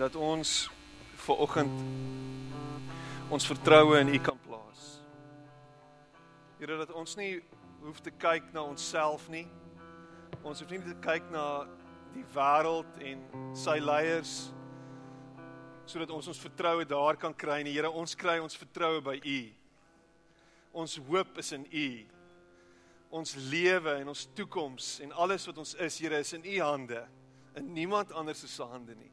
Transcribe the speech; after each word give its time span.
En 0.00 0.06
dat 0.06 0.16
ons 0.16 0.50
ver 1.14 1.36
oggend 1.36 1.80
ons 3.28 3.46
vertroue 3.46 3.98
in 4.00 4.08
U 4.08 4.18
kan 4.24 4.38
plaas. 4.46 4.84
Here 6.56 6.78
dat 6.80 6.92
ons 6.96 7.12
nie 7.20 7.42
hoef 7.82 8.00
te 8.00 8.10
kyk 8.10 8.48
na 8.54 8.62
onsself 8.64 9.26
nie. 9.28 9.44
Ons 10.40 10.64
hoef 10.64 10.72
nie 10.72 10.80
te 10.86 10.96
kyk 11.04 11.28
na 11.34 11.44
die 12.14 12.24
wêreld 12.32 12.96
en 13.10 13.20
sy 13.52 13.76
leiers 13.76 14.32
sodat 15.84 16.16
ons 16.16 16.32
ons 16.32 16.42
vertroue 16.46 16.88
daar 16.88 17.20
kan 17.20 17.36
kry 17.36 17.60
nie. 17.60 17.76
Here, 17.76 17.92
ons 17.92 18.16
kry 18.16 18.38
ons 18.40 18.56
vertroue 18.56 19.04
by 19.04 19.18
U. 19.20 19.38
Ons 20.80 20.96
hoop 21.10 21.44
is 21.44 21.52
in 21.52 21.68
U. 21.68 21.86
Ons 23.20 23.36
lewe 23.52 24.00
en 24.00 24.14
ons 24.16 24.26
toekoms 24.32 24.94
en 25.04 25.12
alles 25.12 25.44
wat 25.50 25.60
ons 25.60 25.76
is, 25.76 26.00
Here, 26.00 26.24
is 26.24 26.32
in 26.32 26.46
U 26.46 26.60
hande, 26.64 27.04
in 27.60 27.74
niemand 27.76 28.16
anders 28.16 28.46
se 28.48 28.64
hande 28.64 28.96
nie. 28.96 29.12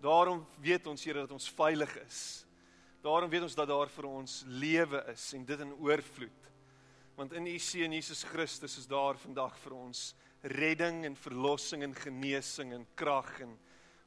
Daarom 0.00 0.44
weet 0.62 0.86
ons 0.86 1.04
Here 1.04 1.24
dat 1.24 1.32
ons 1.34 1.50
veilig 1.50 1.96
is. 2.04 2.20
Daarom 3.02 3.30
weet 3.30 3.42
ons 3.42 3.54
dat 3.54 3.68
daar 3.68 3.90
vir 3.90 4.06
ons 4.06 4.42
lewe 4.46 5.02
is 5.12 5.32
en 5.34 5.44
dit 5.44 5.60
in 5.60 5.74
oorvloed. 5.74 6.46
Want 7.18 7.32
in 7.34 7.46
U 7.50 7.58
seun 7.58 7.92
Jesus 7.92 8.22
Christus 8.22 8.78
is 8.78 8.86
daar 8.86 9.18
vandag 9.18 9.56
vir 9.58 9.74
ons 9.74 10.12
redding 10.42 11.02
en 11.06 11.16
verlossing 11.18 11.82
en 11.82 11.94
genesing 11.94 12.72
en 12.76 12.86
krag 12.94 13.40
en 13.42 13.56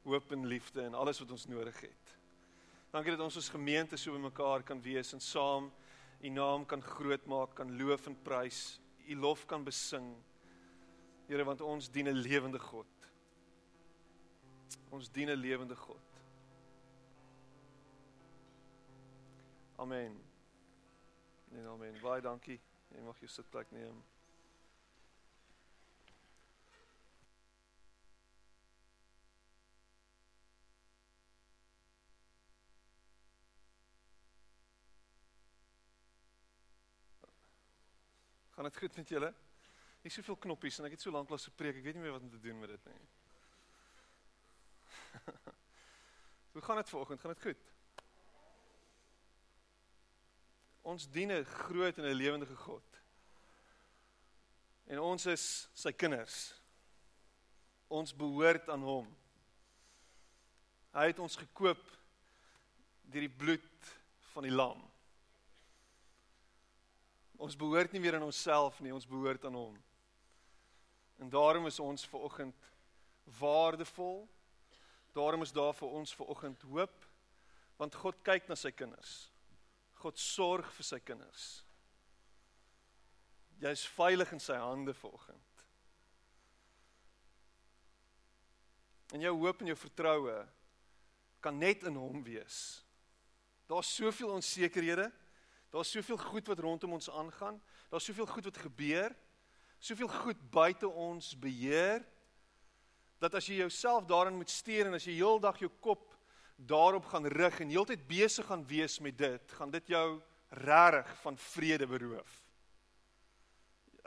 hoop 0.07 0.31
en 0.31 0.47
liefde 0.47 0.85
en 0.85 0.95
alles 0.95 1.19
wat 1.19 1.31
ons 1.35 1.47
nodig 1.51 1.81
het. 1.83 2.15
Dankie 2.91 3.11
dat 3.11 3.23
ons 3.23 3.37
as 3.39 3.51
gemeente 3.51 3.99
so 3.99 4.15
bymekaar 4.15 4.63
kan 4.67 4.79
wees 4.83 5.13
en 5.15 5.23
saam 5.23 5.71
U 6.21 6.29
naam 6.29 6.67
kan 6.69 6.83
grootmaak, 6.85 7.55
kan 7.57 7.71
loof 7.79 8.05
en 8.07 8.15
prys, 8.23 8.79
U 9.09 9.15
lof 9.17 9.47
kan 9.49 9.63
besing. 9.65 10.11
Here, 11.25 11.43
want 11.43 11.61
ons 11.65 11.89
dien 11.89 12.07
'n 12.07 12.21
lewende 12.21 12.59
God. 12.59 13.00
Ons 14.89 15.11
dien 15.11 15.29
'n 15.29 15.39
lewende 15.39 15.75
God. 15.75 16.11
Amen. 19.75 20.23
En 21.51 21.65
amen. 21.65 22.01
Baie 22.01 22.21
dankie. 22.21 22.59
Jy 22.87 23.01
mag 23.01 23.19
jou 23.19 23.27
sitplek 23.27 23.71
neem. 23.71 24.03
Gaan 38.61 38.69
dit 38.69 38.77
goed 38.77 38.95
met 38.95 39.09
julle? 39.09 39.33
Hier 40.01 40.11
soveel 40.11 40.37
knoppies 40.37 40.77
en 40.77 40.85
ek 40.85 40.93
het 40.93 41.01
so 41.01 41.09
lank 41.09 41.31
lank 41.33 41.41
gepreek, 41.41 41.79
ek 41.79 41.87
weet 41.87 41.97
nie 41.97 42.03
meer 42.03 42.13
wat 42.13 42.21
om 42.21 42.29
te 42.29 42.39
doen 42.43 42.59
met 42.61 42.69
dit 42.69 42.85
nie. 42.91 43.20
Hoe 46.53 46.61
gaan 46.61 46.75
dit 46.75 46.89
vanoggend? 46.89 47.19
Gaan 47.19 47.33
dit 47.33 47.41
goed? 47.41 47.63
Ons 50.81 51.09
dien 51.09 51.31
'n 51.31 51.43
groot 51.45 51.97
en 51.97 52.03
'n 52.03 52.13
lewendige 52.13 52.55
God. 52.55 52.83
En 54.83 54.99
ons 54.99 55.25
is 55.25 55.69
sy 55.73 55.91
kinders. 55.91 56.53
Ons 57.87 58.15
behoort 58.15 58.69
aan 58.69 58.81
hom. 58.81 59.17
Hy 60.91 61.05
het 61.05 61.19
ons 61.19 61.35
gekoop 61.35 61.83
deur 63.01 63.21
die 63.21 63.37
bloed 63.37 63.93
van 64.33 64.43
die 64.43 64.51
lam. 64.51 64.91
Ons 67.41 67.55
behoort 67.55 67.91
nie 67.91 68.01
meer 68.03 68.15
aan 68.15 68.27
onsself 68.27 68.79
nie, 68.79 68.93
ons 68.93 69.07
behoort 69.07 69.45
aan 69.45 69.55
hom. 69.55 69.77
En 71.17 71.29
daarom 71.29 71.65
is 71.65 71.79
ons 71.79 72.05
ver 72.05 72.19
oggend 72.19 72.69
waardevol 73.39 74.27
Daarom 75.11 75.41
is 75.41 75.51
daar 75.51 75.73
vir 75.75 75.89
ons 75.89 76.13
ver 76.15 76.25
oggend 76.25 76.61
hoop 76.61 77.07
want 77.81 77.95
God 77.97 78.19
kyk 78.21 78.45
na 78.45 78.55
sy 78.55 78.69
kinders. 78.71 79.31
God 80.03 80.19
sorg 80.21 80.67
vir 80.75 80.85
sy 80.85 80.99
kinders. 81.01 81.45
Jy 83.61 83.71
is 83.73 83.85
veilig 83.95 84.29
in 84.35 84.41
sy 84.41 84.57
hande 84.61 84.93
ver 84.93 85.15
oggend. 85.17 85.63
En 89.17 89.25
jou 89.25 89.33
hoop 89.41 89.61
en 89.61 89.71
jou 89.71 89.77
vertroue 89.81 90.37
kan 91.41 91.57
net 91.57 91.87
in 91.89 91.97
hom 91.97 92.21
wees. 92.23 92.83
Daar's 93.65 93.89
soveel 93.95 94.35
onsekerhede. 94.37 95.09
Daar's 95.73 95.91
soveel 95.91 96.21
goed 96.21 96.47
wat 96.47 96.59
rondom 96.59 96.93
ons 96.99 97.09
aangaan. 97.09 97.57
Daar's 97.89 98.05
soveel 98.05 98.29
goed 98.29 98.45
wat 98.45 98.61
gebeur. 98.61 99.15
Soveel 99.81 100.09
goed 100.21 100.41
buite 100.53 100.89
ons 100.89 101.33
beheer 101.39 102.05
dat 103.21 103.35
as 103.37 103.45
jy 103.45 103.59
jouself 103.61 104.07
daarin 104.09 104.37
moet 104.37 104.49
steer 104.49 104.89
en 104.89 104.97
as 104.97 105.05
jy 105.05 105.19
heeldag 105.19 105.59
jou 105.61 105.69
kop 105.83 106.07
daarop 106.55 107.05
gaan 107.09 107.27
rig 107.29 107.59
en 107.61 107.69
heeltyd 107.69 108.07
besig 108.09 108.45
gaan 108.49 108.63
wees 108.67 108.99
met 108.99 109.17
dit, 109.17 109.53
gaan 109.57 109.71
dit 109.73 109.93
jou 109.93 110.21
regtig 110.49 111.11
van 111.21 111.37
vrede 111.37 111.87
beroof. 111.87 112.31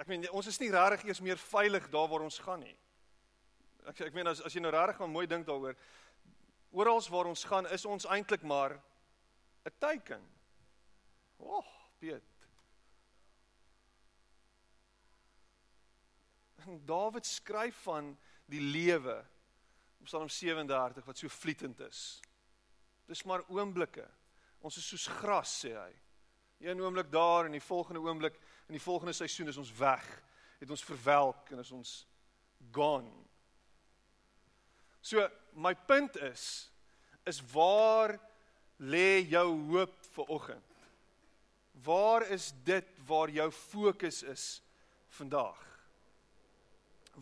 Ek 0.03 0.11
meen 0.11 0.27
ons 0.35 0.51
is 0.51 0.59
nie 0.59 0.73
regtig 0.75 1.07
eers 1.09 1.23
meer 1.23 1.39
veilig 1.39 1.87
daar 1.93 2.11
waar 2.11 2.27
ons 2.27 2.41
gaan 2.43 2.65
nie. 2.67 2.75
Ek 3.87 4.03
ek 4.09 4.17
meen 4.17 4.31
as 4.31 4.43
as 4.43 4.55
jy 4.55 4.63
nou 4.65 4.75
regtig 4.75 4.99
maar 4.99 5.15
mooi 5.15 5.27
dink 5.31 5.47
daaroor, 5.47 5.79
oral 6.75 7.03
waar 7.15 7.31
ons 7.31 7.47
gaan 7.47 7.71
is 7.71 7.87
ons 7.87 8.07
eintlik 8.11 8.43
maar 8.43 8.81
'n 9.65 9.79
teiken. 9.79 10.23
O, 11.39 11.59
oh, 11.59 11.67
Piet. 11.99 12.23
En 16.67 16.81
Dawid 16.87 17.27
skryf 17.27 17.77
van 17.83 18.17
die 18.50 18.60
lewe. 18.60 19.19
Psalm 20.05 20.28
37 20.28 21.06
wat 21.06 21.19
so 21.19 21.28
vlietend 21.32 21.81
is. 21.87 22.21
Dis 23.09 23.25
maar 23.25 23.44
oomblikke. 23.49 24.05
Ons 24.65 24.78
is 24.81 24.88
soos 24.88 25.06
gras 25.21 25.53
sê 25.65 25.75
hy. 25.77 25.93
Een 26.65 26.81
oomblik 26.81 27.10
daar 27.12 27.49
en 27.49 27.56
die 27.56 27.65
volgende 27.65 28.00
oomblik 28.00 28.37
in 28.69 28.77
die 28.78 28.83
volgende 28.83 29.12
seisoen 29.12 29.50
is 29.53 29.60
ons 29.60 29.72
weg. 29.77 30.04
Het 30.60 30.71
ons 30.71 30.84
verwelk 30.84 31.50
en 31.53 31.60
is 31.60 31.72
ons 31.75 31.97
gone. 32.72 33.12
So 35.04 35.27
my 35.53 35.75
punt 35.75 36.16
is 36.16 36.71
is 37.25 37.41
waar 37.53 38.19
lê 38.77 39.25
jou 39.28 39.47
hoop 39.71 39.94
vir 40.15 40.33
oggend? 40.33 40.71
Waar 41.84 42.27
is 42.33 42.53
dit 42.65 42.88
waar 43.09 43.33
jou 43.33 43.50
fokus 43.53 44.22
is 44.22 44.44
vandag? 45.09 45.74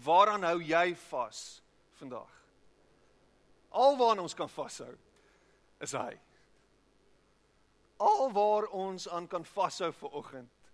Waaraan 0.03 0.43
hou 0.43 0.59
jy 0.65 0.95
vas 1.09 1.63
vandag? 2.01 2.31
Alwaar 3.71 4.21
ons 4.21 4.35
kan 4.35 4.51
vashou 4.51 4.93
is 5.83 5.95
hy. 5.97 6.13
Alwaar 8.03 8.67
ons 8.75 9.09
aan 9.09 9.29
kan 9.31 9.44
vashou 9.55 9.93
vir 10.00 10.17
oggend 10.19 10.71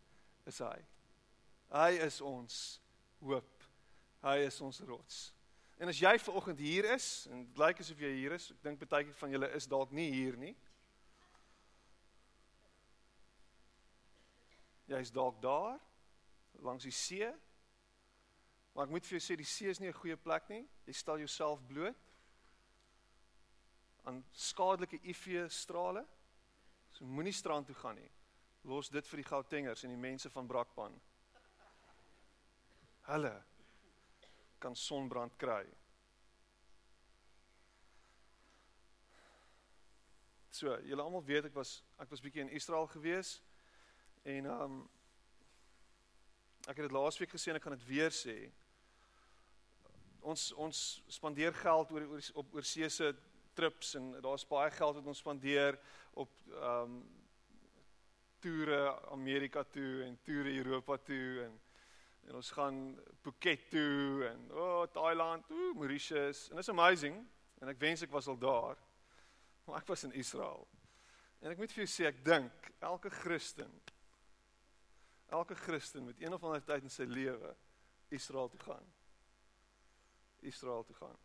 is 0.48 0.60
hy. 0.64 0.76
Hy 1.72 1.90
is 2.06 2.20
ons 2.24 2.80
hoop. 3.20 3.66
Hy 4.24 4.38
is 4.46 4.60
ons 4.64 4.80
rots. 4.88 5.18
En 5.78 5.90
as 5.92 6.00
jy 6.00 6.14
ver 6.18 6.38
oggend 6.40 6.58
hier 6.58 6.88
is 6.94 7.26
en 7.30 7.44
dit 7.44 7.60
lyk 7.60 7.82
asof 7.84 8.00
jy 8.02 8.14
hier 8.16 8.34
is, 8.34 8.48
ek 8.50 8.64
dink 8.64 8.80
baie 8.90 9.12
van 9.20 9.34
julle 9.34 9.50
is 9.54 9.68
dalk 9.70 9.92
nie 9.94 10.08
hier 10.10 10.38
nie. 10.40 10.54
Jy's 14.88 15.12
dalk 15.14 15.36
daar 15.44 15.76
langs 16.64 16.88
die 16.88 16.94
see 16.94 17.28
Maar 18.78 18.86
ek 18.86 18.92
moet 18.94 19.06
vir 19.10 19.16
jou 19.16 19.24
sê 19.24 19.34
die 19.34 19.44
see 19.50 19.66
is 19.66 19.80
nie 19.82 19.88
'n 19.88 19.92
goeie 19.98 20.16
plek 20.16 20.44
nie. 20.48 20.62
Jy 20.86 20.92
stel 20.92 21.18
jouself 21.18 21.58
bloot 21.66 21.96
aan 24.06 24.24
skadelike 24.32 25.00
UV 25.02 25.50
strale. 25.50 26.06
So 26.92 27.04
moenie 27.04 27.32
strand 27.32 27.66
toe 27.66 27.74
gaan 27.74 27.96
nie. 27.96 28.10
Los 28.62 28.88
dit 28.88 29.06
vir 29.06 29.16
die 29.16 29.28
Gautengers 29.28 29.82
en 29.82 29.90
die 29.90 29.96
mense 29.96 30.30
van 30.30 30.46
Brakpan. 30.46 31.00
Hulle 33.02 33.44
kan 34.60 34.76
sonbrand 34.76 35.36
kry. 35.36 35.66
So, 40.50 40.78
julle 40.82 41.02
almal 41.02 41.24
weet 41.24 41.44
ek 41.44 41.54
was 41.54 41.82
ek 41.98 42.10
was 42.10 42.20
bietjie 42.20 42.40
in 42.46 42.54
Israel 42.54 42.86
gewees 42.86 43.42
en 44.22 44.46
ehm 44.46 44.62
um, 44.62 44.90
ek 46.68 46.76
het 46.76 46.86
dit 46.86 46.92
laasweek 46.92 47.30
gesê 47.30 47.50
en 47.50 47.56
ek 47.56 47.62
gaan 47.62 47.78
dit 47.78 47.86
weer 47.88 48.10
sê. 48.14 48.52
Ons 50.28 50.50
ons 50.60 50.80
spandeer 51.08 51.54
geld 51.56 51.92
oor 51.94 52.04
oor 52.12 52.26
op 52.42 52.54
oorseese 52.58 53.14
trips 53.58 53.94
en 53.98 54.10
daar's 54.22 54.44
baie 54.46 54.70
geld 54.76 54.98
wat 54.98 55.08
ons 55.12 55.22
spandeer 55.24 55.78
op 56.12 56.34
ehm 56.52 56.82
um, 56.82 56.98
toere 58.38 58.82
Amerika 59.10 59.64
toe 59.66 60.04
en 60.04 60.18
toere 60.22 60.52
Europa 60.60 60.96
toe 61.08 61.42
en 61.46 61.56
en 62.28 62.36
ons 62.38 62.50
gaan 62.50 62.76
Phuket 63.22 63.70
toe 63.72 64.26
en 64.28 64.50
o 64.52 64.64
oh, 64.64 64.82
Thailand, 64.92 65.48
o 65.50 65.72
Mauritius 65.74 66.50
en 66.52 66.60
it's 66.60 66.70
amazing 66.70 67.16
en 67.58 67.72
ek 67.72 67.80
wens 67.82 68.04
ek 68.04 68.12
was 68.14 68.28
al 68.28 68.38
daar. 68.38 68.76
Maar 69.64 69.80
ek 69.80 69.88
was 69.90 70.04
in 70.04 70.12
Israel. 70.12 70.68
En 71.40 71.50
ek 71.50 71.58
moet 71.58 71.72
vir 71.72 71.82
jou 71.82 71.90
sê 71.90 72.06
ek 72.12 72.20
dink 72.24 72.70
elke 72.78 73.10
Christen 73.10 73.72
elke 75.28 75.54
Christen 75.54 76.04
met 76.04 76.20
een 76.20 76.32
of 76.32 76.44
ander 76.44 76.64
tyd 76.64 76.82
in 76.82 76.92
sy 76.92 77.04
lewe 77.08 77.56
Israel 78.08 78.48
toe 78.48 78.60
gaan. 78.60 78.86
Israel 80.40 80.84
toe 80.84 80.96
gaan. 80.96 81.16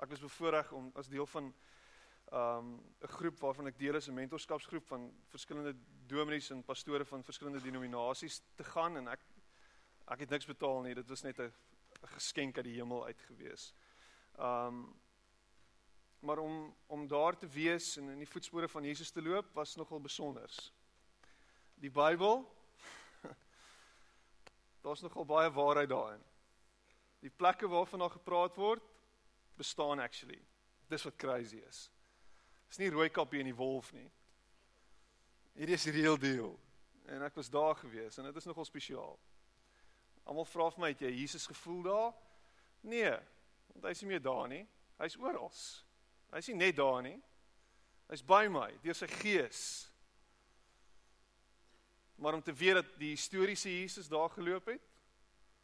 Ek 0.00 0.08
was 0.08 0.20
bevoorreg 0.20 0.72
om 0.72 0.90
as 0.94 1.08
deel 1.08 1.26
van 1.26 1.54
um 2.32 2.68
'n 3.02 3.08
groep 3.08 3.38
waarvan 3.38 3.66
ek 3.66 3.78
deel 3.78 3.94
is 3.94 4.08
'n 4.08 4.14
mentorskapsgroep 4.14 4.86
van 4.86 5.12
verskillende 5.28 5.74
dominees 6.06 6.50
en 6.50 6.62
pastore 6.62 7.04
van 7.04 7.24
verskillende 7.24 7.62
denominasies 7.62 8.42
te 8.54 8.64
gaan 8.64 8.96
en 8.96 9.08
ek 9.08 9.20
ek 10.06 10.20
het 10.20 10.30
niks 10.30 10.46
betaal 10.46 10.82
nie 10.82 10.94
dit 10.94 11.08
was 11.08 11.22
net 11.22 11.38
'n 11.38 11.52
geskenk 12.02 12.56
uit 12.56 12.64
die 12.64 12.74
hemel 12.74 13.04
uit 13.04 13.20
gewees. 13.20 13.74
Um 14.38 15.00
maar 16.20 16.38
om 16.38 16.76
om 16.86 17.06
daar 17.08 17.36
te 17.36 17.48
wees 17.48 17.96
en 17.96 18.08
in 18.08 18.18
die 18.18 18.28
voetspore 18.28 18.68
van 18.68 18.84
Jesus 18.84 19.10
te 19.10 19.22
loop 19.22 19.54
was 19.54 19.76
nogal 19.76 20.00
besonders. 20.00 20.72
Die 21.74 21.90
Bybel 21.90 22.56
daar's 24.82 25.00
nogal 25.00 25.24
baie 25.24 25.50
waarheid 25.50 25.88
daarin. 25.88 26.22
Die 27.20 27.30
plekke 27.30 27.68
waarvan 27.68 27.98
daar 27.98 28.10
gepraat 28.10 28.56
word 28.56 28.84
bestaan 29.60 30.00
actually. 30.00 30.40
Dis 30.88 31.04
wat 31.04 31.16
crazy 31.16 31.60
is. 31.68 31.90
Dis 32.68 32.80
nie 32.80 32.90
Rooikapie 32.90 33.42
en 33.42 33.50
die 33.50 33.56
wolf 33.56 33.92
nie. 33.92 34.08
Hierdie 35.58 35.76
is 35.76 35.84
die 35.88 35.94
real 35.98 36.18
deal. 36.18 36.54
En 37.10 37.24
ek 37.26 37.36
was 37.36 37.50
daar 37.50 37.74
gewees 37.76 38.18
en 38.18 38.28
dit 38.28 38.36
is 38.36 38.48
nogal 38.48 38.64
spesiaal. 38.64 39.18
Almal 40.24 40.46
vra 40.46 40.68
vir 40.70 40.82
my, 40.84 40.90
het 40.94 41.04
jy 41.04 41.10
Jesus 41.22 41.48
gevoel 41.50 41.82
daar? 41.88 42.10
Nee, 42.86 43.12
want 43.74 43.88
hy 43.88 43.94
is 43.96 44.02
nie 44.04 44.12
meer 44.12 44.22
daar 44.24 44.46
nie. 44.48 44.62
Hy's 45.00 45.16
oral. 45.18 45.50
Hy's 46.30 46.50
nie 46.52 46.58
net 46.60 46.78
daar 46.78 47.00
nie. 47.04 47.16
Hy's 48.10 48.22
by 48.26 48.44
my 48.52 48.68
deur 48.84 48.96
sy 48.96 49.08
gees. 49.20 49.62
Maar 52.20 52.36
om 52.36 52.42
te 52.44 52.52
weet 52.52 52.80
dat 52.82 52.96
die 53.00 53.14
historiese 53.14 53.70
Jesus 53.72 54.08
daar 54.08 54.30
geloop 54.30 54.66
het, 54.68 54.82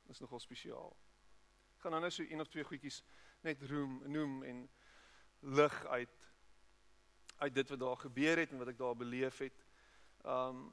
is 0.09 0.23
nogal 0.23 0.41
spesiaal. 0.41 0.95
Ek 1.87 1.93
gaan 1.93 2.03
nou 2.03 2.11
so 2.11 2.25
een 2.27 2.41
of 2.43 2.49
twee 2.51 2.65
goedjies 2.67 2.97
net 3.47 3.61
roem, 3.71 4.01
noem 4.11 4.41
en 4.43 4.65
lig 5.55 5.75
uit 5.87 6.25
uit 7.37 7.55
dit 7.55 7.69
wat 7.69 7.79
daar 7.79 8.01
gebeur 8.01 8.41
het 8.43 8.51
en 8.51 8.59
wat 8.59 8.73
ek 8.73 8.79
daar 8.81 8.97
beleef 8.97 9.39
het. 9.39 9.63
Um 10.25 10.65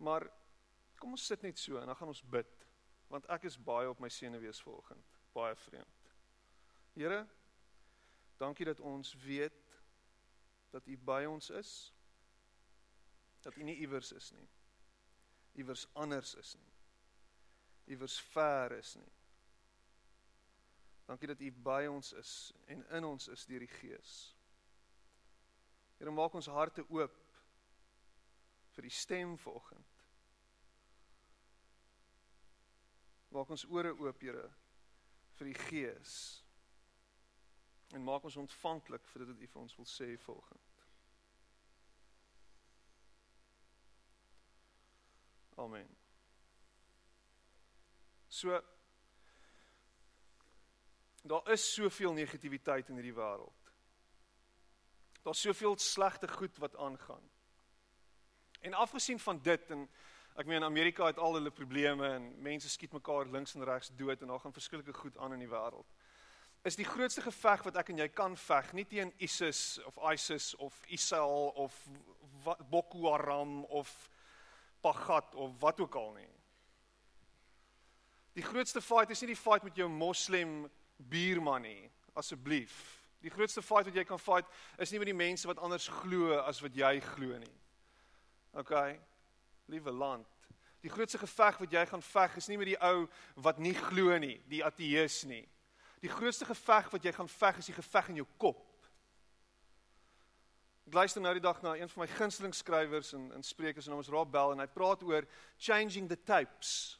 Maar 0.00 0.24
kom 0.96 1.12
ons 1.12 1.26
sit 1.26 1.44
net 1.44 1.60
so 1.60 1.76
en 1.76 1.92
dan 1.92 1.96
gaan 1.96 2.14
ons 2.14 2.24
bid 2.24 2.64
want 3.12 3.28
ek 3.28 3.44
is 3.50 3.60
baie 3.60 3.90
op 3.92 4.00
my 4.00 4.08
senuwees 4.08 4.62
vanoggend, 4.64 5.20
baie 5.36 5.52
vreemd. 5.66 6.10
Here, 6.96 7.26
dankie 8.40 8.64
dat 8.64 8.80
ons 8.80 9.12
weet 9.20 9.76
dat 10.72 10.88
U 10.88 10.96
by 10.96 11.26
ons 11.28 11.50
is. 11.60 11.92
Dat 13.44 13.60
U 13.60 13.68
nie 13.68 13.76
iewers 13.84 14.14
is 14.16 14.32
nie. 14.32 14.48
Iewers 15.60 15.88
anders 15.92 16.34
is 16.40 16.56
nie. 16.56 16.69
Iewers 17.90 18.20
ver 18.30 18.76
is 18.78 18.94
nie. 18.94 19.12
Dankie 21.10 21.26
dat 21.26 21.40
U 21.42 21.52
by 21.52 21.86
ons 21.90 22.12
is 22.12 22.34
en 22.70 22.84
in 22.94 23.04
ons 23.04 23.28
is 23.28 23.46
deur 23.50 23.64
die 23.64 23.72
Gees. 23.80 24.12
Here 25.98 26.12
maak 26.14 26.36
ons 26.38 26.46
harte 26.54 26.84
oop 26.86 27.16
vir 28.76 28.86
die 28.86 28.94
stem 28.94 29.34
vanoggend. 29.42 29.96
Maak 33.34 33.50
ons 33.50 33.66
ore 33.70 33.92
oop, 33.94 34.22
Here, 34.22 34.46
vir 35.38 35.50
die 35.50 35.58
Gees. 35.66 36.14
En 37.94 38.06
maak 38.06 38.24
ons 38.26 38.38
ontvanklik 38.40 39.06
vir 39.10 39.24
dit 39.24 39.32
wat 39.32 39.42
U 39.42 39.50
vir 39.54 39.62
ons 39.64 39.78
wil 39.80 39.90
sê 39.90 40.12
vanoggend. 40.24 40.84
Amen. 45.60 45.99
So 48.40 48.62
Daar 51.22 51.50
is 51.52 51.74
soveel 51.74 52.12
negativiteit 52.12 52.88
in 52.88 52.96
hierdie 52.96 53.12
wêreld. 53.12 53.72
Daar's 55.22 55.40
soveel 55.40 55.76
slegte 55.78 56.28
goed 56.28 56.56
wat 56.58 56.76
aangaan. 56.76 57.26
En 58.60 58.74
afgesien 58.74 59.20
van 59.20 59.42
dit 59.42 59.70
en 59.70 59.84
ek 60.40 60.48
meen 60.48 60.64
Amerika 60.64 61.10
het 61.10 61.18
al 61.18 61.36
hulle 61.36 61.52
probleme 61.52 62.08
en 62.08 62.30
mense 62.40 62.72
skiet 62.72 62.96
mekaar 62.96 63.28
links 63.28 63.54
en 63.54 63.64
regs 63.68 63.92
dood 64.00 64.22
en 64.22 64.32
daar 64.32 64.40
gaan 64.40 64.56
verskillike 64.56 64.96
goed 64.96 65.18
aan 65.18 65.36
in 65.36 65.44
die 65.44 65.52
wêreld. 65.52 65.92
Is 66.64 66.80
die 66.80 66.88
grootste 66.88 67.20
geveg 67.28 67.68
wat 67.68 67.76
ek 67.76 67.92
en 67.92 68.00
jy 68.00 68.08
kan 68.08 68.36
veg 68.36 68.72
nie 68.72 68.88
teen 68.88 69.12
ISIS 69.20 69.82
of 69.84 70.00
ISIS 70.12 70.54
of 70.56 70.80
ISIL 70.88 71.52
of 71.60 71.76
Boko 72.72 73.10
Haram 73.12 73.64
of 73.64 73.92
Pagat 74.80 75.34
of 75.34 75.60
wat 75.60 75.80
ook 75.80 75.94
al 75.94 76.14
nie. 76.16 76.39
Die 78.38 78.46
grootste 78.46 78.80
fight 78.80 79.10
is 79.10 79.20
nie 79.24 79.32
die 79.32 79.38
fight 79.38 79.64
met 79.66 79.76
jou 79.76 79.88
moslim 79.90 80.64
buurman 81.10 81.64
nie, 81.66 81.90
asseblief. 82.14 82.76
Die 83.20 83.32
grootste 83.32 83.62
fight 83.62 83.88
wat 83.90 83.96
jy 83.96 84.04
kan 84.08 84.20
fight 84.20 84.48
is 84.80 84.92
nie 84.92 85.00
met 85.02 85.10
die 85.10 85.16
mense 85.16 85.48
wat 85.48 85.60
anders 85.60 85.88
glo 86.00 86.38
as 86.40 86.62
wat 86.64 86.76
jy 86.76 86.94
glo 87.12 87.38
nie. 87.40 87.56
OK. 88.56 88.74
Liewe 89.70 89.92
land. 89.92 90.26
Die 90.80 90.90
grootste 90.90 91.20
geveg 91.20 91.58
wat 91.60 91.72
jy 91.72 91.82
gaan 91.90 92.02
veg 92.02 92.36
is 92.40 92.48
nie 92.48 92.56
met 92.56 92.70
die 92.70 92.80
ou 92.80 93.04
wat 93.44 93.58
nie 93.60 93.74
glo 93.76 94.16
nie, 94.18 94.38
die 94.48 94.62
ateïs 94.64 95.24
nie. 95.28 95.42
Die 96.00 96.12
grootste 96.12 96.48
geveg 96.48 96.88
wat 96.94 97.04
jy 97.04 97.12
gaan 97.12 97.28
veg 97.28 97.60
is 97.60 97.68
die 97.68 97.76
geveg 97.76 98.08
in 98.08 98.22
jou 98.22 98.28
kop. 98.40 98.62
Ek 100.88 100.96
luister 100.96 101.22
nou 101.22 101.34
die 101.36 101.44
dag 101.44 101.60
na 101.62 101.76
een 101.76 101.90
van 101.92 102.02
my 102.02 102.08
gunsteling 102.16 102.56
skrywers 102.56 103.12
in 103.14 103.28
in 103.36 103.44
Spreuke 103.44 103.82
se 103.82 103.92
naam 103.92 104.00
is 104.00 104.08
Rob 104.10 104.32
Bell 104.32 104.54
en 104.54 104.64
hy 104.64 104.66
praat 104.72 105.04
oor 105.04 105.28
changing 105.58 106.08
the 106.08 106.16
tapes. 106.16 106.96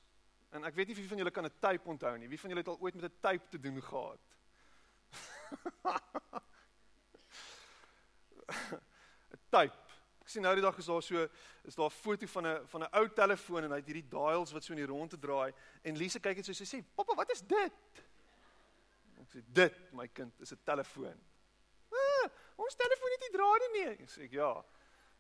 En 0.51 0.65
ek 0.67 0.75
weet 0.75 0.87
nie 0.91 0.97
wie 0.99 1.09
van 1.09 1.19
julle 1.23 1.31
kan 1.31 1.45
'n 1.45 1.59
tape 1.61 1.89
onthou 1.89 2.19
nie. 2.19 2.29
Wie 2.29 2.41
van 2.41 2.51
julle 2.51 2.63
het 2.63 2.69
al 2.69 2.81
ooit 2.81 2.95
met 2.95 3.05
'n 3.05 3.21
tape 3.21 3.49
te 3.49 3.61
doen 3.61 3.83
gehad? 3.83 4.21
Tape. 9.55 9.77
Ek 10.21 10.29
sien 10.29 10.43
nou 10.43 10.55
die 10.55 10.63
dag 10.63 10.79
is 10.79 10.87
daar 10.87 11.03
so 11.03 11.29
is 11.67 11.75
daar 11.75 11.87
'n 11.87 11.91
foto 11.91 12.27
van 12.27 12.47
'n 12.47 12.67
van 12.67 12.83
'n 12.83 12.89
ou 12.93 13.09
telefoon 13.09 13.65
en 13.65 13.71
hy 13.71 13.77
het 13.77 13.87
hierdie 13.87 14.09
dials 14.09 14.53
wat 14.53 14.65
so 14.65 14.73
in 14.73 14.79
die 14.79 14.87
rondte 14.87 15.19
draai 15.19 15.53
en 15.83 15.97
Lise 15.97 16.21
kyk 16.21 16.37
en 16.37 16.45
so 16.45 16.53
sy 16.53 16.65
sê, 16.65 16.85
"Pappa, 16.95 17.15
wat 17.15 17.31
is 17.31 17.41
dit?" 17.41 17.73
Ek 19.21 19.29
sê, 19.29 19.43
"Dit, 19.47 19.93
my 19.93 20.09
kind, 20.09 20.41
is 20.41 20.53
'n 20.53 20.59
telefoon." 20.65 21.21
Ah, 21.93 22.31
ons 22.57 22.75
telefoon 22.75 23.11
het 23.11 23.21
nie 23.21 23.31
drade 23.31 23.69
nie. 23.73 23.87
Ek 24.03 24.11
sê, 24.11 24.31
"Ja, 24.31 24.65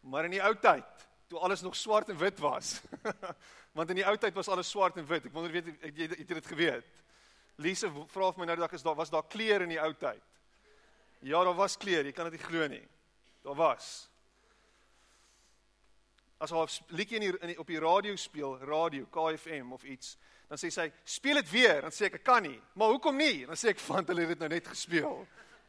maar 0.00 0.24
in 0.24 0.30
die 0.30 0.42
ou 0.42 0.54
tyd, 0.54 1.08
toe 1.30 1.38
alles 1.38 1.62
nog 1.62 1.76
swart 1.78 2.10
en 2.10 2.18
wit 2.18 2.38
was." 2.42 2.80
Want 3.76 3.92
in 3.92 4.00
die 4.00 4.06
ou 4.06 4.16
tyd 4.18 4.34
was 4.34 4.48
alles 4.50 4.70
swart 4.70 4.98
en 4.98 5.06
wit. 5.06 5.28
Ek 5.30 5.34
wonder 5.34 5.52
weet 5.54 5.70
jy 5.70 6.08
het, 6.08 6.18
het 6.18 6.28
dit 6.28 6.46
geweet. 6.46 6.86
Lise 7.62 7.90
vra 8.10 8.30
vir 8.32 8.42
my 8.42 8.48
nou 8.48 8.56
die 8.58 8.64
dag 8.64 8.74
is 8.74 8.82
daar 8.82 8.98
was 8.98 9.12
daar 9.12 9.26
kleure 9.28 9.66
in 9.66 9.74
die 9.76 9.82
ou 9.82 9.92
tyd. 9.94 10.22
Ja, 11.20 11.42
daar 11.44 11.54
was 11.54 11.76
kleure, 11.76 12.08
jy 12.08 12.14
kan 12.16 12.30
dit 12.30 12.38
nie 12.38 12.46
glo 12.46 12.66
nie. 12.72 12.84
Daar 13.44 13.58
was. 13.58 14.08
As 16.40 16.52
haar 16.56 16.72
liedjie 16.96 17.20
in, 17.20 17.36
in 17.36 17.52
die 17.52 17.58
op 17.60 17.68
die 17.68 17.80
radio 17.80 18.16
speel, 18.16 18.56
radio 18.64 19.04
KFM 19.12 19.74
of 19.76 19.84
iets, 19.84 20.16
dan 20.48 20.58
sê 20.58 20.70
sy, 20.72 20.92
"Speel 21.04 21.34
dit 21.34 21.50
weer." 21.50 21.80
Dan 21.80 21.92
sê 21.92 22.06
ek, 22.06 22.14
"Ek 22.14 22.24
kan 22.24 22.42
nie." 22.42 22.60
"Maar 22.72 22.88
hoekom 22.88 23.16
nie?" 23.16 23.46
Dan 23.46 23.56
sê 23.56 23.68
ek, 23.68 23.80
"Want 23.88 24.08
hulle 24.08 24.20
het 24.20 24.28
dit 24.28 24.38
nou 24.38 24.48
net 24.48 24.66
gespeel." 24.66 25.26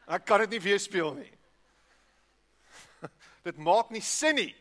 Ek 0.07 0.25
kan 0.25 0.39
dit 0.39 0.49
nie 0.49 0.61
weer 0.61 0.79
speel 0.79 1.13
nie. 1.13 1.31
dit 3.47 3.57
maak 3.57 3.89
nie 3.89 4.01
sin 4.01 4.35
nie. 4.35 4.55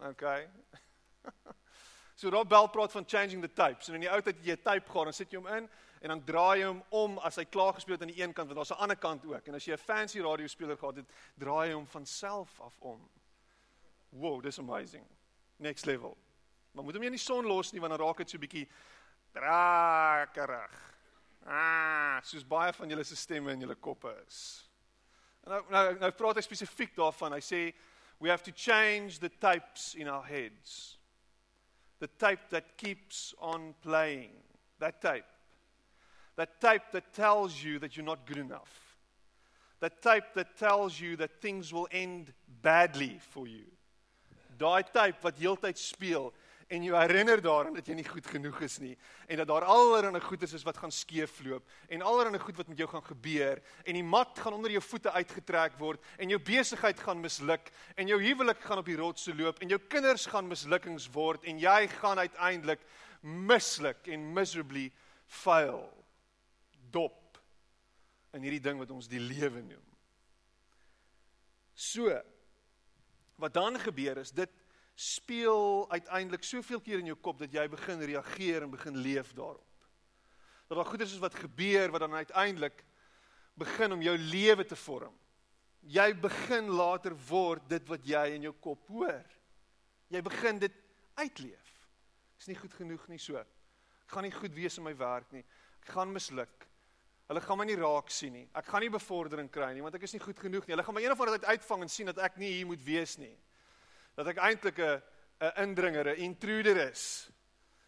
Okay. 0.00 0.46
So 2.18 2.30
Rob 2.30 2.48
Bell 2.48 2.66
praat 2.66 2.90
van 2.90 3.04
changing 3.06 3.40
the 3.40 3.52
tapes. 3.52 3.88
En 3.88 3.94
in 3.94 4.02
die 4.02 4.10
ou 4.10 4.18
tyd 4.18 4.40
jy 4.42 4.56
'n 4.56 4.62
tape 4.62 4.90
gehad, 4.90 5.04
dan 5.06 5.12
sit 5.14 5.30
jy 5.30 5.38
hom 5.38 5.46
in 5.46 5.68
en 6.02 6.08
dan 6.08 6.24
draai 6.24 6.58
jy 6.58 6.66
hom 6.66 6.80
om 6.90 7.18
as 7.18 7.36
hy 7.36 7.44
klaar 7.44 7.74
gespeel 7.74 7.94
het 7.94 8.02
aan 8.02 8.10
die 8.10 8.22
een 8.22 8.32
kant, 8.32 8.50
want 8.50 8.58
daar's 8.58 8.74
'n 8.74 8.82
ander 8.82 8.96
kant 8.96 9.24
ook. 9.24 9.46
En 9.46 9.54
as 9.54 9.64
jy 9.64 9.72
'n 9.72 9.78
fancy 9.78 10.18
radiospeler 10.18 10.76
gehad 10.76 10.96
het, 10.96 11.06
draai 11.38 11.68
jy 11.68 11.74
hom 11.74 11.86
van 11.86 12.06
self 12.06 12.60
af 12.60 12.74
om. 12.80 13.08
Wow, 14.10 14.42
this 14.42 14.58
amazing. 14.58 15.06
Next 15.58 15.86
level. 15.86 16.16
Maar 16.72 16.84
moet 16.84 16.92
hom 16.92 17.00
nie 17.00 17.10
in 17.10 17.16
die 17.16 17.24
son 17.24 17.46
los 17.46 17.72
nie 17.72 17.80
want 17.80 17.96
dan 17.96 18.06
raak 18.06 18.16
dit 18.16 18.30
so 18.30 18.38
bietjie 18.38 18.68
drakerig. 19.32 20.74
Ah, 21.46 22.20
soos 22.22 22.46
baie 22.46 22.72
van 22.72 22.88
julle 22.88 23.04
se 23.04 23.16
stemme 23.16 23.52
in 23.52 23.60
julle 23.60 23.76
koppe 23.76 24.24
is. 24.26 24.68
Nou 25.44 25.62
nou 25.70 25.98
nou 25.98 26.10
praat 26.10 26.34
hy 26.34 26.42
spesifiek 26.42 26.96
daarvan. 26.96 27.32
Hy 27.32 27.40
sê 27.40 27.74
we 28.20 28.28
have 28.28 28.42
to 28.44 28.52
change 28.52 29.20
the 29.20 29.28
tapes 29.28 29.94
in 29.94 30.08
our 30.08 30.22
heads. 30.22 30.96
The 32.00 32.08
tape 32.18 32.50
that 32.50 32.76
keeps 32.76 33.34
on 33.40 33.74
playing. 33.82 34.30
That 34.78 35.00
tape. 35.00 35.24
That 36.36 36.60
tape 36.60 36.82
that 36.92 37.12
tells 37.12 37.62
you 37.62 37.78
that 37.80 37.96
you're 37.96 38.06
not 38.06 38.26
good 38.26 38.38
enough. 38.38 38.96
That 39.80 40.02
tape 40.02 40.24
that 40.34 40.56
tells 40.56 41.00
you 41.00 41.16
that 41.16 41.40
things 41.40 41.72
will 41.72 41.88
end 41.92 42.32
badly 42.62 43.18
for 43.30 43.46
you. 43.46 43.64
Daai 44.58 44.82
tape 44.92 45.22
wat 45.22 45.38
heeltyd 45.38 45.76
speel 45.76 46.32
en 46.68 46.84
jy 46.84 46.92
herinner 46.92 47.40
daaraan 47.40 47.76
dat 47.78 47.86
jy 47.88 47.96
nie 47.96 48.06
goed 48.06 48.26
genoeg 48.28 48.60
is 48.66 48.76
nie 48.82 48.94
en 49.26 49.40
dat 49.40 49.48
daar 49.48 49.64
allerlei 49.64 50.20
goeders 50.20 50.52
is 50.58 50.64
wat 50.66 50.76
gaan 50.76 50.92
skeefloop 50.92 51.64
en 51.88 52.04
allerlei 52.04 52.40
goed 52.42 52.60
wat 52.60 52.68
met 52.68 52.78
jou 52.78 52.88
gaan 52.90 53.04
gebeur 53.06 53.62
en 53.84 53.96
die 53.96 54.04
mat 54.04 54.38
gaan 54.38 54.58
onder 54.58 54.74
jou 54.74 54.82
voete 54.84 55.12
uitgetrek 55.16 55.78
word 55.80 56.04
en 56.18 56.34
jou 56.34 56.40
besigheid 56.44 57.00
gaan 57.00 57.22
misluk 57.24 57.72
en 57.96 58.12
jou 58.12 58.20
huwelik 58.22 58.60
gaan 58.60 58.82
op 58.82 58.90
die 58.90 58.98
rotse 59.00 59.34
loop 59.34 59.62
en 59.64 59.72
jou 59.72 59.80
kinders 59.88 60.28
gaan 60.28 60.48
mislukkings 60.50 61.08
word 61.14 61.48
en 61.48 61.60
jy 61.62 61.80
gaan 61.98 62.20
uiteindelik 62.20 62.84
misluk 63.22 64.06
en 64.06 64.28
miserably 64.34 64.88
fail 65.26 65.86
dop 66.92 67.38
in 68.36 68.44
hierdie 68.44 68.62
ding 68.62 68.80
wat 68.80 68.92
ons 68.92 69.08
die 69.10 69.20
lewe 69.22 69.62
noem. 69.64 69.84
So 71.78 72.12
wat 73.38 73.54
dan 73.54 73.78
gebeur 73.80 74.18
is 74.20 74.32
dit 74.34 74.52
speel 74.98 75.86
uiteindelik 75.90 76.42
soveel 76.42 76.80
keer 76.82 76.98
in 76.98 77.12
jou 77.12 77.18
kop 77.22 77.38
dat 77.38 77.52
jy 77.54 77.68
begin 77.70 78.00
reageer 78.02 78.64
en 78.64 78.72
begin 78.72 78.96
leef 78.98 79.30
daarop. 79.30 79.86
Dat 80.66 80.80
daar 80.80 80.90
goeders 80.90 81.14
is 81.14 81.22
wat 81.22 81.38
gebeur 81.38 81.92
wat 81.94 82.02
dan 82.02 82.18
uiteindelik 82.18 82.82
begin 83.54 83.94
om 83.94 84.02
jou 84.02 84.16
lewe 84.18 84.66
te 84.66 84.76
vorm. 84.76 85.14
Jy 85.86 86.08
begin 86.18 86.74
later 86.74 87.14
word 87.28 87.62
dit 87.70 87.86
wat 87.86 88.10
jy 88.10 88.24
in 88.34 88.48
jou 88.48 88.54
kop 88.58 88.90
hoor. 88.90 89.22
Jy 90.10 90.22
begin 90.26 90.58
dit 90.66 90.82
uitleef. 91.14 91.72
Ek's 92.34 92.50
nie 92.50 92.58
goed 92.58 92.74
genoeg 92.74 93.06
nie 93.08 93.22
so. 93.22 93.38
Ek 93.38 94.10
gaan 94.16 94.26
nie 94.26 94.34
goed 94.34 94.54
wees 94.58 94.82
in 94.82 94.86
my 94.88 94.96
werk 94.98 95.30
nie. 95.30 95.46
Ek 95.78 95.94
gaan 95.94 96.10
misluk. 96.10 96.66
Hulle 97.30 97.44
gaan 97.44 97.60
my 97.60 97.70
nie 97.70 97.78
raak 97.78 98.10
sien 98.10 98.34
nie. 98.34 98.48
Ek 98.50 98.66
gaan 98.66 98.82
nie 98.82 98.90
bevordering 98.90 99.50
kry 99.52 99.76
nie 99.76 99.86
want 99.86 99.94
ek 99.94 100.10
is 100.10 100.18
nie 100.18 100.26
goed 100.26 100.42
genoeg 100.42 100.66
nie. 100.66 100.74
Hulle 100.74 100.90
gaan 100.90 100.98
my 100.98 101.06
eendag 101.06 101.38
uit 101.38 101.52
uitvang 101.54 101.86
en 101.86 102.00
sien 102.00 102.10
dat 102.10 102.18
ek 102.26 102.42
nie 102.42 102.56
hier 102.56 102.66
moet 102.66 102.82
wees 102.82 103.14
nie 103.22 103.36
dat 104.18 104.32
ek 104.32 104.40
eintlik 104.42 104.78
'n 104.82 105.02
'n 105.38 105.62
indringer, 105.62 106.06
'n 106.10 106.22
intruder 106.26 106.90
is. 106.90 107.30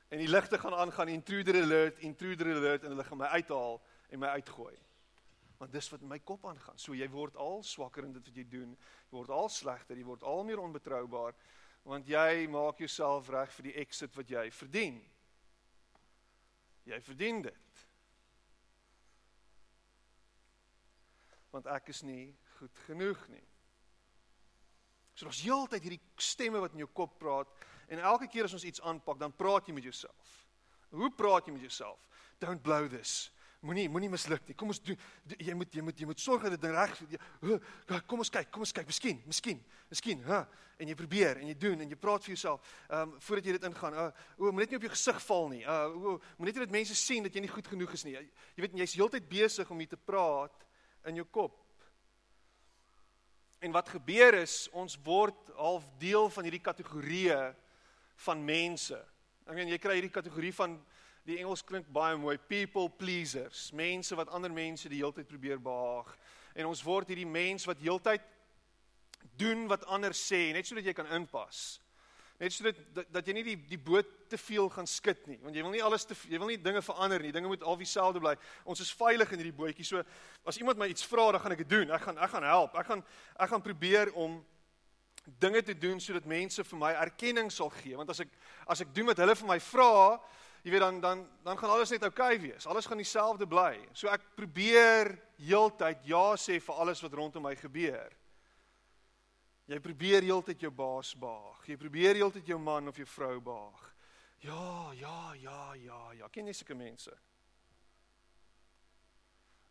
En 0.09 0.19
die 0.19 0.29
ligte 0.29 0.59
gaan 0.59 0.75
aangaan, 0.75 1.09
intruder 1.09 1.63
alert, 1.63 1.99
intruder 1.99 2.47
alert 2.47 2.85
en 2.85 2.91
hulle 2.91 3.05
gaan 3.05 3.19
my 3.19 3.27
uithaal 3.27 3.83
en 4.09 4.19
my 4.19 4.27
uitgooi. 4.27 4.79
Want 5.59 5.73
dis 5.73 5.91
wat 5.91 6.01
in 6.01 6.09
my 6.09 6.19
kop 6.19 6.47
aangaan. 6.47 6.79
So 6.79 6.95
jy 6.95 7.09
word 7.09 7.37
al 7.37 7.63
swakker 7.63 8.05
in 8.05 8.13
dit 8.13 8.27
wat 8.27 8.37
jy 8.37 8.47
doen. 8.49 8.71
Jy 9.11 9.17
word 9.17 9.31
al 9.31 9.49
slegter, 9.49 9.97
jy 9.97 10.05
word 10.05 10.23
al 10.23 10.45
meer 10.45 10.59
onbetroubaar 10.59 11.35
want 11.83 12.07
jy 12.07 12.47
maak 12.47 12.79
jouself 12.79 13.29
reg 13.29 13.53
vir 13.57 13.63
die 13.71 13.77
exit 13.81 14.15
wat 14.15 14.29
jy 14.29 14.51
verdien. 14.51 14.99
Jy 16.85 17.01
verdien 17.01 17.43
dit. 17.43 17.87
Want 21.51 21.67
ek 21.67 21.89
is 21.89 22.03
nie 22.03 22.37
goed 22.59 22.79
genoeg 22.87 23.29
nie. 23.29 23.50
So 25.21 25.29
daar's 25.29 25.43
heeltyd 25.45 25.85
hierdie 25.85 26.01
stemme 26.17 26.63
wat 26.65 26.73
in 26.73 26.81
jou 26.81 26.89
kop 26.97 27.19
praat 27.21 27.51
en 27.93 28.01
elke 28.09 28.25
keer 28.31 28.47
as 28.49 28.55
ons 28.57 28.65
iets 28.65 28.81
aanpak, 28.89 29.19
dan 29.21 29.35
praat 29.37 29.67
jy 29.69 29.75
met 29.77 29.85
jouself. 29.85 30.31
Hoe 30.97 31.11
praat 31.13 31.45
jy 31.45 31.53
met 31.53 31.67
jouself? 31.67 32.01
Don't 32.41 32.63
blow 32.65 32.89
this. 32.89 33.29
Moenie 33.61 33.85
moenie 33.93 34.09
misluk 34.09 34.47
nie. 34.49 34.57
Kom 34.57 34.73
ons 34.73 34.81
doen 34.81 34.97
jy 35.37 35.53
moet 35.53 35.77
jy 35.77 35.85
moet 35.85 36.01
jy 36.01 36.09
moet 36.09 36.25
sorg 36.25 36.47
dat 36.47 36.57
dit 36.57 36.73
reg 36.73 36.97
kom 38.09 38.25
ons 38.25 38.33
kyk, 38.33 38.49
kom 38.49 38.65
ons 38.65 38.73
kyk. 38.73 38.89
Miskien, 38.89 39.21
miskien, 39.29 39.61
miskien, 39.93 40.25
ha. 40.25 40.47
En 40.81 40.89
jy 40.89 40.97
probeer 40.97 41.43
en 41.43 41.51
jy 41.53 41.59
doen 41.69 41.85
en 41.85 41.93
jy 41.93 42.01
praat 42.01 42.25
vir 42.25 42.39
jouself. 42.39 42.65
Ehm 42.89 43.13
um, 43.13 43.17
voordat 43.21 43.51
jy 43.51 43.59
dit 43.59 43.69
ingaan. 43.69 43.99
Uh, 44.01 44.27
o, 44.39 44.49
moet 44.49 44.65
net 44.65 44.73
nie 44.73 44.81
op 44.81 44.89
jou 44.89 44.95
gesig 44.97 45.21
val 45.27 45.51
nie. 45.53 45.65
Uh 45.69 46.01
o, 46.01 46.19
moet 46.39 46.49
net 46.49 46.65
dat 46.65 46.79
mense 46.79 46.97
sien 46.97 47.29
dat 47.29 47.37
jy 47.37 47.45
nie 47.45 47.53
goed 47.53 47.69
genoeg 47.69 47.93
is 47.99 48.09
nie. 48.09 48.17
Jy, 48.17 48.25
jy 48.57 48.65
weet 48.65 48.81
jy's 48.87 48.97
heeltyd 48.97 49.29
besig 49.29 49.69
om 49.69 49.85
hier 49.85 49.93
te 49.93 50.01
praat 50.01 50.65
in 51.13 51.21
jou 51.21 51.29
kop. 51.29 51.61
En 53.61 53.73
wat 53.77 53.91
gebeur 53.93 54.35
is 54.41 54.69
ons 54.73 54.97
word 55.05 55.51
half 55.57 55.85
deel 56.01 56.31
van 56.33 56.47
hierdie 56.47 56.65
kategorieë 56.65 57.41
van 58.25 58.45
mense. 58.45 58.97
Ek 59.45 59.57
meen 59.57 59.69
jy 59.69 59.79
kry 59.81 59.99
hierdie 59.99 60.15
kategorie 60.15 60.53
van 60.57 60.79
die 61.29 61.37
Engels 61.43 61.63
klink 61.69 61.89
baie 61.93 62.17
mooi 62.17 62.39
people 62.49 62.89
pleasers, 62.89 63.69
mense 63.77 64.17
wat 64.17 64.33
ander 64.33 64.53
mense 64.53 64.89
die 64.89 65.03
hele 65.03 65.13
tyd 65.13 65.29
probeer 65.29 65.61
behaag. 65.61 66.09
En 66.57 66.71
ons 66.71 66.83
word 66.87 67.13
hierdie 67.13 67.29
mens 67.29 67.69
wat 67.69 67.83
heeltyd 67.85 68.25
doen 69.37 69.67
wat 69.69 69.85
ander 69.93 70.17
sê 70.17 70.49
net 70.57 70.67
sodat 70.67 70.89
jy 70.89 70.97
kan 70.97 71.13
inpas. 71.13 71.81
Net 72.41 72.55
sodat 72.57 72.79
dat, 72.97 73.09
dat 73.13 73.27
jy 73.29 73.35
nie 73.37 73.45
die 73.45 73.57
die 73.75 73.79
boot 73.79 74.09
te 74.33 74.39
veel 74.41 74.71
gaan 74.73 74.87
skud 74.89 75.27
nie, 75.29 75.37
want 75.43 75.57
jy 75.57 75.65
wil 75.65 75.75
nie 75.75 75.83
alles 75.85 76.07
te 76.09 76.17
jy 76.25 76.39
wil 76.41 76.49
nie 76.49 76.57
dinge 76.63 76.81
verander 76.81 77.21
nie. 77.21 77.33
Dinge 77.37 77.51
moet 77.51 77.65
al 77.69 77.77
dieselfde 77.77 78.23
bly. 78.23 78.33
Ons 78.65 78.81
is 78.81 78.93
veilig 78.97 79.35
in 79.35 79.43
hierdie 79.43 79.57
bootjie. 79.59 79.85
So 79.85 80.01
as 80.49 80.57
iemand 80.57 80.81
my 80.81 80.89
iets 80.89 81.05
vra, 81.05 81.27
dan 81.35 81.43
gaan 81.45 81.53
ek 81.53 81.61
dit 81.67 81.75
doen. 81.75 81.93
Ek 81.93 82.07
gaan 82.07 82.17
ek 82.17 82.33
gaan 82.33 82.47
help. 82.49 82.79
Ek 82.81 82.89
gaan 82.89 83.05
ek 83.37 83.53
gaan 83.53 83.65
probeer 83.67 84.13
om 84.17 84.39
dinge 85.45 85.61
te 85.63 85.77
doen 85.77 86.01
sodat 86.01 86.25
mense 86.25 86.65
vir 86.65 86.81
my 86.81 86.95
erkenning 87.03 87.53
sal 87.53 87.69
gee. 87.77 87.93
Want 87.99 88.15
as 88.15 88.23
ek 88.25 88.33
as 88.73 88.81
ek 88.87 88.95
doen 88.97 89.11
wat 89.13 89.21
hulle 89.21 89.37
vir 89.37 89.51
my 89.51 89.59
vra, 89.67 89.93
jy 90.65 90.73
weet 90.73 90.85
dan 90.87 91.03
dan 91.05 91.27
dan 91.45 91.61
gaan 91.61 91.75
alles 91.77 91.93
net 91.93 92.09
oukei 92.09 92.39
okay 92.39 92.41
wees. 92.47 92.65
Alles 92.65 92.89
gaan 92.89 93.05
dieselfde 93.05 93.51
bly. 93.51 93.75
So 93.93 94.09
ek 94.09 94.25
probeer 94.39 95.13
heeltyd 95.37 96.09
ja 96.09 96.25
sê 96.41 96.57
vir 96.57 96.81
alles 96.81 97.05
wat 97.05 97.21
rondom 97.21 97.45
my 97.45 97.53
gebeur. 97.61 98.17
Jy 99.71 99.79
probeer 99.79 100.25
heeltyd 100.27 100.65
jou 100.65 100.71
baas 100.75 101.13
behaag. 101.15 101.63
Jy 101.71 101.77
probeer 101.79 102.19
heeltyd 102.19 102.49
jou 102.51 102.59
man 102.59 102.91
of 102.91 102.97
jou 102.99 103.07
vrou 103.07 103.37
behaag. 103.41 103.83
Ja, 104.43 104.93
ja, 104.99 105.35
ja, 105.39 105.75
ja, 105.79 106.01
ja. 106.19 106.29
Ken 106.33 106.49
jy 106.49 106.55
sulke 106.59 106.75
mense? 106.75 107.13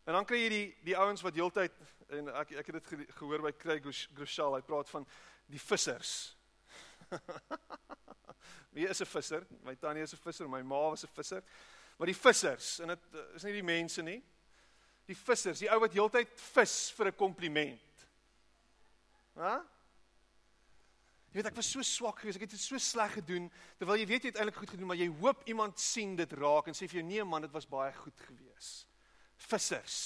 En 0.08 0.16
dan 0.16 0.24
kry 0.24 0.38
jy 0.40 0.50
die 0.50 0.68
die 0.88 0.96
ouens 0.96 1.20
wat 1.22 1.36
heeltyd 1.36 1.74
en 2.16 2.30
ek 2.40 2.54
ek 2.62 2.70
het 2.70 2.78
dit 2.78 3.10
gehoor 3.18 3.44
by 3.44 3.52
Craig 3.60 3.84
Groeschel, 3.84 4.56
hy 4.56 4.62
praat 4.64 4.88
van 4.88 5.04
die 5.50 5.60
vissers. 5.60 6.14
Wie 8.74 8.86
is 8.88 9.02
'n 9.02 9.10
visser? 9.10 9.44
My 9.66 9.74
tannie 9.74 10.02
is 10.02 10.14
'n 10.14 10.22
visser, 10.22 10.48
my 10.48 10.62
ma 10.62 10.80
was 10.94 11.04
'n 11.04 11.12
visser. 11.12 11.44
Maar 11.98 12.06
die 12.06 12.16
vissers, 12.16 12.78
en 12.80 12.88
dit 12.94 13.04
eh, 13.12 13.26
is 13.36 13.44
nie 13.44 13.52
die 13.52 13.66
mense 13.66 14.02
nie. 14.02 14.22
Die 15.06 15.18
vissers, 15.18 15.60
die 15.60 15.68
ou 15.68 15.78
wat 15.80 15.92
heeltyd 15.92 16.32
vis 16.54 16.90
vir 16.96 17.10
'n 17.10 17.16
kompliment. 17.16 18.06
Hæ? 19.36 19.60
Jy 21.30 21.38
weet 21.38 21.46
ek 21.52 21.58
was 21.60 21.68
so 21.70 21.82
swak 21.86 22.18
geweest, 22.18 22.40
ek 22.40 22.48
het 22.48 22.56
dit 22.56 22.62
so 22.62 22.78
sleg 22.82 23.12
gedoen 23.20 23.44
terwyl 23.78 24.00
jy 24.00 24.06
weet 24.10 24.24
jy 24.24 24.30
het 24.32 24.38
eintlik 24.42 24.56
goed 24.58 24.72
gedoen, 24.74 24.88
maar 24.90 24.98
jy 24.98 25.06
hoop 25.20 25.44
iemand 25.46 25.78
sien 25.78 26.16
dit 26.18 26.32
raak 26.34 26.66
en 26.66 26.74
sê 26.74 26.88
vir 26.90 26.98
jou 26.98 27.04
nee 27.06 27.22
man, 27.22 27.44
dit 27.46 27.52
was 27.54 27.68
baie 27.70 27.92
goed 27.94 28.24
geweest. 28.26 28.88
Vissers. 29.46 29.98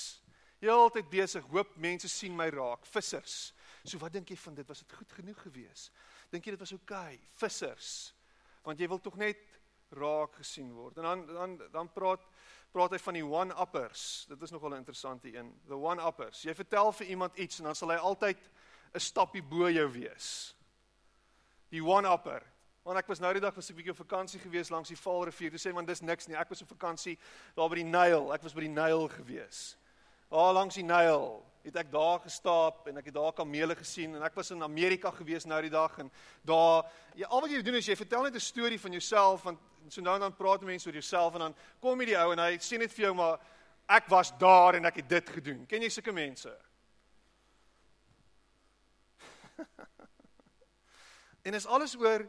Heeltyd 0.61 1.09
besig, 1.09 1.47
hoop 1.49 1.71
mense 1.81 2.11
sien 2.13 2.35
my 2.37 2.51
raak. 2.53 2.85
Vissers. 2.93 3.55
So 3.89 4.01
wat 4.03 4.13
dink 4.13 4.29
jy 4.29 4.37
van 4.37 4.59
dit? 4.59 4.69
Was 4.69 4.83
dit 4.85 4.93
goed 4.99 5.15
genoeg 5.17 5.41
geweest? 5.47 5.95
Dink 6.33 6.45
jy 6.45 6.55
dit 6.59 6.61
was 6.61 6.75
oukei? 6.77 7.15
Okay? 7.17 7.33
Vissers. 7.41 7.89
Want 8.65 8.81
jy 8.81 8.89
wil 8.93 9.01
tog 9.01 9.17
net 9.21 9.41
raak 9.97 10.37
gesien 10.43 10.69
word. 10.77 11.01
En 11.01 11.09
dan 11.09 11.25
dan 11.31 11.57
dan 11.73 11.89
praat 11.93 12.21
praat 12.75 12.93
hy 12.97 12.99
van 12.99 13.17
die 13.17 13.25
one-uppers. 13.25 14.27
Dit 14.29 14.43
is 14.43 14.53
nogal 14.53 14.75
'n 14.75 14.83
interessante 14.83 15.33
een. 15.33 15.55
The 15.69 15.77
one-uppers. 15.77 16.43
Jy 16.43 16.55
vertel 16.55 16.93
vir 16.93 17.07
iemand 17.07 17.37
iets 17.39 17.59
en 17.59 17.65
dan 17.65 17.75
sal 17.75 17.91
hy 17.91 17.97
altyd 17.97 18.51
'n 18.93 19.01
stappie 19.01 19.43
bo 19.43 19.71
jou 19.71 19.89
wees 19.93 20.55
die 21.75 21.85
one-upper. 21.85 22.43
Want 22.85 23.01
ek 23.01 23.09
was 23.09 23.21
nou 23.23 23.33
die 23.33 23.43
dag 23.43 23.55
was 23.57 23.71
ek 23.73 23.79
bietjie 23.79 23.95
op 23.95 24.03
vakansie 24.03 24.41
gewees 24.43 24.71
langs 24.73 24.93
die 24.93 25.01
Vaalrivier. 25.01 25.55
Toe 25.55 25.63
sê 25.63 25.73
man 25.73 25.89
dis 25.89 26.05
niks 26.05 26.29
nie. 26.29 26.37
Ek 26.37 26.51
was 26.53 26.63
op 26.63 26.75
vakansie 26.75 27.17
daar 27.57 27.71
by 27.73 27.81
die 27.81 27.89
Nyl. 27.89 28.29
Ek 28.37 28.45
was 28.45 28.55
by 28.57 28.67
die 28.67 28.75
Nyl 28.75 29.09
gewees. 29.15 29.63
Daar 30.33 30.53
langs 30.57 30.77
die 30.77 30.85
Nyl 30.85 31.41
het 31.65 31.79
ek 31.81 31.89
daar 31.93 32.21
gestap 32.21 32.89
en 32.91 33.01
ek 33.01 33.07
het 33.09 33.17
daar 33.17 33.33
kamele 33.33 33.73
gesien 33.79 34.19
en 34.19 34.25
ek 34.27 34.35
was 34.37 34.51
in 34.53 34.61
Amerika 34.63 35.09
gewees 35.17 35.47
nou 35.49 35.63
die 35.65 35.73
dag 35.73 35.95
en 36.03 36.11
daar 36.45 36.85
ja, 37.17 37.31
al 37.31 37.41
wat 37.41 37.55
jy 37.55 37.63
doen 37.65 37.79
is 37.79 37.89
jy 37.89 37.97
vertel 37.97 38.27
net 38.27 38.37
'n 38.37 38.41
storie 38.45 38.81
van 38.81 38.93
jouself 38.93 39.47
want 39.49 39.59
so 39.89 40.03
nou 40.05 40.19
dan 40.19 40.37
praat 40.37 40.61
mense 40.61 40.87
oor 40.87 40.93
jouself 41.01 41.35
en 41.35 41.41
dan 41.41 41.55
kom 41.81 42.01
jy 42.01 42.07
die 42.13 42.19
ou 42.21 42.33
en 42.33 42.39
hy 42.39 42.59
sê 42.61 42.77
net 42.79 42.93
vir 42.93 43.07
jou 43.07 43.15
maar 43.15 43.41
ek 43.89 44.09
was 44.09 44.33
daar 44.39 44.75
en 44.75 44.85
ek 44.85 44.97
het 44.97 45.09
dit 45.09 45.29
gedoen. 45.29 45.67
Ken 45.67 45.83
jy 45.83 45.89
sulke 45.89 46.13
mense? 46.13 46.53
En 51.45 51.55
is 51.55 51.67
alles 51.69 51.95
oor 52.01 52.25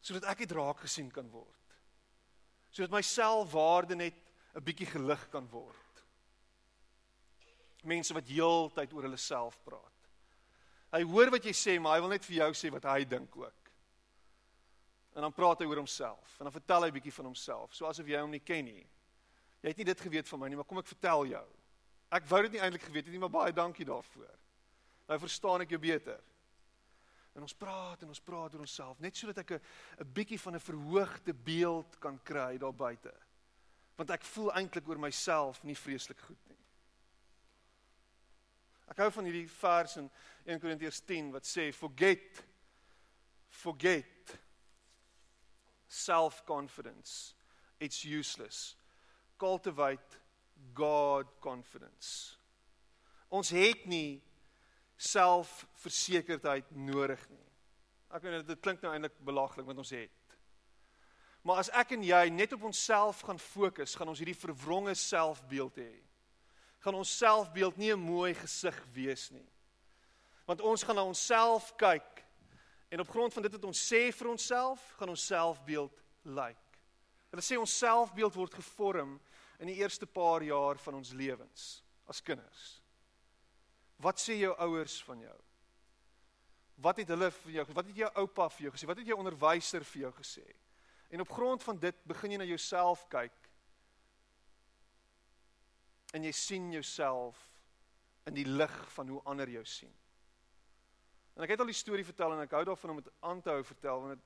sodat 0.00 0.28
ek 0.32 0.44
dit 0.44 0.54
raak 0.56 0.80
gesien 0.84 1.10
kan 1.12 1.26
word. 1.30 1.76
Sodat 2.72 2.94
my 2.94 3.02
selfwaarde 3.04 3.96
net 3.98 4.16
'n 4.54 4.64
bietjie 4.64 4.86
gelig 4.86 5.28
kan 5.30 5.48
word. 5.50 6.04
Mense 7.84 8.14
wat 8.14 8.26
heeltyd 8.26 8.92
oor 8.92 9.02
hulle 9.02 9.16
self 9.16 9.58
praat. 9.64 9.98
Hy 10.92 11.02
hoor 11.02 11.30
wat 11.30 11.44
jy 11.44 11.52
sê, 11.52 11.80
maar 11.80 11.96
hy 11.96 12.00
wil 12.00 12.14
net 12.14 12.24
vir 12.24 12.36
jou 12.36 12.52
sê 12.56 12.70
wat 12.72 12.84
hy 12.84 13.04
dink 13.04 13.36
ook. 13.36 13.70
En 15.14 15.22
dan 15.22 15.32
praat 15.32 15.60
hy 15.60 15.66
oor 15.66 15.76
homself 15.76 16.36
en 16.38 16.48
dan 16.48 16.52
vertel 16.52 16.82
hy 16.82 16.90
bietjie 16.90 17.12
van 17.12 17.24
homself, 17.24 17.74
so 17.74 17.86
asof 17.86 18.06
jy 18.06 18.20
hom 18.20 18.30
nie 18.30 18.44
ken 18.44 18.64
nie. 18.64 18.86
Jy 19.62 19.68
het 19.68 19.76
nie 19.76 19.84
dit 19.84 20.00
geweet 20.00 20.28
van 20.28 20.40
my 20.40 20.48
nie, 20.48 20.56
maar 20.56 20.64
kom 20.64 20.78
ek 20.78 20.86
vertel 20.86 21.26
jou. 21.26 21.46
Ek 22.14 22.26
wou 22.30 22.42
dit 22.42 22.52
nie 22.52 22.60
eintlik 22.60 22.86
geweet 22.86 23.04
het 23.04 23.12
nie, 23.12 23.20
maar 23.20 23.32
baie 23.34 23.52
dankie 23.52 23.84
daarvoor. 23.84 24.30
Nou 25.08 25.18
verstaan 25.18 25.64
ek 25.64 25.74
jou 25.74 25.80
beter. 25.82 26.20
En 27.38 27.46
ons 27.46 27.54
praat 27.54 28.02
en 28.02 28.10
ons 28.10 28.20
praat 28.26 28.54
oor 28.54 28.64
onsself 28.64 28.98
net 28.98 29.16
sodat 29.16 29.38
ek 29.44 29.52
'n 29.52 29.60
'n 30.02 30.12
bietjie 30.12 30.40
van 30.40 30.54
'n 30.54 30.66
verhoogde 30.68 31.34
beeld 31.34 31.98
kan 31.98 32.18
kry 32.22 32.58
daar 32.58 32.74
buite. 32.74 33.14
Want 33.96 34.10
ek 34.10 34.24
voel 34.24 34.52
eintlik 34.52 34.88
oor 34.88 34.98
myself 34.98 35.62
nie 35.62 35.76
vreeslik 35.76 36.18
goed 36.18 36.48
nie. 36.48 36.58
Ek 38.88 38.96
hou 38.96 39.10
van 39.10 39.24
hierdie 39.24 39.48
vers 39.48 39.96
in 39.96 40.10
1 40.44 40.60
Korintiërs 40.60 41.00
10 41.00 41.30
wat 41.30 41.46
sê 41.46 41.72
forget 41.72 42.44
forget 43.48 44.38
self-confidence. 45.86 47.34
It's 47.78 48.04
useless. 48.04 48.76
Cultivate 49.36 50.18
God 50.74 51.26
confidence. 51.40 52.36
Ons 53.28 53.50
het 53.50 53.86
nie 53.86 54.22
selfversekerdheid 54.98 56.70
nodig 56.74 57.22
nie. 57.30 57.44
Ek 58.10 58.24
weet 58.24 58.46
dit 58.48 58.62
klink 58.64 58.82
nou 58.82 58.92
eintlik 58.92 59.18
belaglik 59.24 59.66
wat 59.68 59.78
ons 59.78 59.92
het. 59.94 60.14
Maar 61.46 61.62
as 61.62 61.70
ek 61.76 61.94
en 61.94 62.02
jy 62.04 62.22
net 62.34 62.52
op 62.56 62.66
onsself 62.68 63.22
gaan 63.24 63.38
fokus, 63.40 63.94
gaan 63.94 64.10
ons 64.10 64.20
hierdie 64.20 64.36
verwronge 64.36 64.94
selfbeeld 64.98 65.78
hê. 65.80 65.92
Gaan 66.84 66.98
ons 66.98 67.16
selfbeeld 67.18 67.78
nie 67.78 67.92
'n 67.92 68.00
mooi 68.00 68.34
gesig 68.34 68.76
wees 68.92 69.30
nie. 69.30 69.48
Want 70.46 70.60
ons 70.60 70.82
gaan 70.82 70.96
na 70.96 71.04
onsself 71.04 71.76
kyk 71.76 72.24
en 72.90 73.00
op 73.00 73.08
grond 73.08 73.32
van 73.32 73.42
dit 73.42 73.52
wat 73.52 73.64
ons 73.64 73.92
sê 73.92 74.12
vir 74.12 74.28
onsself, 74.28 74.94
gaan 74.98 75.08
ons 75.08 75.26
selfbeeld 75.26 75.92
lyk. 76.24 76.34
Like. 76.34 76.68
Hulle 77.30 77.42
sê 77.42 77.58
ons 77.60 77.78
selfbeeld 77.78 78.34
word 78.34 78.54
gevorm 78.54 79.20
in 79.60 79.66
die 79.66 79.76
eerste 79.82 80.06
paar 80.06 80.42
jaar 80.42 80.78
van 80.78 80.94
ons 80.94 81.12
lewens 81.12 81.82
as 82.08 82.22
kinders. 82.24 82.77
Wat 83.98 84.20
sê 84.22 84.38
jou 84.38 84.54
ouers 84.62 85.02
van 85.04 85.20
jou? 85.20 85.36
Wat 86.78 87.00
het 87.02 87.10
hulle 87.10 87.30
vir 87.34 87.52
jou 87.58 87.66
wat 87.74 87.90
het 87.90 87.96
jou 87.98 88.10
oupa 88.22 88.48
vir 88.54 88.68
jou 88.68 88.72
gesê? 88.76 88.86
Wat 88.86 89.00
het 89.00 89.10
jou 89.10 89.18
onderwyser 89.18 89.84
vir 89.84 90.02
jou 90.06 90.12
gesê? 90.20 90.46
En 91.10 91.24
op 91.24 91.32
grond 91.32 91.62
van 91.62 91.78
dit 91.82 92.04
begin 92.06 92.34
jy 92.34 92.38
na 92.38 92.46
jouself 92.46 93.06
kyk. 93.10 93.34
En 96.14 96.24
jy 96.24 96.32
sien 96.32 96.70
jouself 96.72 97.40
in 98.28 98.36
die 98.36 98.46
lig 98.46 98.76
van 98.94 99.08
hoe 99.08 99.22
ander 99.26 99.50
jou 99.50 99.64
sien. 99.66 99.92
En 101.34 101.44
ek 101.46 101.54
het 101.54 101.62
al 101.62 101.70
die 101.70 101.78
storie 101.78 102.06
vertel 102.06 102.34
en 102.34 102.44
ek 102.44 102.54
hou 102.58 102.64
daarvan 102.66 102.94
om 102.94 103.02
dit 103.02 103.12
aan 103.26 103.42
te 103.42 103.50
hou 103.50 103.62
vertel 103.66 104.04
want 104.04 104.18
ek 104.18 104.24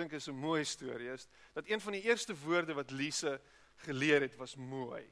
dink 0.00 0.12
is 0.16 0.28
'n 0.28 0.36
mooi 0.36 0.64
storie 0.64 1.12
is 1.12 1.28
dat 1.52 1.68
een 1.68 1.80
van 1.80 1.92
die 1.92 2.02
eerste 2.02 2.36
woorde 2.36 2.74
wat 2.74 2.90
Lise 2.90 3.40
geleer 3.84 4.20
het 4.20 4.36
was 4.36 4.56
mooi. 4.56 5.04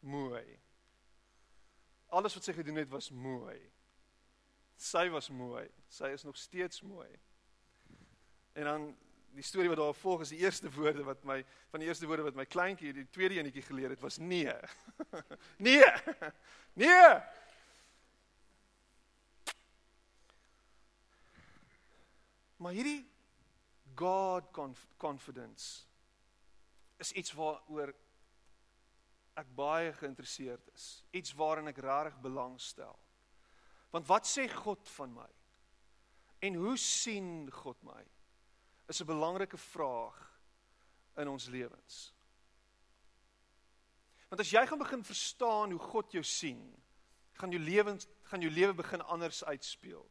Mooi. 0.00 0.58
Alles 2.08 2.34
wat 2.34 2.44
sy 2.44 2.54
gedoen 2.56 2.80
het 2.80 2.88
was 2.88 3.10
mooi. 3.10 3.58
Sy 4.78 5.08
was 5.12 5.28
mooi. 5.28 5.66
Sy 5.92 6.12
is 6.14 6.24
nog 6.24 6.36
steeds 6.36 6.82
mooi. 6.82 7.08
En 8.52 8.64
dan 8.64 8.86
die 9.36 9.44
storie 9.44 9.68
wat 9.68 9.78
daar 9.78 9.94
volg 9.94 10.24
is 10.24 10.32
die 10.32 10.40
eerste 10.42 10.70
woorde 10.72 11.04
wat 11.06 11.24
my 11.28 11.42
van 11.70 11.82
die 11.82 11.88
eerste 11.88 12.06
woorde 12.06 12.24
wat 12.26 12.38
my 12.38 12.46
kleintjie 12.48 12.94
die 12.96 13.06
tweede 13.14 13.38
enetjie 13.38 13.62
geleer 13.62 13.92
het 13.94 14.00
was 14.00 14.18
nee. 14.18 14.54
nee. 15.66 15.84
Nee. 16.78 17.20
Maar 22.58 22.74
hierdie 22.74 23.04
God 23.94 24.50
confidence 24.96 25.86
is 26.98 27.12
iets 27.12 27.32
waaroor 27.32 27.94
ek 29.38 29.50
baie 29.56 29.92
geïnteresseerd 29.94 30.70
is. 30.74 30.86
Iets 31.14 31.34
waarin 31.38 31.70
ek 31.70 31.80
regtig 31.84 32.18
belangstel. 32.24 32.96
Want 33.94 34.08
wat 34.10 34.26
sê 34.28 34.48
God 34.50 34.88
van 34.96 35.14
my? 35.14 35.28
En 36.44 36.58
hoe 36.58 36.76
sien 36.78 37.48
God 37.62 37.82
my? 37.86 38.02
Is 38.88 39.00
'n 39.00 39.06
belangrike 39.06 39.58
vraag 39.58 40.18
in 41.16 41.28
ons 41.28 41.46
lewens. 41.46 42.14
Want 44.28 44.40
as 44.40 44.50
jy 44.50 44.66
gaan 44.66 44.78
begin 44.78 45.04
verstaan 45.04 45.70
hoe 45.70 45.80
God 45.80 46.12
jou 46.12 46.22
sien, 46.22 46.82
gaan 47.32 47.50
jou 47.50 47.60
lewens 47.62 48.06
gaan 48.28 48.40
jou 48.40 48.50
lewe 48.52 48.74
begin 48.74 49.00
anders 49.00 49.44
uitspeel. 49.44 50.04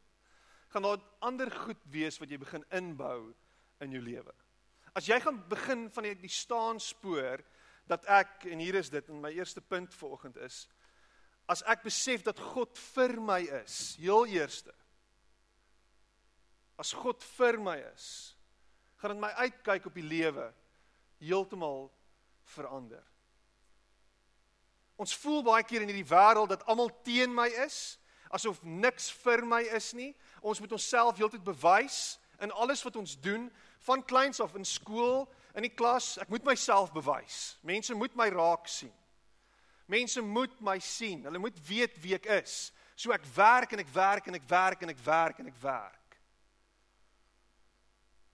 Gaan 0.68 0.82
daar 0.82 1.02
ander 1.18 1.50
goed 1.50 1.80
wees 1.84 2.18
wat 2.18 2.30
jy 2.30 2.38
begin 2.38 2.64
inbou 2.74 3.34
in 3.80 3.94
jou 3.94 4.02
lewe. 4.02 4.34
As 4.92 5.06
jy 5.06 5.20
gaan 5.20 5.38
begin 5.48 5.86
van 5.94 6.08
die, 6.08 6.14
die 6.18 6.32
staan 6.32 6.80
spoor 6.80 7.44
dat 7.88 8.04
ek 8.04 8.44
en 8.52 8.60
hier 8.60 8.76
is 8.78 8.90
dit 8.92 9.08
in 9.08 9.20
my 9.20 9.32
eerste 9.36 9.60
punt 9.64 9.94
vanoggend 9.96 10.36
is 10.44 10.66
as 11.48 11.64
ek 11.64 11.86
besef 11.86 12.24
dat 12.26 12.40
God 12.52 12.76
vir 12.92 13.16
my 13.24 13.40
is, 13.62 13.96
heel 13.96 14.28
eerste. 14.28 14.74
As 16.78 16.92
God 16.92 17.24
vir 17.38 17.56
my 17.58 17.78
is, 17.94 18.08
gaan 19.00 19.14
dit 19.14 19.22
my 19.22 19.30
uitkyk 19.46 19.88
op 19.88 19.96
die 19.96 20.04
lewe 20.04 20.50
heeltemal 21.22 21.88
verander. 22.52 23.02
Ons 24.98 25.14
voel 25.16 25.40
baie 25.46 25.64
keer 25.64 25.82
in 25.82 25.90
hierdie 25.90 26.10
wêreld 26.10 26.52
dat 26.52 26.66
almal 26.68 26.90
teen 27.06 27.32
my 27.34 27.48
is, 27.64 27.96
asof 28.34 28.60
niks 28.62 29.08
vir 29.22 29.40
my 29.46 29.62
is 29.78 29.92
nie. 29.96 30.10
Ons 30.44 30.60
moet 30.60 30.74
onsself 30.76 31.16
heeltyd 31.16 31.46
bewys 31.46 32.18
in 32.44 32.52
alles 32.52 32.84
wat 32.84 32.98
ons 33.00 33.16
doen, 33.24 33.48
van 33.88 34.04
kleins 34.04 34.42
af 34.42 34.54
in 34.58 34.66
skool, 34.68 35.24
in 35.58 35.66
die 35.66 35.74
klas, 35.74 36.14
ek 36.22 36.30
moet 36.30 36.46
myself 36.46 36.92
bewys. 36.94 37.58
Mense 37.66 37.94
moet 37.98 38.14
my 38.18 38.28
raak 38.30 38.68
sien. 38.70 38.94
Mense 39.90 40.22
moet 40.22 40.54
my 40.62 40.76
sien. 40.84 41.24
Hulle 41.26 41.40
moet 41.42 41.56
weet 41.66 41.96
wie 42.02 42.14
ek 42.14 42.28
is. 42.38 42.68
So 42.98 43.14
ek 43.14 43.24
werk 43.34 43.72
en 43.74 43.82
ek 43.82 43.90
werk 43.94 44.28
en 44.28 44.38
ek 44.38 44.46
werk 44.50 44.84
en 44.84 44.92
ek 44.92 45.00
werk 45.06 45.40
en 45.42 45.50
ek 45.50 45.58
werk. 45.62 46.18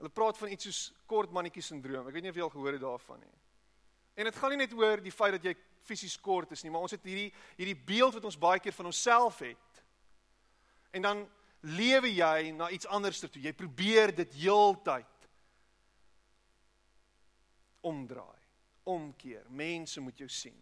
Hulle 0.00 0.10
praat 0.12 0.37
van 0.40 0.52
iets 0.52 0.68
soos 0.68 0.80
kort 1.08 1.32
mannetjie 1.32 1.64
sindroom. 1.64 2.10
Ek 2.10 2.16
weet 2.16 2.26
nie 2.26 2.32
of 2.34 2.40
jy 2.40 2.44
al 2.44 2.52
gehoor 2.52 2.76
het 2.76 2.84
daarvan 2.84 3.22
nie. 3.22 3.38
En 4.20 4.28
dit 4.28 4.37
gaan 4.37 4.52
nie 4.52 4.60
net 4.60 4.74
oor 4.76 5.00
die 5.02 5.14
feit 5.14 5.38
dat 5.38 5.48
jy 5.48 5.54
fisies 5.84 6.18
kort 6.20 6.52
is 6.56 6.62
nie, 6.64 6.72
maar 6.72 6.84
ons 6.87 6.94
het 6.94 7.04
hierdie 7.04 7.30
hierdie 7.58 7.78
beeld 7.88 8.16
wat 8.16 8.28
ons 8.28 8.40
baie 8.40 8.60
keer 8.62 8.74
van 8.76 8.88
onsself 8.90 9.40
het. 9.44 9.80
En 10.96 11.08
dan 11.08 11.24
lewe 11.64 12.10
jy 12.12 12.52
na 12.56 12.68
iets 12.72 12.88
anders 12.92 13.20
toe. 13.22 13.32
Jy 13.40 13.52
probeer 13.56 14.12
dit 14.16 14.40
heeltyd 14.44 15.13
omdraai, 17.84 18.42
omkeer. 18.90 19.46
Mense 19.50 20.00
moet 20.00 20.18
jou 20.18 20.28
sien. 20.28 20.56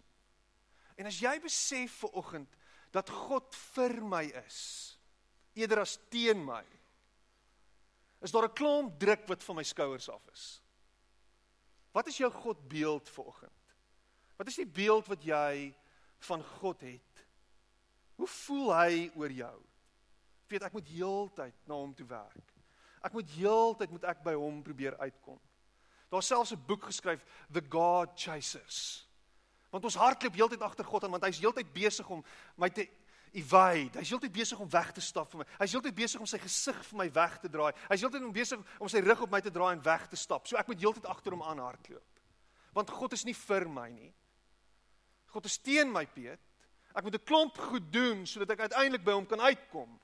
En 0.99 1.09
as 1.09 1.21
jy 1.23 1.33
besef 1.43 2.03
ver 2.03 2.19
oggend 2.21 2.59
dat 2.93 3.09
God 3.09 3.55
vir 3.73 3.97
my 4.05 4.27
is, 4.45 4.61
eerder 5.57 5.83
as 5.85 5.97
teen 6.13 6.45
my, 6.45 6.63
is 8.23 8.33
daar 8.33 8.47
'n 8.49 8.55
klomp 8.55 8.99
druk 9.01 9.27
wat 9.29 9.43
van 9.43 9.57
my 9.57 9.65
skouers 9.65 10.09
af 10.09 10.23
is. 10.33 10.63
Wat 11.93 12.07
is 12.07 12.17
jou 12.17 12.31
God 12.31 12.69
beeld 12.69 13.09
ver 13.09 13.25
oggend? 13.25 13.75
Wat 14.37 14.47
is 14.47 14.57
die 14.57 14.67
beeld 14.67 15.07
wat 15.07 15.23
jy 15.25 15.75
van 16.19 16.43
God 16.43 16.81
het? 16.81 17.27
Hoe 18.17 18.27
voel 18.27 18.75
hy 18.75 19.11
oor 19.15 19.31
jou? 19.31 19.63
weet 20.53 20.69
ek 20.69 20.77
moet 20.77 20.91
heeltyd 20.93 21.57
na 21.69 21.79
hom 21.81 21.95
toe 21.97 22.07
werk. 22.09 22.53
Ek 23.03 23.15
moet 23.17 23.31
heeltyd 23.35 23.93
moet 23.95 24.05
ek 24.13 24.21
by 24.25 24.35
hom 24.39 24.61
probeer 24.65 24.97
uitkom. 25.01 25.41
Daar's 26.13 26.27
selfs 26.27 26.53
'n 26.53 26.65
boek 26.67 26.85
geskryf 26.85 27.25
The 27.53 27.63
God 27.69 28.09
Chasers. 28.15 29.09
Want 29.71 29.85
ons 29.85 29.95
hardloop 29.95 30.35
heeltyd 30.35 30.61
agter 30.61 30.85
God 30.85 31.05
aan 31.05 31.11
want 31.11 31.25
hy's 31.25 31.41
heeltyd 31.41 31.73
besig 31.73 32.09
om 32.09 32.25
my 32.57 32.69
te 32.69 32.89
evade. 33.33 33.99
Hy's 33.99 34.11
heeltyd 34.13 34.33
besig 34.33 34.59
om 34.59 34.69
weg 34.71 34.93
te 34.93 35.01
stap 35.01 35.31
van 35.31 35.41
my. 35.41 35.47
Hy's 35.59 35.73
heeltyd 35.73 35.95
besig 35.95 36.21
om 36.21 36.27
sy 36.29 36.39
gesig 36.39 36.85
vir 36.85 36.99
my 36.99 37.09
weg 37.13 37.39
te 37.41 37.49
draai. 37.49 37.73
Hy's 37.89 38.05
heeltyd 38.05 38.33
besig 38.33 38.61
om 38.79 38.89
sy 38.89 39.01
rug 39.01 39.23
op 39.25 39.31
my 39.31 39.41
te 39.41 39.51
draai 39.51 39.73
en 39.73 39.83
weg 39.83 40.09
te 40.09 40.17
stap. 40.17 40.47
So 40.47 40.57
ek 40.57 40.67
moet 40.67 40.81
heeltyd 40.81 41.07
agter 41.07 41.33
hom 41.33 41.43
aan 41.43 41.59
hardloop. 41.59 42.21
Want 42.77 42.91
God 42.91 43.13
is 43.13 43.25
nie 43.25 43.35
vir 43.35 43.69
my 43.69 43.89
nie. 43.91 44.13
God 45.33 45.45
is 45.49 45.59
teen 45.59 45.93
my, 45.93 46.05
Piet. 46.07 46.41
Ek 46.95 47.03
moet 47.03 47.15
'n 47.15 47.25
klomp 47.25 47.57
goed 47.59 47.93
doen 47.93 48.27
sodat 48.27 48.51
ek 48.51 48.69
uiteindelik 48.69 49.05
by 49.05 49.13
hom 49.13 49.27
kan 49.27 49.41
uitkom. 49.41 50.01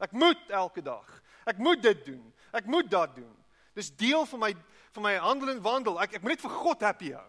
Ek 0.00 0.12
moet 0.12 0.50
elke 0.50 0.82
dag. 0.82 1.22
Ek 1.46 1.58
moet 1.58 1.82
dit 1.82 2.04
doen. 2.04 2.34
Ek 2.52 2.66
moet 2.66 2.90
dat 2.90 3.14
doen. 3.14 3.41
Dis 3.74 3.90
deel 3.96 4.26
van 4.26 4.40
my 4.48 4.52
van 4.92 5.06
my 5.06 5.14
handel 5.16 5.48
en 5.54 5.62
wandel. 5.64 6.00
Ek 6.04 6.18
ek 6.18 6.24
moet 6.24 6.34
net 6.34 6.44
vir 6.44 6.52
God 6.52 6.82
happy 6.84 7.12
hou. 7.16 7.28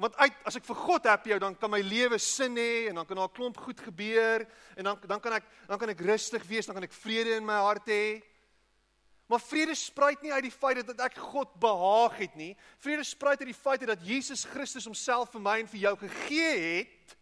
Want 0.00 0.16
uit 0.16 0.38
as 0.48 0.56
ek 0.56 0.64
vir 0.64 0.78
God 0.80 1.08
happy 1.10 1.34
hou, 1.34 1.38
dan 1.42 1.56
kan 1.60 1.70
my 1.70 1.82
lewe 1.84 2.18
sin 2.18 2.56
hê 2.56 2.88
en 2.88 2.96
dan 3.00 3.06
kan 3.06 3.20
daar 3.20 3.28
'n 3.28 3.36
klomp 3.36 3.56
goed 3.56 3.80
gebeur 3.80 4.46
en 4.76 4.84
dan 4.84 4.98
dan 5.06 5.20
kan 5.20 5.32
ek 5.32 5.44
dan 5.68 5.78
kan 5.78 5.88
ek 5.88 6.00
rustig 6.00 6.42
wees, 6.48 6.66
dan 6.66 6.74
kan 6.74 6.84
ek 6.84 6.92
vrede 6.92 7.36
in 7.36 7.44
my 7.44 7.60
hart 7.60 7.86
hê. 7.86 8.22
Maar 9.28 9.40
vrede 9.40 9.74
spruit 9.74 10.22
nie 10.22 10.32
uit 10.32 10.42
die 10.42 10.50
feit 10.50 10.86
dat 10.86 11.00
ek 11.00 11.16
God 11.16 11.48
behaag 11.60 12.16
het 12.18 12.34
nie. 12.34 12.56
Vrede 12.78 13.04
spruit 13.04 13.40
uit 13.40 13.48
die 13.48 13.62
feit 13.62 13.86
dat 13.86 14.02
Jesus 14.04 14.44
Christus 14.44 14.84
homself 14.84 15.30
vir 15.32 15.40
my 15.40 15.60
en 15.60 15.68
vir 15.68 15.80
jou 15.80 15.96
gegee 15.96 16.58
het 16.58 17.16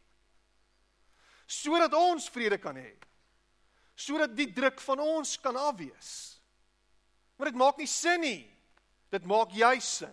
sodat 1.50 1.94
ons 1.94 2.31
vrede 2.31 2.59
kan 2.59 2.76
hê 2.76 2.94
sodat 4.00 4.33
die 4.37 4.48
druk 4.53 4.81
van 4.81 5.00
ons 5.05 5.35
kan 5.40 5.57
afwees. 5.61 6.39
Maar 7.40 7.48
dit 7.48 7.61
maak 7.61 7.81
nie 7.81 7.88
sin 7.88 8.20
nie. 8.20 8.42
Dit 9.09 9.24
maak 9.24 9.55
jy 9.57 9.79
sin. 9.81 10.12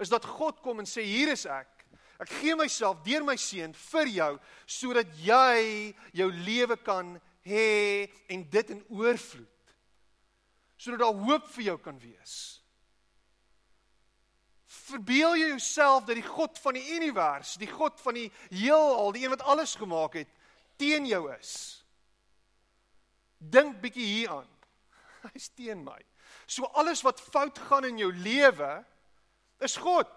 Is 0.00 0.08
dat 0.08 0.24
God 0.24 0.64
kom 0.64 0.80
en 0.80 0.88
sê 0.88 1.04
hier 1.04 1.28
is 1.36 1.44
ek 1.44 1.74
Ek 2.22 2.30
gee 2.30 2.54
myself 2.56 3.02
deur 3.04 3.24
my 3.26 3.34
seun 3.40 3.74
vir 3.90 4.10
jou 4.14 4.32
sodat 4.70 5.10
jy 5.18 5.92
jou 6.14 6.28
lewe 6.46 6.76
kan 6.86 7.16
hê 7.44 8.06
en 8.30 8.44
dit 8.50 8.70
in 8.70 8.84
oorvloed. 8.88 9.50
Sodat 10.78 11.02
daar 11.02 11.24
hoop 11.26 11.48
vir 11.56 11.66
jou 11.72 11.76
kan 11.82 11.98
wees. 11.98 12.36
Verbeel 14.84 15.36
jy 15.40 15.50
jouself 15.54 16.06
dat 16.06 16.18
die 16.18 16.26
God 16.26 16.58
van 16.60 16.78
die 16.78 16.86
univers, 16.96 17.54
die 17.58 17.70
God 17.70 18.00
van 18.02 18.18
die 18.18 18.28
heelal, 18.50 19.12
die 19.14 19.24
een 19.24 19.34
wat 19.34 19.46
alles 19.48 19.74
gemaak 19.80 20.18
het, 20.20 20.30
teen 20.78 21.08
jou 21.08 21.26
is? 21.34 21.52
Dink 23.38 23.80
bietjie 23.82 24.06
hieraan. 24.06 24.48
Hy's 25.32 25.48
teen 25.56 25.84
my. 25.84 26.00
So 26.46 26.68
alles 26.76 27.02
wat 27.04 27.22
fout 27.22 27.58
gaan 27.68 27.88
in 27.88 27.98
jou 28.02 28.10
lewe 28.12 28.84
is 29.64 29.76
God. 29.80 30.10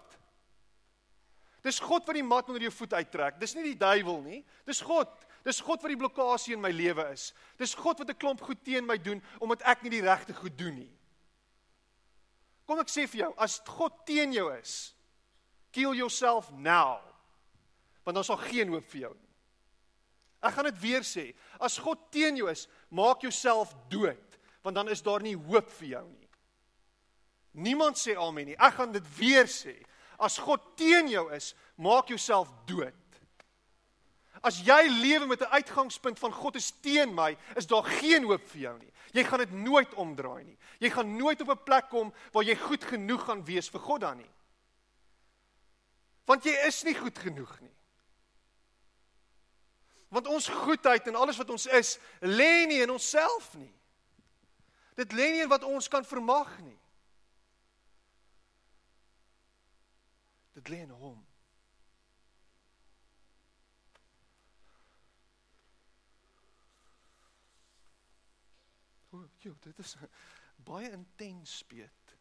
Dis 1.64 1.80
God 1.82 2.06
wat 2.06 2.16
die 2.16 2.26
mat 2.26 2.48
onder 2.48 2.62
jou 2.62 2.72
voet 2.72 2.98
uittrek. 3.00 3.38
Dis 3.40 3.54
nie 3.56 3.70
die 3.72 3.78
duiwel 3.78 4.20
nie. 4.22 4.42
Dis 4.68 4.80
God. 4.84 5.10
Dis 5.46 5.60
God 5.64 5.82
wat 5.82 5.92
die 5.92 5.98
blokkade 5.98 6.52
in 6.54 6.62
my 6.62 6.70
lewe 6.74 7.08
is. 7.12 7.32
Dis 7.58 7.74
God 7.74 7.98
wat 7.98 8.10
'n 8.10 8.18
klomp 8.18 8.40
goed 8.40 8.62
teen 8.64 8.86
my 8.86 8.98
doen 8.98 9.22
omdat 9.40 9.62
ek 9.62 9.82
nie 9.82 9.90
die 9.90 10.04
regte 10.04 10.34
goed 10.34 10.56
doen 10.58 10.74
nie. 10.74 10.92
Kom 12.66 12.78
ek 12.78 12.90
sê 12.92 13.06
vir 13.08 13.20
jou, 13.20 13.34
as 13.38 13.60
God 13.64 14.04
teen 14.04 14.32
jou 14.32 14.50
is, 14.52 14.94
kill 15.72 15.94
yourself 15.94 16.50
now. 16.52 17.00
Want 18.04 18.14
dan 18.14 18.24
sal 18.24 18.36
geen 18.36 18.68
hoop 18.68 18.84
vir 18.84 19.00
jou 19.00 19.14
nie. 19.14 19.28
Ek 20.42 20.54
gaan 20.54 20.68
dit 20.68 20.80
weer 20.80 21.00
sê. 21.00 21.34
As 21.58 21.78
God 21.78 22.12
teen 22.12 22.36
jou 22.36 22.50
is, 22.50 22.68
maak 22.90 23.22
jouself 23.22 23.72
dood, 23.88 24.27
want 24.62 24.76
dan 24.76 24.88
is 24.88 25.02
daar 25.02 25.22
nie 25.22 25.36
hoop 25.36 25.70
vir 25.78 25.88
jou 25.88 26.06
nie. 26.08 26.28
Niemand 27.58 27.98
sê 27.98 28.14
amen 28.16 28.46
nie. 28.46 28.56
Ek 28.56 28.74
gaan 28.78 28.92
dit 28.92 29.04
weer 29.18 29.48
sê. 29.50 29.74
As 30.18 30.38
God 30.38 30.76
teen 30.78 31.08
jou 31.10 31.26
is, 31.34 31.54
maak 31.76 32.10
jouself 32.10 32.50
dood. 32.66 32.94
As 34.42 34.60
jy 34.62 34.86
lewe 34.88 35.26
met 35.26 35.40
'n 35.40 35.54
uitgangspunt 35.54 36.18
van 36.18 36.32
God 36.32 36.56
is 36.56 36.70
teen 36.70 37.14
my, 37.14 37.36
is 37.56 37.66
daar 37.66 37.84
geen 37.84 38.24
hoop 38.24 38.46
vir 38.50 38.60
jou 38.60 38.78
nie. 38.78 38.92
Jy 39.12 39.24
gaan 39.24 39.38
dit 39.38 39.52
nooit 39.52 39.94
omdraai 39.94 40.44
nie. 40.44 40.58
Jy 40.78 40.90
gaan 40.90 41.16
nooit 41.16 41.40
op 41.40 41.48
'n 41.48 41.64
plek 41.64 41.88
kom 41.88 42.12
waar 42.32 42.44
jy 42.44 42.56
goed 42.56 42.84
genoeg 42.84 43.24
gaan 43.24 43.44
wees 43.44 43.68
vir 43.68 43.80
God 43.80 44.00
dan 44.00 44.16
nie. 44.16 44.30
Want 46.24 46.44
jy 46.44 46.66
is 46.66 46.82
nie 46.82 46.94
goed 46.94 47.18
genoeg 47.18 47.60
nie. 47.60 47.74
Want 50.08 50.26
ons 50.26 50.48
goedheid 50.48 51.06
en 51.06 51.14
alles 51.14 51.36
wat 51.36 51.50
ons 51.50 51.66
is, 51.66 51.98
lê 52.20 52.66
nie 52.66 52.80
in 52.80 52.90
onsself 52.90 53.54
nie. 53.54 53.77
Dit 54.98 55.12
lê 55.12 55.28
nie 55.30 55.42
in 55.44 55.50
wat 55.50 55.62
ons 55.62 55.86
kan 55.88 56.02
vermag 56.04 56.50
nie. 56.66 56.78
Dit 60.58 60.68
lê 60.68 60.80
in 60.82 60.90
hom. 60.90 61.20
O, 69.14 69.22
jy, 69.38 69.54
dit 69.68 69.86
is 69.86 69.94
baie 70.66 70.90
intens 70.90 71.60
speet. 71.62 72.14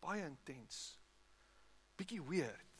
Baie 0.00 0.24
intens. 0.24 0.82
Bietjie 2.00 2.24
weird. 2.24 2.71